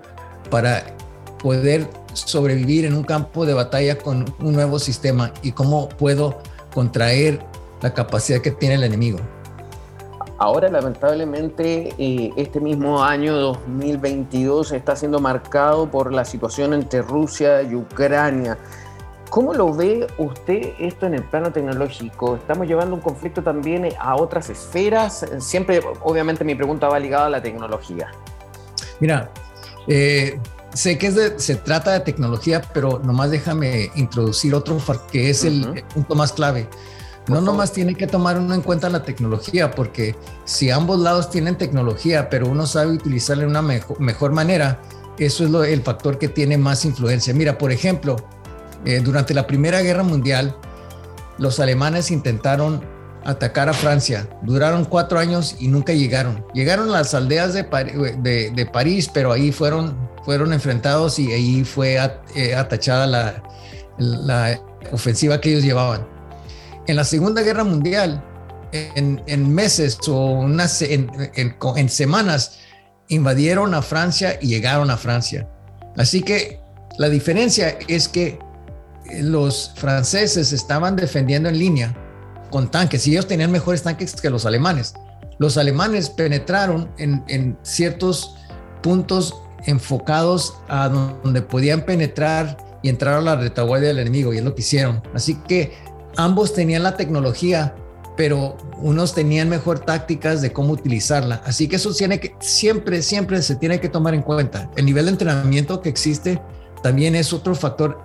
para 0.50 0.96
poder 1.42 1.88
sobrevivir 2.12 2.84
en 2.84 2.94
un 2.94 3.04
campo 3.04 3.46
de 3.46 3.54
batalla 3.54 3.98
con 3.98 4.34
un 4.40 4.52
nuevo 4.52 4.78
sistema 4.78 5.32
y 5.42 5.52
cómo 5.52 5.88
puedo 5.88 6.38
contraer 6.74 7.40
la 7.82 7.94
capacidad 7.94 8.40
que 8.40 8.50
tiene 8.50 8.74
el 8.76 8.84
enemigo. 8.84 9.18
Ahora, 10.40 10.68
lamentablemente, 10.68 11.92
eh, 11.98 12.32
este 12.36 12.60
mismo 12.60 13.02
año 13.02 13.34
2022 13.34 14.70
está 14.70 14.94
siendo 14.94 15.18
marcado 15.18 15.90
por 15.90 16.12
la 16.12 16.24
situación 16.24 16.74
entre 16.74 17.02
Rusia 17.02 17.62
y 17.62 17.74
Ucrania. 17.74 18.56
¿Cómo 19.30 19.52
lo 19.52 19.74
ve 19.74 20.06
usted 20.16 20.74
esto 20.78 21.06
en 21.06 21.14
el 21.14 21.24
plano 21.24 21.52
tecnológico? 21.52 22.36
¿Estamos 22.36 22.68
llevando 22.68 22.94
un 22.94 23.00
conflicto 23.00 23.42
también 23.42 23.88
a 23.98 24.14
otras 24.14 24.48
esferas? 24.48 25.26
Siempre, 25.40 25.80
obviamente, 26.02 26.44
mi 26.44 26.54
pregunta 26.54 26.88
va 26.88 27.00
ligada 27.00 27.26
a 27.26 27.30
la 27.30 27.42
tecnología. 27.42 28.08
Mira, 29.00 29.30
eh, 29.88 30.38
sé 30.74 30.98
que 30.98 31.32
se 31.38 31.54
trata 31.56 31.92
de 31.92 32.00
tecnología, 32.00 32.62
pero 32.72 33.00
nomás 33.02 33.30
déjame 33.30 33.90
introducir 33.94 34.54
otro 34.54 34.78
que 35.10 35.30
es 35.30 35.44
el, 35.44 35.84
punto 35.94 36.14
más 36.14 36.32
clave. 36.32 36.68
no 37.28 37.40
nomás 37.40 37.72
tiene 37.72 37.94
que 37.94 38.06
tomar 38.06 38.38
uno 38.38 38.54
en 38.54 38.62
cuenta 38.62 38.88
la 38.88 39.02
tecnología, 39.02 39.70
porque 39.70 40.14
si 40.44 40.70
ambos 40.70 41.00
lados 41.00 41.30
tienen 41.30 41.56
tecnología, 41.56 42.30
pero 42.30 42.48
uno 42.48 42.66
sabe 42.66 42.92
utilizarla 42.92 43.44
de 43.44 43.50
una 43.50 43.62
mejor, 43.62 44.32
manera, 44.32 44.80
eso 45.18 45.44
es 45.44 45.50
lo, 45.50 45.64
el 45.64 45.82
factor 45.82 46.18
que 46.18 46.28
tiene 46.28 46.58
más 46.58 46.84
influencia. 46.84 47.34
Mira, 47.34 47.58
por 47.58 47.72
ejemplo, 47.72 48.16
eh, 48.84 49.00
durante 49.00 49.34
la 49.34 49.46
Primera 49.46 49.82
Guerra 49.82 50.02
Mundial, 50.02 50.56
los 51.38 51.60
alemanes 51.60 52.10
intentaron 52.10 52.82
atacar 53.24 53.68
a 53.68 53.72
Francia. 53.72 54.28
Duraron 54.42 54.84
cuatro 54.84 55.18
años 55.18 55.56
y 55.58 55.68
nunca 55.68 55.92
llegaron. 55.92 56.44
Llegaron 56.54 56.88
a 56.90 56.98
las 56.98 57.14
aldeas 57.14 57.52
de, 57.52 57.62
de, 57.62 58.66
París, 58.66 59.10
pero 59.12 59.32
ahí 59.32 59.52
fueron, 59.52 59.96
fueron 60.24 60.52
enfrentados 60.52 61.18
y 61.18 61.32
ahí 61.32 61.64
fue 61.64 61.98
eh, 62.34 62.54
atachada 62.54 63.06
la, 63.06 63.42
la, 63.98 64.60
ofensiva 64.92 65.40
que 65.40 65.50
ellos 65.50 65.64
llevaban. 65.64 66.06
En 66.86 66.96
la 66.96 67.04
Segunda 67.04 67.42
Guerra 67.42 67.64
Mundial, 67.64 68.24
en, 68.72 69.54
meses 69.54 69.98
o 70.08 70.32
unas, 70.32 70.80
en 70.82 71.88
semanas, 71.88 72.58
invadieron 73.08 73.74
a 73.74 73.82
Francia 73.82 74.38
y 74.40 74.48
llegaron 74.48 74.90
a 74.90 74.96
Francia. 74.96 75.48
Así 75.96 76.22
que 76.22 76.60
la 76.98 77.08
diferencia 77.08 77.76
es 77.88 78.08
que 78.08 78.38
los 79.20 79.72
franceses 79.76 80.52
estaban 80.52 80.96
defendiendo 80.96 81.48
en 81.48 81.58
línea 81.58 82.07
con 82.50 82.70
tanques 82.70 83.06
y 83.06 83.12
ellos 83.12 83.26
tenían 83.26 83.50
mejores 83.50 83.82
tanques 83.82 84.14
que 84.20 84.30
los 84.30 84.46
alemanes. 84.46 84.94
Los 85.38 85.56
alemanes 85.56 86.10
penetraron 86.10 86.90
en, 86.98 87.56
ciertos 87.62 88.34
puntos 88.82 89.34
enfocados 89.66 90.54
a 90.68 90.88
donde 90.88 91.42
podían 91.42 91.82
penetrar 91.82 92.56
y 92.82 92.88
entrar 92.88 93.14
a 93.14 93.20
la 93.20 93.36
retaguardia 93.36 93.88
del 93.88 94.00
enemigo, 94.00 94.32
y 94.32 94.38
es 94.38 94.44
lo 94.44 94.54
que 94.54 94.62
hicieron. 94.62 95.02
Así 95.14 95.34
que 95.34 95.72
ambos 96.16 96.54
tenían 96.54 96.82
la 96.82 96.96
tecnología, 96.96 97.74
pero 98.16 98.56
unos 98.78 99.14
tenían 99.14 99.48
mejor 99.48 99.80
tácticas 99.80 100.42
de 100.42 100.52
cómo 100.52 100.72
utilizarla. 100.72 101.42
Así 101.44 101.68
que 101.68 101.76
eso 101.76 101.92
tiene 101.92 102.18
que, 102.18 102.34
siempre, 102.40 103.02
siempre 103.02 103.42
se 103.42 103.56
tiene 103.56 103.80
que 103.80 103.88
tomar 103.88 104.14
en 104.14 104.22
cuenta. 104.22 104.70
El 104.76 104.86
nivel 104.86 105.06
de 105.06 105.12
entrenamiento 105.12 105.80
que 105.80 105.88
existe 105.88 106.40
también 106.82 107.14
es 107.14 107.32
otro 107.32 107.54
factor 107.54 108.00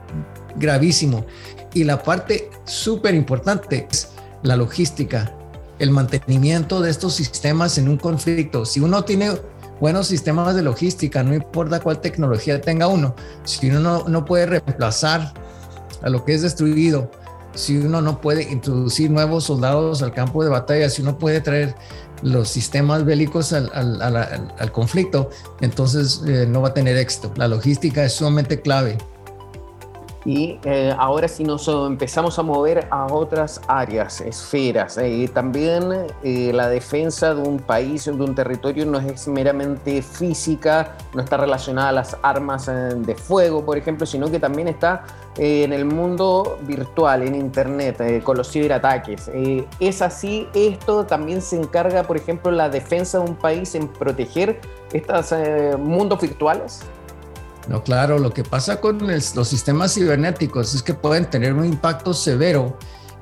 gravísimo. 0.55 1.25
Y 1.73 1.83
la 1.83 2.01
parte 2.01 2.49
súper 2.65 3.15
importante 3.15 3.87
es 3.91 4.12
la 4.43 4.55
logística, 4.55 5.33
el 5.79 5.89
mantenimiento 5.89 6.81
de 6.81 6.91
estos 6.91 7.15
sistemas 7.15 7.77
en 7.77 7.89
un 7.89 7.97
conflicto. 7.97 8.65
Si 8.65 8.79
uno 8.79 9.03
tiene 9.03 9.31
buenos 9.79 10.07
sistemas 10.07 10.55
de 10.55 10.61
logística, 10.61 11.23
no 11.23 11.33
importa 11.33 11.79
cuál 11.79 11.99
tecnología 11.99 12.61
tenga 12.61 12.87
uno, 12.87 13.15
si 13.43 13.69
uno 13.69 14.03
no, 14.07 14.25
puede 14.25 14.45
reemplazar 14.45 15.33
a 16.01 16.09
lo 16.09 16.23
que 16.23 16.33
es 16.35 16.41
destruido, 16.41 17.09
si 17.55 17.77
uno 17.77 18.01
no 18.01 18.19
puede 18.19 18.43
introducir 18.43 19.11
nuevos 19.11 19.45
soldados 19.45 20.01
al 20.01 20.13
campo 20.13 20.43
de 20.43 20.49
batalla, 20.49 20.89
si 20.89 21.01
uno 21.01 21.17
puede 21.17 21.41
traer 21.41 21.75
los 22.21 22.49
sistemas 22.49 23.05
bélicos 23.05 23.51
al, 23.53 23.69
al, 23.73 24.71
conflicto, 24.71 25.29
entonces 25.61 26.21
eh, 26.25 26.45
no 26.47 26.61
va 26.61 26.69
a 26.69 26.73
tener 26.73 26.97
éxito. 26.97 27.31
La 27.35 27.47
logística 27.47 28.03
es 28.03 28.13
sumamente 28.13 28.61
clave. 28.61 28.97
Y 30.26 30.57
eh, 30.63 30.93
ahora 30.97 31.28
si 31.28 31.43
nos 31.43 31.67
empezamos 31.67 32.39
a 32.39 32.43
mover 32.43 32.88
a 32.89 33.07
otras 33.07 33.61
áreas, 33.67 34.21
esferas, 34.21 34.97
eh, 34.97 35.30
también 35.34 36.07
eh, 36.24 36.51
la 36.53 36.69
defensa 36.69 37.34
de 37.34 37.41
un 37.41 37.59
país, 37.59 38.05
de 38.05 38.11
un 38.11 38.34
territorio 38.34 38.86
no 38.86 38.99
es 38.99 39.28
meramente 39.28 40.01
física, 40.01 40.95
no 41.13 41.21
está 41.21 41.38
relacionada 41.38 41.89
a 41.89 41.91
las 41.91 42.17
armas 42.21 42.65
de 42.65 43.15
fuego, 43.15 43.65
por 43.65 43.78
ejemplo, 43.78 44.05
sino 44.05 44.32
que 44.32 44.39
también 44.39 44.67
está 44.69 45.03
en 45.38 45.74
el 45.74 45.86
mundo 45.86 46.57
virtual, 46.61 47.24
en 47.24 47.36
Internet, 47.36 48.24
con 48.24 48.38
los 48.38 48.51
ciberataques. 48.51 49.30
¿Es 49.80 50.01
así? 50.01 50.47
¿Esto 50.53 51.05
también 51.05 51.41
se 51.41 51.57
encarga, 51.59 52.03
por 52.03 52.17
ejemplo, 52.17 52.51
la 52.51 52.69
defensa 52.69 53.19
de 53.19 53.26
un 53.26 53.36
país 53.36 53.76
en 53.76 53.88
proteger 53.88 54.61
estos 54.93 55.34
mundos 55.80 56.21
virtuales? 56.21 56.86
No, 57.68 57.84
claro, 57.84 58.20
lo 58.20 58.34
que 58.34 58.43
pasa 58.43 58.82
con 58.82 58.99
los 59.07 59.47
sistemas 59.47 59.93
cibernéticos 59.93 60.76
es 60.76 60.84
que 60.84 60.93
pueden 60.93 61.30
tener 61.30 61.53
un 61.53 61.66
impacto 61.66 62.14
severo 62.14 62.78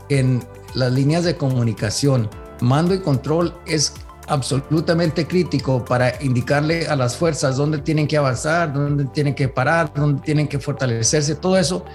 en 0.10 0.44
las 0.74 0.92
líneas 0.92 1.24
de 1.24 1.36
comunicación. 1.36 2.30
Mando 2.60 2.94
y 2.94 3.00
control 3.00 3.54
es 3.68 3.94
absolutamente 4.28 5.28
crítico 5.28 5.84
para 5.84 6.14
indicarle 6.24 6.88
a 6.88 6.96
las 6.96 7.16
fuerzas 7.18 7.58
dónde 7.58 7.80
tienen 7.80 8.08
que 8.08 8.18
avanzar, 8.18 8.74
dónde 8.74 9.06
tienen 9.06 9.36
que 9.36 9.48
parar, 9.48 9.92
dónde 9.94 10.22
tienen 10.22 10.48
que 10.48 10.58
fortalecerse. 10.58 11.36
Todo 11.36 11.58
eso 11.58 11.86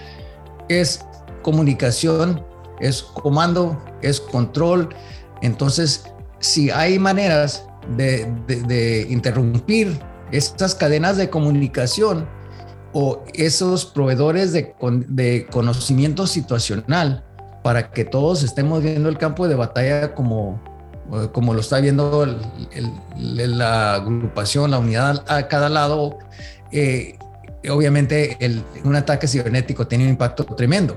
es 0.68 1.00
comunicación, 1.42 2.44
es 2.78 3.02
comando, 3.02 3.80
es 4.02 4.20
control. 4.20 4.88
Entonces, 5.42 6.04
si 6.38 6.70
hay 6.70 6.98
maneras 6.98 7.66
de, 7.96 8.32
de 8.46 9.06
interrumpir 9.08 9.98
estas 10.30 10.74
cadenas 10.74 11.16
de 11.16 11.30
comunicación, 11.30 12.28
o 12.98 13.22
esos 13.34 13.84
proveedores 13.84 14.54
de, 14.54 15.46
conocimiento 15.50 16.26
situacional 16.26 17.22
para 17.62 17.90
que 17.90 18.06
todos 18.06 18.42
estemos 18.42 18.82
viendo 18.82 19.10
el 19.10 19.18
campo 19.18 19.46
de 19.48 19.54
batalla 19.54 20.14
como, 20.14 20.58
eh, 21.12 21.28
como 21.30 21.52
lo 21.52 21.60
está 21.60 21.78
viendo 21.80 22.26
la 23.18 23.96
agrupación, 23.96 24.70
la 24.70 24.78
unidad 24.78 25.22
a 25.28 25.46
cada 25.46 25.68
lado. 25.68 26.16
Eh, 26.72 27.18
obviamente 27.68 28.38
un 28.82 28.96
ataque 28.96 29.28
cibernético 29.28 29.86
tiene 29.86 30.04
un 30.04 30.10
impacto 30.10 30.44
tremendo. 30.44 30.96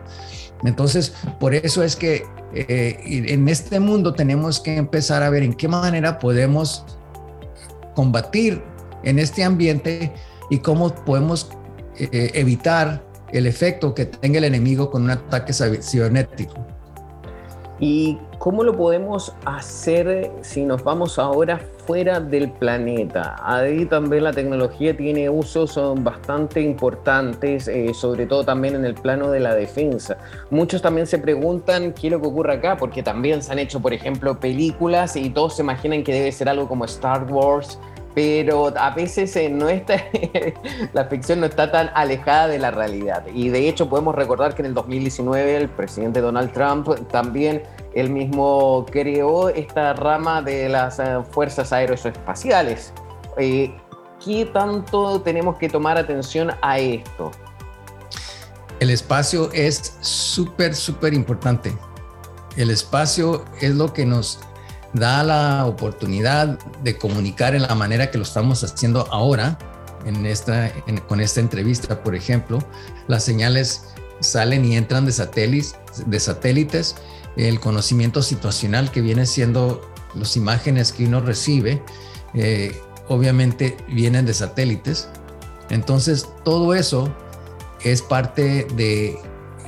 Entonces, 0.63 1.13
por 1.37 1.53
eso 1.53 1.83
es 1.83 1.97
que 1.97 2.23
eh, 2.53 2.97
en 3.05 3.49
este 3.49 3.81
mundo 3.81 4.13
tenemos 4.13 4.61
que 4.61 4.77
empezar 4.77 5.21
a 5.21 5.29
ver 5.29 5.43
en 5.43 5.53
qué 5.53 5.67
manera 5.67 6.17
podemos 6.17 6.85
combatir 7.93 8.63
en 9.03 9.19
este 9.19 9.43
ambiente 9.43 10.13
y 10.49 10.59
cómo 10.59 10.95
podemos 11.03 11.49
eh, 11.99 12.31
evitar 12.33 13.01
el 13.31 13.45
efecto 13.45 13.93
que 13.93 14.05
tenga 14.05 14.37
el 14.37 14.45
enemigo 14.45 14.89
con 14.89 15.03
un 15.03 15.11
ataque 15.11 15.53
cibernético. 15.53 16.55
¿Y 17.81 18.17
cómo 18.39 18.63
lo 18.63 18.75
podemos 18.75 19.33
hacer 19.45 20.29
si 20.41 20.65
nos 20.65 20.83
vamos 20.83 21.17
ahora 21.17 21.61
fuera 21.85 22.19
del 22.19 22.51
planeta? 22.51 23.37
Ahí 23.41 23.85
también 23.85 24.25
la 24.25 24.33
tecnología 24.33 24.95
tiene 24.97 25.29
usos 25.29 25.79
bastante 26.03 26.61
importantes, 26.61 27.69
eh, 27.69 27.93
sobre 27.93 28.25
todo 28.25 28.43
también 28.43 28.75
en 28.75 28.83
el 28.83 28.95
plano 28.95 29.31
de 29.31 29.39
la 29.39 29.55
defensa. 29.55 30.17
Muchos 30.49 30.81
también 30.81 31.07
se 31.07 31.19
preguntan 31.19 31.93
qué 31.93 32.07
es 32.07 32.11
lo 32.11 32.21
que 32.21 32.27
ocurre 32.27 32.55
acá, 32.55 32.75
porque 32.75 33.01
también 33.01 33.41
se 33.41 33.53
han 33.53 33.59
hecho, 33.59 33.79
por 33.79 33.93
ejemplo, 33.93 34.37
películas 34.37 35.15
y 35.15 35.29
todos 35.29 35.55
se 35.55 35.61
imaginan 35.61 36.03
que 36.03 36.13
debe 36.13 36.33
ser 36.33 36.49
algo 36.49 36.67
como 36.67 36.83
Star 36.83 37.31
Wars 37.31 37.79
pero 38.19 38.73
a 38.77 38.89
veces 38.89 39.33
eh, 39.37 39.47
no 39.47 39.69
está, 39.69 40.03
la 40.93 41.05
ficción 41.05 41.39
no 41.39 41.45
está 41.45 41.71
tan 41.71 41.89
alejada 41.93 42.49
de 42.49 42.59
la 42.59 42.69
realidad. 42.69 43.23
Y 43.33 43.47
de 43.47 43.69
hecho 43.69 43.87
podemos 43.87 44.13
recordar 44.13 44.55
que 44.55 44.61
en 44.61 44.65
el 44.65 44.73
2019 44.73 45.55
el 45.55 45.69
presidente 45.69 46.19
Donald 46.19 46.51
Trump 46.51 46.89
también 47.09 47.63
él 47.93 48.09
mismo 48.09 48.85
creó 48.91 49.47
esta 49.47 49.93
rama 49.93 50.41
de 50.41 50.67
las 50.67 50.99
eh, 50.99 51.19
fuerzas 51.31 51.71
aeroespaciales. 51.71 52.91
Eh, 53.37 53.73
¿Qué 54.21 54.45
tanto 54.51 55.21
tenemos 55.21 55.55
que 55.55 55.69
tomar 55.69 55.97
atención 55.97 56.51
a 56.61 56.77
esto? 56.77 57.31
El 58.81 58.89
espacio 58.89 59.49
es 59.53 59.95
súper, 60.01 60.75
súper 60.75 61.13
importante. 61.13 61.71
El 62.57 62.69
espacio 62.69 63.45
es 63.61 63.75
lo 63.75 63.93
que 63.93 64.05
nos 64.05 64.41
da 64.93 65.23
la 65.23 65.65
oportunidad 65.65 66.59
de 66.83 66.97
comunicar 66.97 67.55
en 67.55 67.63
la 67.63 67.75
manera 67.75 68.09
que 68.11 68.17
lo 68.17 68.23
estamos 68.23 68.63
haciendo 68.63 69.07
ahora, 69.11 69.57
en 70.05 70.25
esta, 70.25 70.71
con 71.07 71.19
esta 71.19 71.39
entrevista, 71.39 72.01
por 72.03 72.15
ejemplo, 72.15 72.59
las 73.07 73.23
señales 73.23 73.83
salen 74.21 74.65
y 74.65 74.75
entran 74.75 75.05
de 75.05 75.11
satélites, 75.11 75.75
de 76.05 76.19
satélites, 76.19 76.95
el 77.35 77.59
conocimiento 77.59 78.21
situacional 78.21 78.91
que 78.91 79.01
viene 79.01 79.25
siendo 79.25 79.81
las 80.15 80.35
imágenes 80.35 80.91
que 80.91 81.05
uno 81.05 81.21
recibe, 81.21 81.81
eh, 82.33 82.79
obviamente 83.07 83.77
vienen 83.89 84.25
de 84.25 84.33
satélites. 84.33 85.09
Entonces, 85.69 86.27
todo 86.43 86.73
eso 86.73 87.13
es 87.83 88.01
parte 88.01 88.67
de 88.75 89.17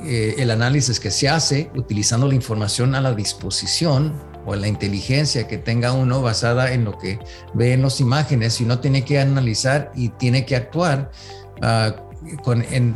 eh, 0.04 0.34
el 0.38 0.50
análisis 0.50 0.98
que 0.98 1.10
se 1.10 1.28
hace 1.28 1.70
utilizando 1.76 2.26
la 2.26 2.34
información 2.34 2.94
a 2.94 3.00
la 3.00 3.14
disposición 3.14 4.31
o 4.44 4.54
la 4.56 4.68
inteligencia 4.68 5.46
que 5.46 5.58
tenga 5.58 5.92
uno 5.92 6.22
basada 6.22 6.72
en 6.72 6.84
lo 6.84 6.98
que 6.98 7.18
ve 7.54 7.72
en 7.72 7.82
las 7.82 8.00
imágenes 8.00 8.60
y 8.60 8.64
uno 8.64 8.80
tiene 8.80 9.04
que 9.04 9.20
analizar 9.20 9.92
y 9.94 10.08
tiene 10.10 10.44
que 10.44 10.56
actuar 10.56 11.10
ah, 11.62 11.94
con, 12.42 12.62
en, 12.70 12.94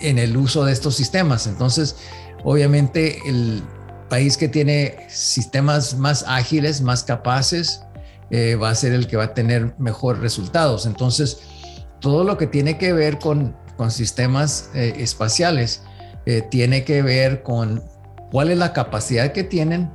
el 0.00 0.36
uso 0.36 0.64
de 0.64 0.72
estos 0.72 0.94
sistemas. 0.94 1.46
Entonces, 1.46 1.96
obviamente 2.44 3.18
el 3.26 3.62
país 4.08 4.36
que 4.36 4.48
tiene 4.48 5.06
sistemas 5.08 5.96
más 5.96 6.24
ágiles, 6.26 6.80
más 6.80 7.02
capaces, 7.04 7.82
eh, 8.30 8.56
va 8.56 8.70
a 8.70 8.74
ser 8.74 8.92
el 8.92 9.06
que 9.06 9.16
va 9.16 9.24
a 9.24 9.34
tener 9.34 9.74
mejores 9.78 10.22
resultados. 10.22 10.86
Entonces, 10.86 11.40
todo 12.00 12.24
lo 12.24 12.38
que 12.38 12.46
tiene 12.46 12.78
que 12.78 12.92
ver 12.92 13.18
con, 13.18 13.56
con 13.76 13.90
sistemas 13.90 14.70
eh, 14.74 14.94
espaciales 14.98 15.82
eh, 16.26 16.42
tiene 16.42 16.84
que 16.84 17.02
ver 17.02 17.42
con 17.42 17.82
cuál 18.30 18.50
es 18.50 18.58
la 18.58 18.72
capacidad 18.72 19.32
que 19.32 19.44
tienen 19.44 19.90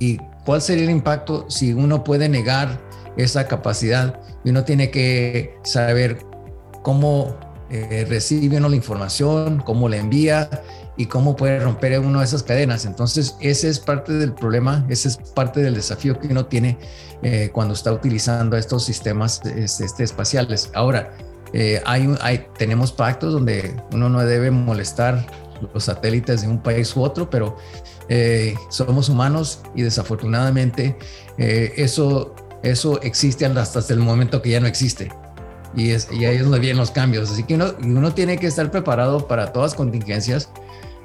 y 0.00 0.18
cuál 0.44 0.60
sería 0.60 0.84
el 0.84 0.90
impacto 0.90 1.48
si 1.48 1.72
uno 1.72 2.02
puede 2.02 2.28
negar 2.28 2.80
esa 3.16 3.46
capacidad 3.46 4.20
y 4.44 4.50
uno 4.50 4.64
tiene 4.64 4.90
que 4.90 5.54
saber 5.62 6.18
cómo 6.82 7.36
eh, 7.70 8.04
recibe 8.08 8.56
uno 8.56 8.68
la 8.68 8.74
información, 8.74 9.62
cómo 9.64 9.88
la 9.88 9.98
envía 9.98 10.50
y 10.96 11.06
cómo 11.06 11.36
puede 11.36 11.60
romper 11.60 12.00
uno 12.00 12.18
de 12.18 12.24
esas 12.24 12.42
cadenas. 12.42 12.84
Entonces, 12.84 13.36
ese 13.40 13.68
es 13.68 13.78
parte 13.78 14.12
del 14.12 14.32
problema, 14.32 14.84
ese 14.88 15.08
es 15.08 15.16
parte 15.16 15.60
del 15.60 15.74
desafío 15.74 16.18
que 16.18 16.28
uno 16.28 16.46
tiene 16.46 16.78
eh, 17.22 17.50
cuando 17.52 17.74
está 17.74 17.92
utilizando 17.92 18.56
estos 18.56 18.84
sistemas 18.84 19.40
este, 19.44 19.84
este 19.84 20.02
espaciales. 20.02 20.70
Ahora, 20.74 21.12
eh, 21.52 21.82
hay, 21.84 22.46
tenemos 22.58 22.92
pactos 22.92 23.32
donde 23.32 23.74
uno 23.92 24.08
no 24.08 24.20
debe 24.24 24.50
molestar 24.50 25.26
los 25.74 25.84
satélites 25.84 26.42
de 26.42 26.48
un 26.48 26.62
país 26.62 26.96
u 26.96 27.02
otro, 27.02 27.28
pero 27.28 27.56
eh, 28.12 28.56
somos 28.68 29.08
humanos 29.08 29.60
y 29.76 29.82
desafortunadamente 29.82 30.96
eh, 31.38 31.72
eso, 31.76 32.34
eso 32.64 33.00
existe 33.02 33.46
hasta, 33.46 33.94
el 33.94 34.00
momento 34.00 34.42
que 34.42 34.50
ya 34.50 34.60
no 34.60 34.66
existe. 34.66 35.12
Y, 35.76 35.90
es, 35.90 36.08
y 36.10 36.24
ahí 36.24 36.36
es 36.36 36.42
donde 36.42 36.58
vienen 36.58 36.78
los 36.78 36.90
cambios. 36.90 37.30
Así 37.30 37.44
que 37.44 37.54
uno, 37.54 37.72
uno 37.80 38.12
tiene 38.12 38.36
que 38.36 38.48
estar 38.48 38.68
preparado 38.72 39.28
para 39.28 39.52
todas 39.52 39.74
contingencias 39.74 40.50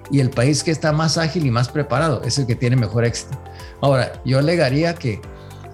y 0.09 0.19
el 0.19 0.31
país 0.31 0.63
que 0.63 0.71
está 0.71 0.91
más 0.91 1.19
ágil 1.19 1.45
y 1.45 1.51
más 1.51 1.69
preparado 1.69 2.23
es 2.23 2.39
el 2.39 2.47
que 2.47 2.55
tiene 2.55 2.75
mejor 2.75 3.05
éxito. 3.05 3.39
Ahora, 3.81 4.21
yo 4.25 4.39
alegaría 4.39 4.95
que 4.95 5.21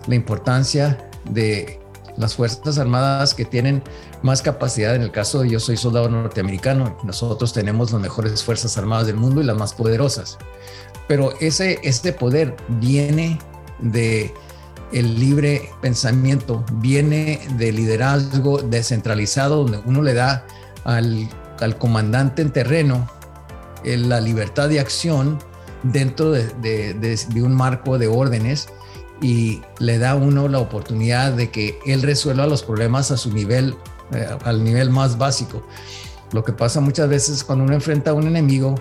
la 0.07 0.15
importancia 0.15 1.09
de 1.29 1.79
las 2.17 2.35
Fuerzas 2.35 2.77
Armadas 2.77 3.33
que 3.33 3.45
tienen 3.45 3.81
más 4.21 4.41
capacidad. 4.41 4.95
En 4.95 5.01
el 5.01 5.11
caso 5.11 5.41
de 5.41 5.49
yo 5.49 5.59
soy 5.61 5.77
soldado 5.77 6.09
norteamericano, 6.09 6.97
nosotros 7.03 7.53
tenemos 7.53 7.91
las 7.93 8.01
mejores 8.01 8.43
Fuerzas 8.43 8.77
Armadas 8.77 9.07
del 9.07 9.15
mundo 9.15 9.41
y 9.41 9.45
las 9.45 9.57
más 9.57 9.73
poderosas. 9.73 10.37
Pero 11.11 11.33
ese, 11.41 11.77
este 11.83 12.13
poder 12.13 12.55
viene 12.79 13.37
de 13.79 14.33
el 14.93 15.19
libre 15.19 15.69
pensamiento, 15.81 16.63
viene 16.75 17.41
de 17.57 17.73
liderazgo 17.73 18.61
descentralizado, 18.61 19.63
donde 19.63 19.81
uno 19.85 20.03
le 20.03 20.13
da 20.13 20.45
al, 20.85 21.27
al 21.59 21.77
comandante 21.77 22.41
en 22.41 22.51
terreno 22.51 23.09
eh, 23.83 23.97
la 23.97 24.21
libertad 24.21 24.69
de 24.69 24.79
acción 24.79 25.37
dentro 25.83 26.31
de, 26.31 26.45
de, 26.61 26.93
de 26.93 27.43
un 27.43 27.55
marco 27.55 27.97
de 27.97 28.07
órdenes 28.07 28.69
y 29.21 29.61
le 29.79 29.97
da 29.97 30.11
a 30.11 30.15
uno 30.15 30.47
la 30.47 30.59
oportunidad 30.59 31.33
de 31.33 31.51
que 31.51 31.77
él 31.85 32.03
resuelva 32.03 32.47
los 32.47 32.63
problemas 32.63 33.11
a 33.11 33.17
su 33.17 33.33
nivel, 33.33 33.75
eh, 34.13 34.29
al 34.45 34.63
nivel 34.63 34.89
más 34.91 35.17
básico. 35.17 35.61
Lo 36.31 36.45
que 36.45 36.53
pasa 36.53 36.79
muchas 36.79 37.09
veces 37.09 37.43
cuando 37.43 37.65
uno 37.65 37.73
enfrenta 37.73 38.11
a 38.11 38.13
un 38.13 38.27
enemigo 38.27 38.75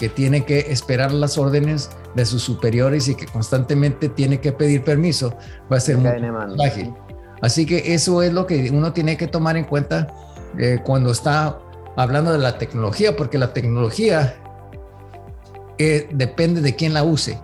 que 0.00 0.08
tiene 0.08 0.46
que 0.46 0.72
esperar 0.72 1.12
las 1.12 1.36
órdenes 1.36 1.90
de 2.14 2.24
sus 2.24 2.42
superiores 2.42 3.06
y 3.06 3.14
que 3.14 3.26
constantemente 3.26 4.08
tiene 4.08 4.40
que 4.40 4.50
pedir 4.50 4.82
permiso, 4.82 5.36
va 5.70 5.76
a 5.76 5.80
ser 5.80 5.98
muy 5.98 6.10
ágil. 6.64 6.92
Así 7.42 7.66
que 7.66 7.94
eso 7.94 8.22
es 8.22 8.32
lo 8.32 8.46
que 8.46 8.70
uno 8.70 8.94
tiene 8.94 9.18
que 9.18 9.26
tomar 9.26 9.58
en 9.58 9.64
cuenta 9.64 10.08
eh, 10.58 10.78
cuando 10.84 11.10
está 11.10 11.58
hablando 11.96 12.32
de 12.32 12.38
la 12.38 12.56
tecnología, 12.56 13.14
porque 13.14 13.36
la 13.36 13.52
tecnología 13.52 14.36
eh, 15.76 16.08
depende 16.12 16.62
de 16.62 16.74
quién 16.74 16.94
la 16.94 17.04
use 17.04 17.38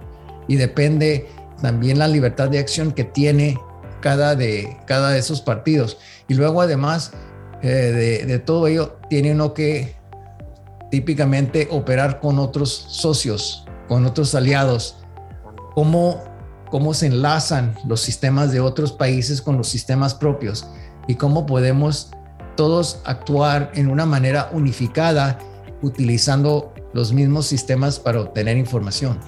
y 0.49 0.57
depende 0.57 1.29
también 1.61 1.99
la 1.99 2.09
libertad 2.09 2.49
de 2.49 2.59
acción 2.59 2.93
que 2.93 3.05
tiene 3.05 3.59
cada 4.01 4.35
de, 4.35 4.79
cada 4.87 5.11
de 5.11 5.19
esos 5.19 5.43
partidos. 5.43 5.99
Y 6.27 6.35
luego 6.35 6.63
además 6.63 7.13
eh, 7.63 8.25
de, 8.27 8.39
todo 8.39 8.67
ello, 8.67 8.97
tiene 9.11 9.33
uno 9.33 9.53
que 9.53 9.96
típicamente 10.91 11.69
operar 11.71 12.21
con 12.21 12.39
otros 12.39 12.71
socios, 12.71 13.65
con 13.89 14.07
otros 14.07 14.35
aliados. 14.35 14.97
¿Cómo, 15.75 16.23
cómo 16.71 16.95
se 16.95 17.07
enlazan 17.07 17.75
los 17.87 18.01
sistemas 18.01 18.53
de 18.53 18.61
otros 18.61 18.93
países 18.93 19.43
con 19.43 19.57
los 19.57 19.69
sistemas 19.69 20.15
propios 20.15 20.67
y 21.07 21.17
cómo 21.17 21.47
podemos 21.47 22.11
todos 22.57 23.01
actuar 23.05 23.71
en 23.75 23.89
una 23.89 24.07
manera 24.07 24.51
unificada 24.53 25.39
utilizando 25.83 26.73
los 26.95 27.13
mismos 27.13 27.47
sistemas 27.47 28.01
para 28.01 28.21
obtener 28.21 28.57
información. 28.57 29.21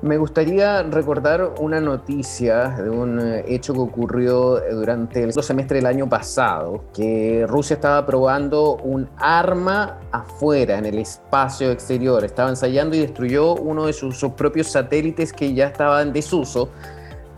Me 0.00 0.16
gustaría 0.16 0.84
recordar 0.84 1.54
una 1.58 1.80
noticia 1.80 2.68
de 2.68 2.88
un 2.88 3.18
eh, 3.18 3.44
hecho 3.48 3.72
que 3.72 3.80
ocurrió 3.80 4.62
eh, 4.62 4.72
durante 4.72 5.24
el 5.24 5.32
semestre 5.32 5.78
del 5.78 5.86
año 5.86 6.08
pasado, 6.08 6.84
que 6.94 7.44
Rusia 7.48 7.74
estaba 7.74 8.06
probando 8.06 8.76
un 8.76 9.08
arma 9.16 9.98
afuera, 10.12 10.78
en 10.78 10.86
el 10.86 11.00
espacio 11.00 11.72
exterior. 11.72 12.24
Estaba 12.24 12.48
ensayando 12.48 12.94
y 12.94 13.00
destruyó 13.00 13.56
uno 13.56 13.86
de 13.86 13.92
sus, 13.92 14.24
propios 14.36 14.68
satélites 14.68 15.32
que 15.32 15.52
ya 15.52 15.66
estaba 15.66 16.00
en 16.00 16.12
desuso, 16.12 16.68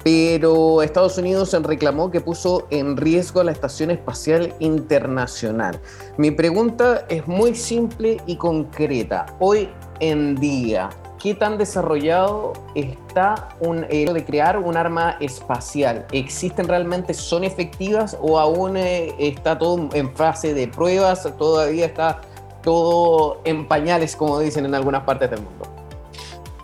pero 0.04 0.82
Estados 0.82 1.16
Unidos 1.16 1.56
reclamó 1.62 2.10
que 2.10 2.20
puso 2.20 2.66
en 2.68 2.98
riesgo 2.98 3.40
a 3.40 3.44
la 3.44 3.52
Estación 3.52 3.90
Espacial 3.90 4.52
Internacional. 4.58 5.80
Mi 6.18 6.30
pregunta 6.30 7.06
es 7.08 7.26
muy 7.26 7.54
simple 7.54 8.18
y 8.26 8.36
concreta. 8.36 9.24
Hoy 9.38 9.70
en 10.00 10.34
día, 10.36 10.90
¿qué 11.20 11.34
tan 11.34 11.58
desarrollado 11.58 12.54
está 12.74 13.50
un, 13.60 13.86
el 13.90 14.14
de 14.14 14.24
crear 14.24 14.58
un 14.58 14.76
arma 14.76 15.16
espacial? 15.20 16.06
¿Existen 16.12 16.66
realmente, 16.66 17.14
son 17.14 17.44
efectivas 17.44 18.16
o 18.20 18.38
aún 18.38 18.76
eh, 18.76 19.14
está 19.18 19.58
todo 19.58 19.90
en 19.92 20.14
fase 20.16 20.54
de 20.54 20.66
pruebas? 20.66 21.28
¿Todavía 21.38 21.86
está 21.86 22.22
todo 22.62 23.40
en 23.44 23.68
pañales, 23.68 24.16
como 24.16 24.40
dicen 24.40 24.64
en 24.64 24.74
algunas 24.74 25.04
partes 25.04 25.30
del 25.30 25.42
mundo? 25.42 25.66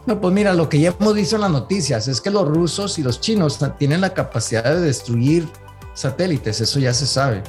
No, 0.07 0.21
pues 0.21 0.33
mira, 0.33 0.55
lo 0.55 0.69
que 0.69 0.81
ya 0.81 0.95
hemos 0.99 1.15
visto 1.15 1.37
en 1.37 1.43
las 1.43 1.51
noticias 1.51 2.09
es 2.09 2.21
que 2.21 2.31
los 2.31 2.47
rusos 2.49 2.99
y 2.99 3.03
los 3.03 3.21
chinos 3.21 3.59
tienen 3.79 4.01
la 4.01 4.15
capacidad 4.15 4.65
de 4.65 4.81
destruir 4.81 5.49
satélites, 5.95 6.61
eso 6.61 6.79
ya 6.79 6.95
se 6.95 7.07
sabe. 7.07 7.43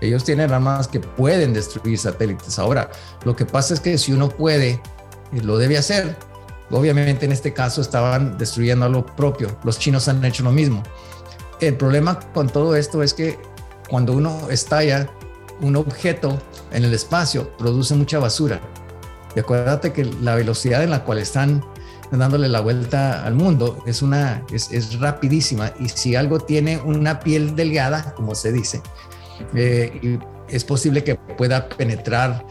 Ellos 0.00 0.24
tienen 0.24 0.50
armas 0.50 0.88
que 0.88 0.98
pueden 0.98 1.52
destruir 1.52 1.98
satélites. 1.98 2.58
Ahora, 2.58 2.90
lo 3.24 3.36
que 3.36 3.44
pasa 3.44 3.74
es 3.74 3.80
que 3.80 3.98
si 3.98 4.14
uno 4.14 4.30
puede, 4.30 4.80
lo 5.30 5.58
debe 5.58 5.76
hacer, 5.76 6.16
Obviamente 6.70 7.26
en 7.26 7.32
este 7.32 7.52
caso 7.52 7.80
estaban 7.80 8.38
destruyendo 8.38 8.86
a 8.86 8.88
lo 8.88 9.04
propio. 9.04 9.56
Los 9.64 9.78
chinos 9.78 10.08
han 10.08 10.24
hecho 10.24 10.42
lo 10.44 10.52
mismo. 10.52 10.82
El 11.60 11.76
problema 11.76 12.18
con 12.32 12.48
todo 12.48 12.76
esto 12.76 13.02
es 13.02 13.12
que 13.12 13.38
cuando 13.88 14.12
uno 14.12 14.48
estalla 14.50 15.10
un 15.60 15.76
objeto 15.76 16.38
en 16.72 16.84
el 16.84 16.94
espacio, 16.94 17.54
produce 17.58 17.94
mucha 17.94 18.18
basura. 18.18 18.60
Y 19.34 19.40
acuérdate 19.40 19.92
que 19.92 20.04
la 20.04 20.34
velocidad 20.34 20.82
en 20.82 20.90
la 20.90 21.04
cual 21.04 21.18
están 21.18 21.64
dándole 22.10 22.48
la 22.48 22.60
vuelta 22.60 23.24
al 23.24 23.34
mundo 23.34 23.82
es, 23.86 24.02
una, 24.02 24.44
es, 24.52 24.98
rapidísima. 24.98 25.72
Y 25.78 25.88
si 25.88 26.16
algo 26.16 26.40
tiene 26.40 26.78
una 26.78 27.20
piel 27.20 27.54
delgada, 27.54 28.14
como 28.14 28.34
se 28.34 28.52
dice, 28.52 28.80
eh, 29.54 30.18
es 30.48 30.64
posible 30.64 31.04
que 31.04 31.14
pueda 31.14 31.68
penetrar 31.68 32.44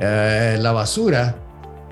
eh, 0.00 0.58
la 0.60 0.72
basura, 0.72 1.36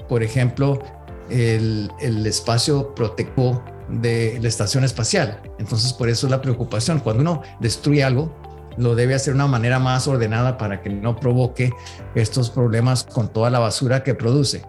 por 0.09 0.23
ejemplo, 0.23 0.83
el, 1.31 1.91
espacio 2.27 2.95
protectivo 2.95 3.63
de 3.89 4.39
la 4.41 4.49
estación 4.49 4.85
espacial. 4.85 5.41
Entonces, 5.59 5.93
por 5.93 6.09
eso 6.09 6.27
es 6.27 6.31
la 6.31 6.41
preocupación. 6.41 7.01
Cuando 7.01 7.23
uno 7.23 7.43
destruye 7.61 8.03
algo, 8.03 8.35
lo 8.77 8.95
debe 8.95 9.15
hacer 9.15 9.35
de 9.35 9.37
una 9.37 9.47
manera 9.47 9.79
más 9.79 10.09
ordenada 10.09 10.59
para 10.59 10.83
que 10.83 10.91
no 10.91 11.17
provoque 11.17 11.73
estos 12.15 12.51
problemas 12.51 13.05
con 13.05 13.33
toda 13.33 13.51
la 13.51 13.59
basura 13.59 14.03
que 14.03 14.15
produce. 14.15 14.63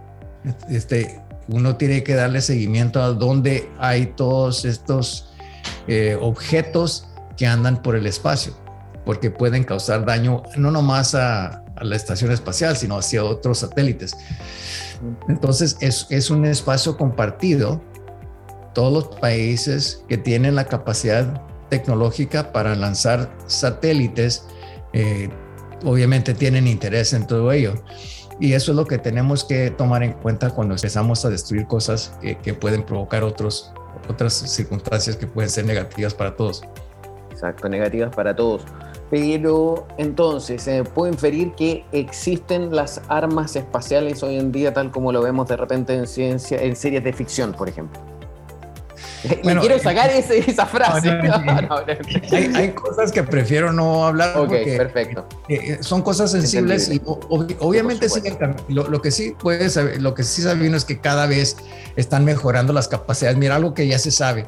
Este, 0.69 1.21
uno 1.47 1.75
tiene 1.75 2.03
que 2.03 2.15
darle 2.15 2.41
seguimiento 2.41 3.01
a 3.01 3.09
dónde 3.09 3.69
hay 3.79 4.07
todos 4.07 4.65
estos 4.65 5.33
eh, 5.87 6.17
objetos 6.19 7.07
que 7.37 7.47
andan 7.47 7.81
por 7.81 7.95
el 7.95 8.05
espacio, 8.05 8.53
porque 9.05 9.31
pueden 9.31 9.63
causar 9.63 10.05
daño 10.05 10.43
no 10.55 10.71
nomás 10.71 11.15
a, 11.15 11.64
a 11.75 11.83
la 11.83 11.95
estación 11.95 12.31
espacial, 12.31 12.77
sino 12.77 12.97
hacia 12.97 13.23
otros 13.23 13.59
satélites. 13.59 14.15
Entonces 15.27 15.77
es, 15.81 16.29
un 16.29 16.45
espacio 16.45 16.97
compartido. 16.97 17.81
Todos 18.73 18.91
los 18.91 19.19
países 19.19 20.03
que 20.07 20.17
tienen 20.17 20.55
la 20.55 20.65
capacidad 20.65 21.41
tecnológica 21.69 22.51
para 22.51 22.75
lanzar 22.75 23.33
satélites, 23.47 24.45
eh, 24.93 25.29
obviamente 25.83 26.33
tienen 26.33 26.67
interés 26.67 27.13
en 27.13 27.25
todo 27.25 27.51
ello. 27.51 27.75
Y 28.39 28.53
eso 28.53 28.71
es 28.71 28.75
lo 28.75 28.85
que 28.85 28.97
tenemos 28.97 29.45
que 29.45 29.71
tomar 29.71 30.03
en 30.03 30.11
cuenta 30.11 30.49
cuando 30.49 30.75
empezamos 30.75 31.23
a 31.23 31.29
destruir 31.29 31.67
cosas 31.67 32.17
que, 32.43 32.53
pueden 32.53 32.83
provocar 32.83 33.23
otras 33.23 33.71
circunstancias 34.33 35.15
que 35.15 35.25
pueden 35.25 35.49
ser 35.49 35.65
negativas 35.65 36.13
para 36.13 36.35
todos. 36.35 36.61
Exacto, 37.31 37.69
negativas 37.69 38.13
para 38.13 38.35
todos. 38.35 38.65
Pero 39.11 39.87
entonces, 39.97 40.63
se 40.63 40.83
puede 40.83 41.13
inferir 41.13 41.53
que 41.53 41.85
existen 41.91 42.75
las 42.75 43.01
armas 43.07 43.55
espaciales 43.55 44.23
hoy 44.23 44.37
en 44.37 44.51
día, 44.51 44.73
tal 44.73 44.91
como 44.91 45.11
lo 45.11 45.21
vemos 45.21 45.47
de 45.47 45.57
repente 45.57 45.93
en, 45.93 46.07
ciencia, 46.07 46.61
en 46.61 46.75
series 46.75 47.03
de 47.03 47.13
ficción, 47.13 47.53
por 47.53 47.69
ejemplo. 47.69 48.01
Bueno, 49.43 49.61
quiero 49.61 49.79
sacar 49.79 50.09
esa 50.11 50.65
frase. 50.65 51.09
hay, 52.55 52.71
cosas 52.71 53.11
que 53.11 53.23
prefiero 53.23 53.71
no 53.71 54.05
hablar. 54.05 54.37
Ok, 54.37 54.51
perfecto. 54.77 55.27
Eh, 55.47 55.55
eh, 55.55 55.77
son 55.81 56.01
cosas 56.01 56.31
sensibles 56.31 56.89
y 56.89 57.01
obviamente 57.05 58.09
sí, 58.09 58.21
lo, 58.69 59.01
que 59.01 59.11
sí 59.11 59.35
puede 59.37 59.69
saber, 59.69 60.01
lo 60.01 60.13
que 60.13 60.23
sí 60.23 60.41
sabemos 60.41 60.77
es 60.77 60.85
que 60.85 60.99
cada 60.99 61.27
vez 61.27 61.57
están 61.95 62.25
mejorando 62.25 62.73
las 62.73 62.87
capacidades. 62.87 63.37
Mira, 63.37 63.55
algo 63.55 63.73
que 63.73 63.87
ya 63.87 63.99
se 63.99 64.11
sabe. 64.11 64.45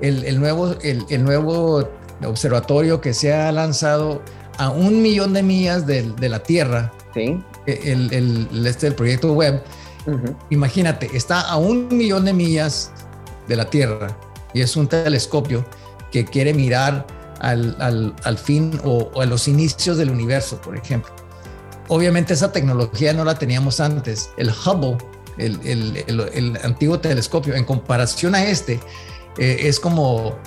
El, 0.00 0.24
el 0.24 0.40
nuevo, 0.40 0.76
el, 0.82 1.04
el, 1.10 1.24
nuevo 1.24 1.86
observatorio 2.24 3.00
que 3.00 3.14
se 3.14 3.32
ha 3.32 3.50
lanzado 3.52 4.22
a 4.58 4.70
un 4.70 5.00
millón 5.02 5.32
de 5.32 5.42
millas 5.42 5.86
de, 5.86 6.28
la 6.28 6.42
Tierra, 6.42 6.92
¿Sí? 7.14 7.42
E, 7.66 7.92
el, 7.92 8.66
este, 8.66 8.88
el 8.88 8.94
proyecto 8.94 9.32
web, 9.32 9.62
imagínate, 10.50 11.10
está 11.14 11.40
a 11.40 11.56
un 11.56 11.88
millón 11.88 12.24
de 12.24 12.32
millas 12.32 12.92
de 13.48 13.56
la 13.56 13.64
Tierra 13.64 14.16
y 14.52 14.60
es 14.60 14.76
un 14.76 14.88
telescopio 14.88 15.64
que 16.10 16.24
quiere 16.24 16.52
mirar 16.52 17.06
al, 17.40 18.38
fin 18.38 18.78
o, 18.84 19.10
a 19.20 19.24
los 19.24 19.48
inicios 19.48 19.96
del 19.96 20.10
universo, 20.10 20.60
por 20.60 20.76
ejemplo. 20.76 21.12
Obviamente 21.88 22.34
esa 22.34 22.52
tecnología 22.52 23.12
no 23.12 23.24
la 23.24 23.36
teníamos 23.36 23.80
antes. 23.80 24.30
El 24.36 24.50
Hubble, 24.50 24.98
el, 25.38 26.58
antiguo 26.62 27.00
telescopio, 27.00 27.54
en 27.54 27.64
comparación 27.64 28.34
a 28.34 28.44
este, 28.44 28.80
eh, 29.38 29.56
es 29.60 29.80
como 29.80 30.38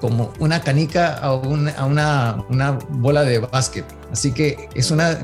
como 0.00 0.32
una 0.38 0.60
canica 0.60 1.14
a 1.14 1.34
una, 1.34 2.44
una, 2.48 2.78
bola 2.90 3.22
de 3.22 3.38
básquet. 3.40 3.84
Así 4.12 4.32
que 4.32 4.68
es 4.74 4.90
una, 4.90 5.18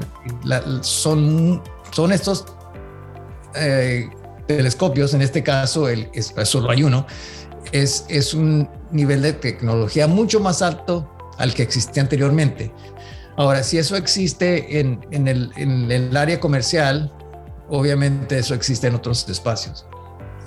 son, 0.82 1.62
son 1.90 2.12
estos 2.12 2.46
eh, 3.54 4.08
telescopios, 4.46 5.14
en 5.14 5.22
este 5.22 5.42
caso 5.42 5.88
el, 5.88 6.08
es, 6.12 6.34
solo 6.44 6.70
hay 6.70 6.82
uno, 6.82 7.06
es, 7.72 8.04
es 8.08 8.34
un 8.34 8.68
nivel 8.90 9.22
de 9.22 9.32
tecnología 9.32 10.06
mucho 10.06 10.40
más 10.40 10.62
alto 10.62 11.10
al 11.38 11.54
que 11.54 11.62
existía 11.62 12.02
anteriormente. 12.02 12.72
Ahora, 13.36 13.64
si 13.64 13.78
eso 13.78 13.96
existe 13.96 14.78
en, 14.78 15.04
en, 15.10 15.26
el, 15.26 15.52
en 15.56 15.90
el 15.90 16.16
área 16.16 16.38
comercial, 16.38 17.12
obviamente 17.68 18.38
eso 18.38 18.54
existe 18.54 18.86
en 18.86 18.94
otros 18.94 19.28
espacios. 19.28 19.86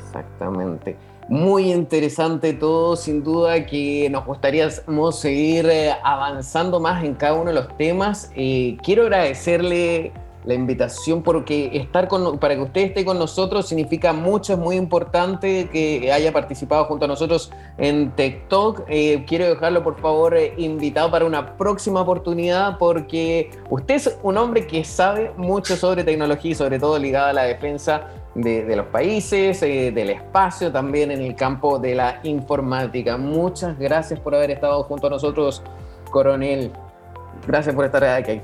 Exactamente. 0.06 0.98
Muy 1.30 1.74
interesante 1.74 2.54
todo, 2.54 2.96
sin 2.96 3.22
duda 3.22 3.66
que 3.66 4.10
nos 4.10 4.26
gustaría 4.26 4.70
seguir 5.12 5.66
eh, 5.70 5.94
avanzando 6.02 6.80
más 6.80 7.04
en 7.04 7.16
cada 7.16 7.34
uno 7.34 7.50
de 7.50 7.54
los 7.54 7.78
temas. 7.78 8.32
Eh, 8.34 8.78
quiero 8.82 9.04
agradecerle 9.04 10.14
la 10.46 10.54
invitación 10.54 11.22
porque 11.22 11.72
estar 11.74 12.08
con, 12.08 12.40
para 12.40 12.56
que 12.56 12.62
usted 12.62 12.82
esté 12.82 13.04
con 13.04 13.20
nosotros 13.20 13.68
significa 13.68 14.14
mucho, 14.14 14.54
es 14.54 14.60
muy 14.60 14.78
importante 14.78 15.68
que 15.70 16.10
haya 16.14 16.32
participado 16.32 16.86
junto 16.86 17.04
a 17.04 17.10
nosotros 17.10 17.52
en 17.78 18.12
TikTok. 18.12 18.84
Eh, 18.88 19.26
quiero 19.28 19.50
dejarlo 19.50 19.84
por 19.84 20.00
favor 20.00 20.34
invitado 20.56 21.12
para 21.12 21.26
una 21.26 21.58
próxima 21.58 22.00
oportunidad 22.00 22.78
porque 22.78 23.52
usted 23.70 23.96
es 23.96 24.18
un 24.24 24.38
hombre 24.38 24.66
que 24.66 24.86
sabe 24.86 25.34
mucho 25.36 25.76
sobre 25.76 26.06
tecnología 26.06 26.52
y 26.52 26.56
sobre 26.56 26.80
todo 26.80 26.98
ligado 26.98 27.28
a 27.28 27.34
la 27.34 27.44
defensa 27.44 28.08
de, 28.38 28.76
los 28.76 28.86
países, 28.88 29.62
eh, 29.64 29.92
del 29.92 30.12
espacio, 30.12 30.72
también 30.72 31.12
en 31.12 31.22
el 31.22 31.36
campo 31.36 31.80
de 31.80 31.96
la 31.96 32.20
informática. 32.24 33.18
Muchas 33.18 33.78
gracias 33.78 34.20
por 34.20 34.36
haber 34.36 34.52
estado 34.52 34.84
junto 34.84 35.08
a 35.08 35.10
nosotros, 35.10 35.64
coronel. 36.12 36.72
Gracias 37.48 37.74
por 37.76 37.86
estar 37.86 38.04
aquí. 38.04 38.42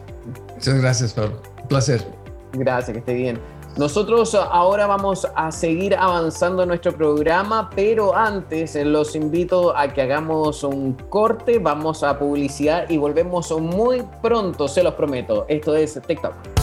Muchas 0.55 0.81
gracias, 0.81 1.13
Pablo. 1.13 1.41
Un 1.61 1.67
placer. 1.67 2.05
Gracias, 2.53 2.93
que 2.93 2.99
esté 2.99 3.13
bien. 3.13 3.39
Nosotros 3.77 4.35
ahora 4.35 4.85
vamos 4.85 5.27
a 5.35 5.51
seguir 5.51 5.95
avanzando 5.95 6.61
en 6.61 6.69
nuestro 6.69 6.91
programa, 6.91 7.71
pero 7.75 8.15
antes 8.15 8.75
los 8.75 9.15
invito 9.15 9.75
a 9.75 9.91
que 9.91 10.03
hagamos 10.03 10.63
un 10.63 10.93
corte, 10.93 11.57
vamos 11.57 12.03
a 12.03 12.19
publicidad 12.19 12.87
y 12.87 12.97
volvemos 12.97 13.49
muy 13.59 14.03
pronto, 14.21 14.67
se 14.67 14.83
los 14.83 14.93
prometo. 14.93 15.45
Esto 15.47 15.75
es 15.75 15.99
TikTok. 16.05 16.62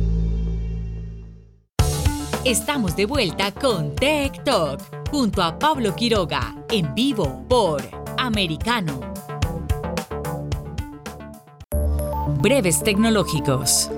Estamos 2.43 2.95
de 2.95 3.05
vuelta 3.05 3.51
con 3.51 3.93
Tech 3.93 4.43
Talk 4.43 4.81
junto 5.11 5.43
a 5.43 5.59
Pablo 5.59 5.95
Quiroga 5.95 6.55
en 6.71 6.91
vivo 6.95 7.45
por 7.47 7.83
Americano. 8.17 8.99
Breves 12.41 12.81
tecnológicos. 12.81 13.91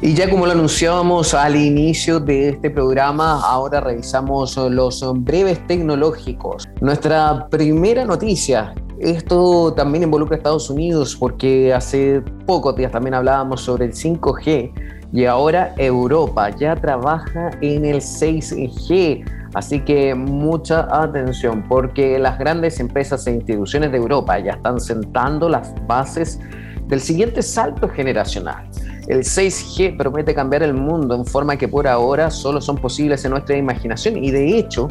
Y 0.00 0.14
ya 0.14 0.30
como 0.30 0.46
lo 0.46 0.52
anunciábamos 0.52 1.34
al 1.34 1.56
inicio 1.56 2.20
de 2.20 2.50
este 2.50 2.70
programa, 2.70 3.40
ahora 3.44 3.80
revisamos 3.80 4.56
los 4.56 5.02
breves 5.24 5.66
tecnológicos. 5.66 6.68
Nuestra 6.80 7.48
primera 7.50 8.04
noticia 8.04 8.72
esto 9.00 9.72
también 9.72 10.04
involucra 10.04 10.36
a 10.36 10.38
Estados 10.38 10.68
Unidos 10.68 11.16
porque 11.16 11.72
hace 11.72 12.22
pocos 12.46 12.76
días 12.76 12.92
también 12.92 13.14
hablábamos 13.14 13.62
sobre 13.62 13.86
el 13.86 13.92
5G 13.92 14.72
y 15.12 15.24
ahora 15.24 15.74
Europa 15.78 16.50
ya 16.50 16.76
trabaja 16.76 17.50
en 17.62 17.84
el 17.86 17.96
6G. 17.96 19.24
Así 19.54 19.80
que 19.80 20.14
mucha 20.14 20.86
atención 20.90 21.64
porque 21.68 22.18
las 22.18 22.38
grandes 22.38 22.78
empresas 22.78 23.26
e 23.26 23.32
instituciones 23.32 23.90
de 23.90 23.98
Europa 23.98 24.38
ya 24.38 24.52
están 24.52 24.78
sentando 24.78 25.48
las 25.48 25.74
bases 25.86 26.38
del 26.86 27.00
siguiente 27.00 27.42
salto 27.42 27.88
generacional. 27.88 28.68
El 29.08 29.20
6G 29.20 29.96
promete 29.96 30.34
cambiar 30.34 30.62
el 30.62 30.74
mundo 30.74 31.14
en 31.16 31.24
forma 31.24 31.56
que 31.56 31.66
por 31.66 31.88
ahora 31.88 32.30
solo 32.30 32.60
son 32.60 32.76
posibles 32.76 33.24
en 33.24 33.32
nuestra 33.32 33.56
imaginación 33.56 34.22
y 34.22 34.30
de 34.30 34.58
hecho 34.58 34.88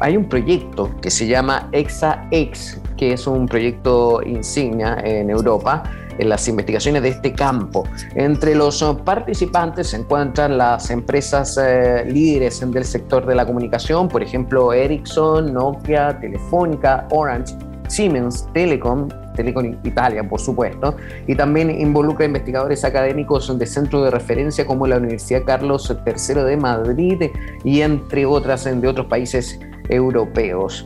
hay 0.00 0.16
un 0.16 0.28
proyecto 0.28 0.94
que 1.02 1.10
se 1.10 1.26
llama 1.26 1.68
EXA-X, 1.72 2.80
que 2.98 3.14
es 3.14 3.26
un 3.26 3.46
proyecto 3.46 4.20
insignia 4.22 4.98
en 5.02 5.30
Europa 5.30 5.84
en 6.18 6.28
las 6.28 6.46
investigaciones 6.48 7.02
de 7.02 7.10
este 7.10 7.32
campo. 7.32 7.84
Entre 8.14 8.54
los 8.54 8.84
participantes 9.04 9.88
se 9.88 9.98
encuentran 9.98 10.58
las 10.58 10.90
empresas 10.90 11.58
eh, 11.62 12.04
líderes 12.06 12.60
del 12.70 12.84
sector 12.84 13.24
de 13.24 13.34
la 13.34 13.46
comunicación, 13.46 14.08
por 14.08 14.22
ejemplo 14.22 14.72
Ericsson, 14.72 15.54
Nokia, 15.54 16.18
Telefónica, 16.18 17.06
Orange, 17.10 17.54
Siemens, 17.88 18.46
Telecom, 18.52 19.08
Telecom 19.34 19.76
Italia, 19.84 20.28
por 20.28 20.40
supuesto, 20.40 20.96
y 21.26 21.34
también 21.34 21.70
involucra 21.70 22.26
investigadores 22.26 22.84
académicos 22.84 23.56
de 23.56 23.66
centros 23.66 24.04
de 24.04 24.10
referencia 24.10 24.66
como 24.66 24.86
la 24.86 24.96
Universidad 24.96 25.44
Carlos 25.44 25.94
III 26.04 26.42
de 26.42 26.56
Madrid 26.56 27.22
y 27.64 27.80
entre 27.80 28.26
otras 28.26 28.64
de 28.64 28.88
otros 28.88 29.06
países 29.06 29.58
europeos. 29.88 30.84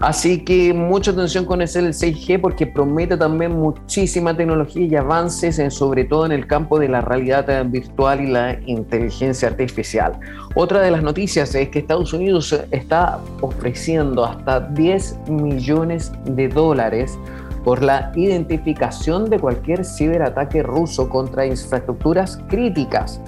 Así 0.00 0.44
que 0.44 0.74
mucha 0.74 1.12
atención 1.12 1.44
con 1.44 1.62
el 1.62 1.68
6G 1.68 2.40
porque 2.40 2.66
promete 2.66 3.16
también 3.16 3.52
muchísima 3.52 4.36
tecnología 4.36 4.86
y 4.86 4.96
avances, 4.96 5.60
sobre 5.72 6.04
todo 6.04 6.26
en 6.26 6.32
el 6.32 6.46
campo 6.46 6.78
de 6.78 6.88
la 6.88 7.00
realidad 7.00 7.64
virtual 7.66 8.20
y 8.20 8.26
la 8.26 8.58
inteligencia 8.66 9.48
artificial. 9.48 10.18
Otra 10.54 10.80
de 10.80 10.90
las 10.90 11.02
noticias 11.02 11.54
es 11.54 11.68
que 11.68 11.80
Estados 11.80 12.12
Unidos 12.12 12.54
está 12.70 13.18
ofreciendo 13.40 14.24
hasta 14.24 14.60
10 14.60 15.28
millones 15.28 16.12
de 16.24 16.48
dólares 16.48 17.18
por 17.64 17.82
la 17.82 18.12
identificación 18.14 19.30
de 19.30 19.38
cualquier 19.38 19.84
ciberataque 19.84 20.62
ruso 20.62 21.08
contra 21.08 21.46
infraestructuras 21.46 22.38
críticas. 22.48 23.20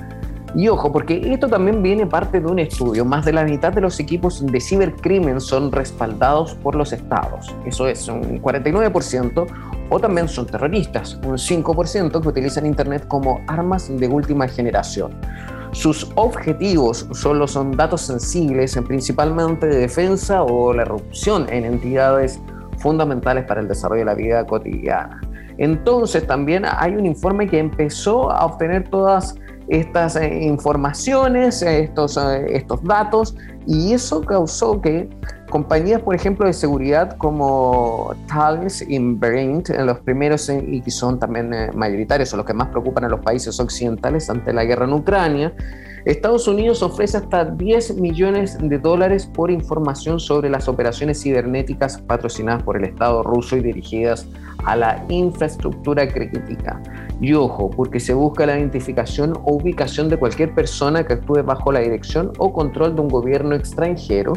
Y 0.55 0.69
ojo, 0.69 0.91
porque 0.91 1.21
esto 1.33 1.49
también 1.49 1.83
viene 1.83 2.07
parte 2.07 2.41
de 2.41 2.47
un 2.47 2.59
estudio. 2.59 3.05
Más 3.05 3.25
de 3.25 3.33
la 3.33 3.45
mitad 3.45 3.73
de 3.73 3.81
los 3.81 4.01
equipos 4.01 4.45
de 4.45 4.61
cibercrimen 4.61 5.41
son 5.41 5.71
respaldados 5.73 6.55
por 6.55 6.75
los 6.75 6.93
estados. 6.93 7.55
Eso 7.67 7.87
es 7.89 8.09
un 8.09 8.41
49%. 8.41 9.47
O 9.89 10.01
también 10.01 10.29
son 10.29 10.47
terroristas, 10.47 11.15
un 11.25 11.37
5% 11.37 12.21
que 12.21 12.29
utilizan 12.29 12.67
Internet 12.67 13.07
como 13.07 13.41
armas 13.47 13.89
de 13.89 14.09
última 14.09 14.49
generación. 14.49 15.13
Sus 15.71 16.11
objetivos 16.17 17.07
solo 17.13 17.47
son 17.47 17.73
datos 17.73 18.01
sensibles, 18.01 18.77
principalmente 18.87 19.67
de 19.67 19.77
defensa 19.77 20.43
o 20.43 20.73
la 20.73 20.83
erupción 20.83 21.47
en 21.51 21.65
entidades 21.65 22.41
fundamentales 22.79 23.45
para 23.45 23.61
el 23.61 23.69
desarrollo 23.69 24.01
de 24.01 24.07
la 24.07 24.15
vida 24.15 24.47
cotidiana. 24.47 25.21
Entonces 25.59 26.27
también 26.27 26.65
hay 26.67 26.95
un 26.95 27.07
informe 27.07 27.47
que 27.47 27.59
empezó 27.59 28.31
a 28.31 28.45
obtener 28.45 28.89
todas 28.89 29.37
estas 29.69 30.17
eh, 30.17 30.45
informaciones, 30.45 31.63
estos, 31.63 32.17
eh, 32.17 32.57
estos 32.57 32.83
datos, 32.85 33.37
y 33.67 33.93
eso 33.93 34.21
causó 34.21 34.81
que 34.81 35.09
compañías, 35.51 36.01
por 36.03 36.15
ejemplo, 36.15 36.47
de 36.47 36.53
seguridad 36.53 37.17
como 37.17 38.15
Thales 38.29 38.85
y 38.87 38.99
Brent, 38.99 39.71
los 39.71 40.01
primeros 40.01 40.49
y 40.49 40.81
que 40.81 40.91
son 40.91 41.19
también 41.19 41.53
eh, 41.53 41.71
mayoritarios 41.75 42.33
o 42.35 42.37
los 42.37 42.47
que 42.47 42.55
más 42.55 42.69
preocupan 42.69 43.05
a 43.05 43.09
los 43.09 43.21
países 43.21 43.59
occidentales 43.59 44.31
ante 44.31 44.53
la 44.53 44.65
guerra 44.65 44.85
en 44.85 44.93
Ucrania, 44.93 45.53
Estados 46.07 46.47
Unidos 46.47 46.85
ofrece 46.85 47.17
hasta 47.17 47.45
10 47.45 47.97
millones 47.97 48.57
de 48.61 48.79
dólares 48.79 49.27
por 49.27 49.51
información 49.51 50.21
sobre 50.21 50.49
las 50.49 50.69
operaciones 50.69 51.21
cibernéticas 51.21 51.99
patrocinadas 51.99 52.63
por 52.63 52.77
el 52.77 52.85
Estado 52.85 53.25
ruso 53.25 53.57
y 53.57 53.61
dirigidas 53.61 54.29
a 54.65 54.77
la 54.77 55.05
infraestructura 55.09 56.07
crítica. 56.07 56.81
Y 57.21 57.33
ojo, 57.33 57.71
porque 57.71 57.99
se 57.99 58.13
busca 58.13 58.45
la 58.45 58.59
identificación 58.59 59.33
o 59.45 59.55
ubicación 59.55 60.09
de 60.09 60.19
cualquier 60.19 60.55
persona 60.55 61.05
que 61.07 61.15
actúe 61.15 61.43
bajo 61.43 61.73
la 61.73 61.81
dirección 61.81 62.33
o 62.39 62.53
control 62.53 62.95
de 62.95 63.01
un 63.01 63.09
gobierno 63.09 63.55
extranjero 63.55 64.35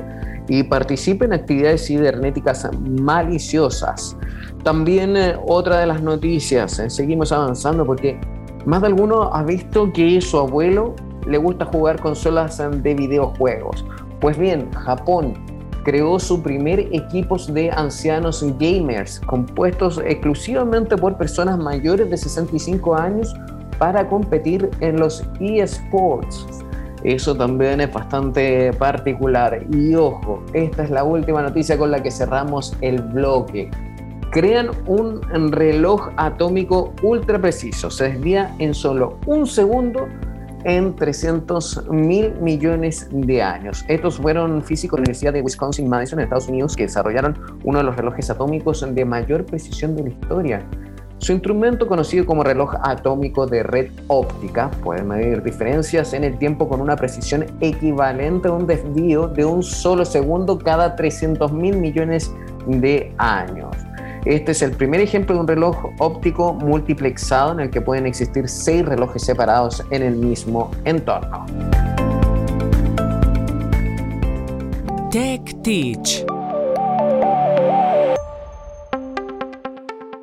y 0.48 0.64
participe 0.64 1.26
en 1.26 1.34
actividades 1.34 1.86
cibernéticas 1.86 2.70
maliciosas. 3.02 4.18
También 4.64 5.18
eh, 5.18 5.36
otra 5.46 5.80
de 5.80 5.88
las 5.88 6.02
noticias, 6.02 6.80
eh, 6.80 6.90
seguimos 6.90 7.32
avanzando 7.32 7.86
porque 7.86 8.20
más 8.66 8.82
de 8.82 8.88
alguno 8.88 9.30
ha 9.34 9.44
visto 9.44 9.92
que 9.92 10.20
su 10.22 10.38
abuelo 10.38 10.96
le 11.28 11.38
gusta 11.38 11.66
jugar 11.66 12.02
consolas 12.02 12.58
de 12.58 12.94
videojuegos. 12.94 13.86
Pues 14.20 14.38
bien, 14.38 14.72
Japón 14.72 15.34
creó 15.90 16.20
su 16.20 16.44
primer 16.44 16.82
equipo 16.92 17.36
de 17.38 17.72
ancianos 17.72 18.46
gamers 18.60 19.20
compuestos 19.22 20.00
exclusivamente 20.06 20.96
por 20.96 21.18
personas 21.18 21.58
mayores 21.58 22.12
de 22.12 22.16
65 22.16 22.96
años 22.96 23.34
para 23.80 24.08
competir 24.08 24.70
en 24.82 25.00
los 25.00 25.26
eSports. 25.40 26.46
Eso 27.04 27.36
también 27.36 27.82
es 27.82 27.92
bastante 27.92 28.72
particular. 28.74 29.66
Y 29.72 29.96
ojo, 29.96 30.44
esta 30.54 30.84
es 30.84 30.92
la 30.92 31.04
última 31.04 31.42
noticia 31.42 31.76
con 31.76 31.90
la 31.90 32.04
que 32.04 32.12
cerramos 32.12 32.78
el 32.82 33.02
bloque. 33.02 33.72
Crean 34.30 34.70
un 34.86 35.24
reloj 35.52 36.12
atómico 36.18 36.94
ultra 37.02 37.42
preciso. 37.42 37.90
Se 37.90 38.10
desvía 38.10 38.54
en 38.60 38.76
solo 38.76 39.18
un 39.26 39.48
segundo 39.48 40.08
en 40.64 40.96
300 40.96 41.90
mil 41.90 42.34
millones 42.42 43.08
de 43.12 43.42
años. 43.42 43.86
Estos 43.88 44.18
fueron 44.18 44.62
físicos 44.64 44.98
de 44.98 45.02
la 45.02 45.04
Universidad 45.04 45.34
de 45.34 45.42
Wisconsin-Madison 45.42 46.20
en 46.20 46.24
Estados 46.24 46.48
Unidos 46.48 46.76
que 46.76 46.84
desarrollaron 46.84 47.38
uno 47.64 47.80
de 47.80 47.84
los 47.84 47.96
relojes 47.96 48.30
atómicos 48.30 48.86
de 48.94 49.06
mayor 49.06 49.46
precisión 49.46 49.96
de 49.96 50.04
la 50.04 50.10
historia. 50.10 50.66
Su 51.20 51.34
instrumento, 51.34 51.86
conocido 51.86 52.26
como 52.26 52.44
reloj 52.44 52.76
atómico 52.82 53.46
de 53.46 53.62
red 53.62 53.92
óptica, 54.08 54.72
puede 54.82 55.04
medir 55.04 55.44
diferencias 55.44 56.14
en 56.14 56.24
el 56.24 56.38
tiempo 56.38 56.70
con 56.70 56.80
una 56.80 56.96
precisión 56.96 57.46
equivalente 57.60 58.48
a 58.48 58.54
un 58.54 58.66
desvío 58.66 59.28
de 59.28 59.44
un 59.44 59.62
solo 59.62 60.06
segundo 60.06 60.58
cada 60.58 60.96
300 60.96 61.52
mil 61.52 61.76
millones 61.76 62.34
de 62.68 63.14
años. 63.18 63.76
Este 64.26 64.52
es 64.52 64.62
el 64.62 64.72
primer 64.72 65.00
ejemplo 65.00 65.34
de 65.34 65.42
un 65.42 65.48
reloj 65.48 65.92
óptico 65.98 66.54
multiplexado 66.54 67.54
en 67.54 67.62
el 67.62 67.70
que 67.70 67.80
pueden 67.80 68.06
existir 68.06 68.50
seis 68.50 68.86
relojes 68.86 69.24
separados 69.24 69.82
en 69.92 70.04
el 70.04 70.16
mismo 70.18 70.72
entorno. 70.84 71.46
Tech 75.10 75.62
Teach. 75.64 76.26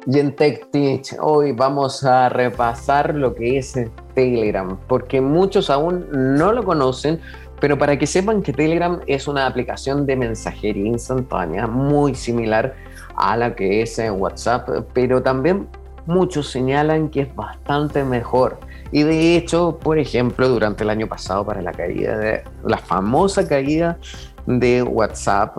Y 0.07 0.19
en 0.21 0.37
Tech 0.37 0.71
Teach 0.71 1.15
hoy 1.19 1.53
vamos 1.53 2.05
a 2.05 2.29
repasar 2.29 3.15
lo 3.15 3.35
que 3.35 3.59
es 3.59 3.75
Telegram, 4.15 4.79
porque 4.87 5.23
muchos 5.23 5.71
aún 5.71 6.07
no 6.13 6.53
lo 6.53 6.65
conocen, 6.65 7.19
pero 7.61 7.79
para 7.79 7.99
que 7.99 8.07
sepan 8.07 8.43
que 8.43 8.53
Telegram 8.53 9.01
es 9.07 9.27
una 9.27 9.47
aplicación 9.47 10.05
de 10.05 10.17
mensajería 10.17 10.87
instantánea 10.87 11.67
muy 11.67 12.15
similar 12.15 12.75
a 13.17 13.37
la 13.37 13.55
que 13.55 13.83
es 13.83 14.01
WhatsApp, 14.11 14.69
pero 14.93 15.23
también 15.23 15.69
muchos 16.07 16.51
señalan 16.51 17.09
que 17.09 17.23
es 17.23 17.35
bastante 17.35 18.05
mejor. 18.05 18.59
Y 18.93 19.03
de 19.03 19.37
hecho, 19.37 19.79
por 19.83 19.99
ejemplo, 19.99 20.49
durante 20.49 20.85
el 20.85 20.91
año 20.91 21.09
pasado, 21.09 21.45
para 21.45 21.61
la 21.63 21.73
caída 21.73 22.17
de 22.17 22.45
la 22.65 22.79
famosa 22.79 23.47
caída 23.49 23.99
de 24.47 24.83
WhatsApp, 24.83 25.59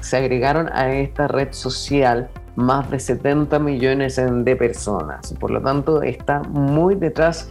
se 0.00 0.18
agregaron 0.18 0.68
a 0.72 0.92
esta 0.92 1.26
red 1.26 1.48
social 1.52 2.28
más 2.54 2.90
de 2.90 3.00
70 3.00 3.58
millones 3.58 4.16
de 4.16 4.56
personas. 4.56 5.34
Por 5.40 5.50
lo 5.50 5.60
tanto, 5.60 6.02
está 6.02 6.40
muy 6.42 6.94
detrás, 6.94 7.50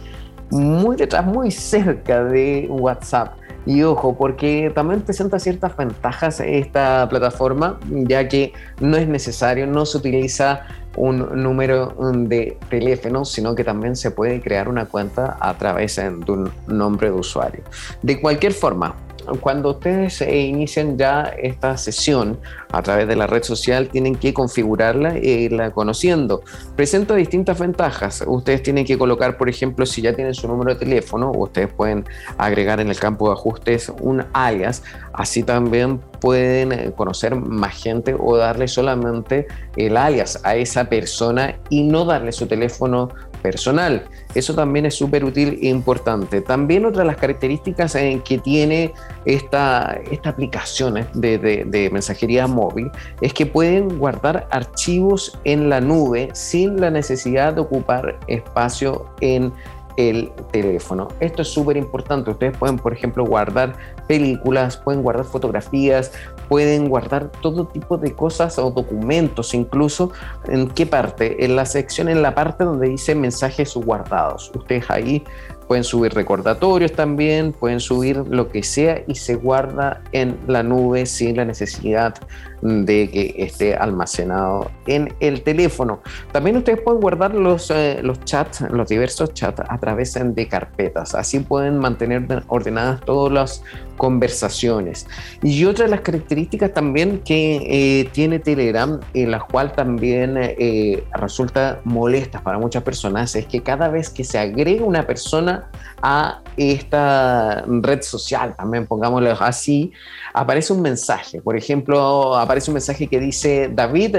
muy 0.50 0.96
detrás, 0.96 1.24
muy 1.24 1.50
cerca 1.50 2.24
de 2.24 2.66
WhatsApp. 2.70 3.34
Y 3.66 3.82
ojo, 3.82 4.16
porque 4.16 4.70
también 4.74 5.02
presenta 5.02 5.40
ciertas 5.40 5.76
ventajas 5.76 6.40
esta 6.40 7.08
plataforma, 7.08 7.80
ya 7.90 8.28
que 8.28 8.52
no 8.80 8.96
es 8.96 9.08
necesario, 9.08 9.66
no 9.66 9.84
se 9.84 9.98
utiliza 9.98 10.62
un 10.96 11.42
número 11.42 11.94
de 12.14 12.56
teléfono, 12.70 13.24
sino 13.24 13.54
que 13.54 13.64
también 13.64 13.96
se 13.96 14.12
puede 14.12 14.40
crear 14.40 14.68
una 14.68 14.86
cuenta 14.86 15.36
a 15.40 15.54
través 15.54 15.96
de 15.96 16.08
un 16.08 16.50
nombre 16.68 17.10
de 17.10 17.16
usuario. 17.16 17.62
De 18.02 18.20
cualquier 18.20 18.52
forma, 18.52 18.94
cuando 19.40 19.70
ustedes 19.70 20.20
inician 20.20 20.96
ya 20.96 21.22
esta 21.38 21.76
sesión 21.76 22.38
a 22.72 22.82
través 22.82 23.08
de 23.08 23.16
la 23.16 23.26
red 23.26 23.42
social, 23.42 23.88
tienen 23.88 24.16
que 24.16 24.34
configurarla 24.34 25.16
e 25.16 25.28
irla 25.42 25.70
conociendo. 25.70 26.42
Presenta 26.74 27.14
distintas 27.14 27.58
ventajas. 27.58 28.24
Ustedes 28.26 28.62
tienen 28.62 28.84
que 28.84 28.98
colocar, 28.98 29.36
por 29.36 29.48
ejemplo, 29.48 29.86
si 29.86 30.02
ya 30.02 30.14
tienen 30.14 30.34
su 30.34 30.48
número 30.48 30.74
de 30.74 30.80
teléfono, 30.80 31.30
ustedes 31.32 31.68
pueden 31.72 32.04
agregar 32.38 32.80
en 32.80 32.88
el 32.88 32.98
campo 32.98 33.28
de 33.28 33.34
ajustes 33.34 33.92
un 34.00 34.24
alias. 34.32 34.82
Así 35.12 35.42
también 35.42 36.00
pueden 36.20 36.92
conocer 36.92 37.36
más 37.36 37.74
gente 37.74 38.14
o 38.18 38.36
darle 38.36 38.68
solamente 38.68 39.46
el 39.76 39.96
alias 39.96 40.40
a 40.44 40.56
esa 40.56 40.88
persona 40.88 41.58
y 41.70 41.82
no 41.84 42.04
darle 42.04 42.32
su 42.32 42.46
teléfono 42.46 43.08
personal. 43.46 44.02
Eso 44.34 44.56
también 44.56 44.86
es 44.86 44.94
súper 44.96 45.24
útil 45.24 45.60
e 45.62 45.68
importante. 45.68 46.40
También 46.40 46.84
otra 46.84 47.02
de 47.02 47.06
las 47.06 47.16
características 47.16 47.94
en 47.94 48.20
que 48.22 48.38
tiene 48.38 48.92
esta, 49.24 50.00
esta 50.10 50.30
aplicación 50.30 50.96
eh, 50.96 51.06
de, 51.14 51.64
de, 51.64 51.90
mensajería 51.90 52.48
móvil 52.48 52.90
es 53.20 53.32
que 53.32 53.46
pueden 53.46 54.00
guardar 54.00 54.48
archivos 54.50 55.38
en 55.44 55.68
la 55.68 55.80
nube 55.80 56.30
sin 56.32 56.80
la 56.80 56.90
necesidad 56.90 57.54
de 57.54 57.60
ocupar 57.60 58.18
espacio 58.26 59.06
en 59.20 59.52
el 59.96 60.30
teléfono. 60.52 61.08
Esto 61.20 61.42
es 61.42 61.48
súper 61.48 61.76
importante. 61.76 62.30
Ustedes 62.30 62.56
pueden, 62.58 62.78
por 62.78 62.92
ejemplo, 62.92 63.24
guardar 63.24 63.76
películas, 64.06 64.76
pueden 64.76 65.02
guardar 65.02 65.24
fotografías, 65.24 66.12
pueden 66.48 66.88
guardar 66.88 67.30
todo 67.40 67.66
tipo 67.66 67.96
de 67.98 68.12
cosas 68.12 68.58
o 68.58 68.70
documentos, 68.70 69.54
incluso 69.54 70.12
en 70.48 70.68
qué 70.68 70.86
parte, 70.86 71.44
en 71.44 71.56
la 71.56 71.66
sección, 71.66 72.08
en 72.08 72.22
la 72.22 72.34
parte 72.34 72.64
donde 72.64 72.88
dice 72.88 73.14
mensajes 73.14 73.74
guardados. 73.74 74.50
Ustedes 74.54 74.84
ahí 74.90 75.24
pueden 75.66 75.84
subir 75.84 76.14
recordatorios 76.14 76.92
también, 76.92 77.52
pueden 77.52 77.80
subir 77.80 78.18
lo 78.28 78.48
que 78.48 78.62
sea 78.62 79.02
y 79.06 79.16
se 79.16 79.34
guarda 79.34 80.02
en 80.12 80.38
la 80.46 80.62
nube 80.62 81.06
sin 81.06 81.36
la 81.36 81.44
necesidad 81.44 82.14
de 82.62 83.10
que 83.10 83.34
esté 83.38 83.74
almacenado 83.74 84.70
en 84.86 85.12
el 85.20 85.42
teléfono. 85.42 86.00
También 86.32 86.56
ustedes 86.56 86.80
pueden 86.80 87.00
guardar 87.00 87.34
los, 87.34 87.70
eh, 87.70 88.00
los 88.02 88.20
chats, 88.24 88.62
los 88.70 88.88
diversos 88.88 89.34
chats 89.34 89.62
a 89.68 89.78
través 89.78 90.14
de 90.20 90.48
carpetas. 90.48 91.14
Así 91.14 91.40
pueden 91.40 91.78
mantener 91.78 92.42
ordenadas 92.48 93.00
todas 93.02 93.32
las 93.32 93.62
conversaciones. 93.96 95.06
Y 95.42 95.64
otra 95.64 95.84
de 95.84 95.90
las 95.90 96.00
características 96.00 96.72
también 96.72 97.20
que 97.24 97.56
eh, 98.00 98.08
tiene 98.12 98.38
Telegram, 98.38 99.00
en 99.14 99.30
la 99.30 99.40
cual 99.40 99.72
también 99.72 100.36
eh, 100.38 101.04
resulta 101.12 101.80
molesta 101.84 102.42
para 102.42 102.58
muchas 102.58 102.82
personas, 102.82 103.34
es 103.34 103.46
que 103.46 103.62
cada 103.62 103.88
vez 103.88 104.10
que 104.10 104.24
se 104.24 104.38
agrega 104.38 104.84
una 104.84 105.06
persona 105.06 105.68
a 106.02 106.40
esta 106.56 107.62
red 107.66 108.02
social, 108.02 108.54
también 108.56 108.86
pongámoslo 108.86 109.30
así, 109.40 109.92
aparece 110.32 110.72
un 110.72 110.82
mensaje. 110.82 111.40
Por 111.40 111.56
ejemplo, 111.56 112.36
aparece 112.36 112.70
un 112.70 112.74
mensaje 112.74 113.06
que 113.06 113.20
dice, 113.20 113.70
David 113.72 114.16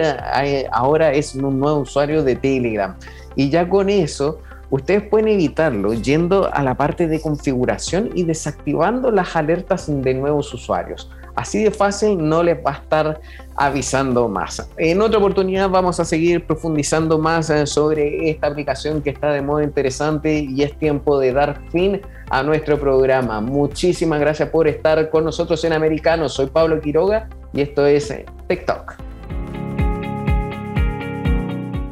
ahora 0.71 1.11
es 1.13 1.35
un 1.35 1.59
nuevo 1.59 1.79
usuario 1.79 2.23
de 2.23 2.35
Telegram. 2.35 2.95
Y 3.35 3.49
ya 3.49 3.67
con 3.67 3.89
eso 3.89 4.39
ustedes 4.69 5.03
pueden 5.03 5.29
evitarlo 5.29 5.93
yendo 5.93 6.53
a 6.53 6.61
la 6.61 6.75
parte 6.75 7.07
de 7.07 7.21
configuración 7.21 8.09
y 8.15 8.23
desactivando 8.23 9.11
las 9.11 9.35
alertas 9.35 9.85
de 9.87 10.13
nuevos 10.13 10.53
usuarios. 10.53 11.09
Así 11.37 11.63
de 11.63 11.69
fácil 11.69 12.17
no 12.17 12.41
les 12.41 12.57
va 12.57 12.71
a 12.71 12.73
estar 12.73 13.21
avisando 13.55 14.27
más. 14.27 14.67
En 14.75 14.99
otra 15.01 15.19
oportunidad 15.19 15.69
vamos 15.69 15.99
a 15.99 16.05
seguir 16.05 16.43
profundizando 16.43 17.19
más 17.19 17.51
eh, 17.51 17.67
sobre 17.67 18.31
esta 18.31 18.47
aplicación 18.47 19.03
que 19.03 19.11
está 19.11 19.31
de 19.31 19.43
modo 19.43 19.61
interesante 19.61 20.39
y 20.49 20.63
es 20.63 20.75
tiempo 20.79 21.19
de 21.19 21.33
dar 21.33 21.61
fin 21.69 22.01
a 22.31 22.41
nuestro 22.41 22.79
programa. 22.79 23.39
Muchísimas 23.39 24.19
gracias 24.19 24.49
por 24.49 24.67
estar 24.67 25.11
con 25.11 25.25
nosotros 25.25 25.63
en 25.63 25.73
Americano. 25.73 26.27
Soy 26.27 26.47
Pablo 26.47 26.81
Quiroga 26.81 27.29
y 27.53 27.61
esto 27.61 27.85
es 27.85 28.09
eh, 28.09 28.25
TikTok. 28.47 29.06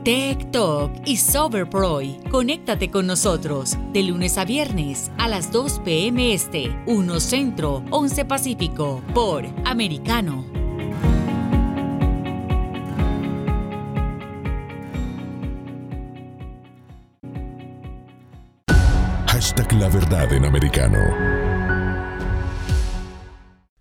Tech 0.05 0.51
Talk 0.51 0.91
y 1.03 1.17
Soberproy. 1.17 2.19
Conéctate 2.29 2.91
con 2.91 3.07
nosotros 3.07 3.75
de 3.91 4.03
lunes 4.03 4.37
a 4.37 4.45
viernes 4.45 5.11
a 5.17 5.27
las 5.27 5.51
2 5.51 5.79
p.m. 5.79 6.31
Este, 6.31 6.77
1 6.85 7.19
Centro, 7.19 7.83
11 7.89 8.25
Pacífico, 8.25 9.01
por 9.15 9.45
Americano. 9.65 10.45
Hashtag 19.25 19.73
la 19.73 19.89
verdad 19.89 20.31
en 20.31 20.45
americano. 20.45 21.44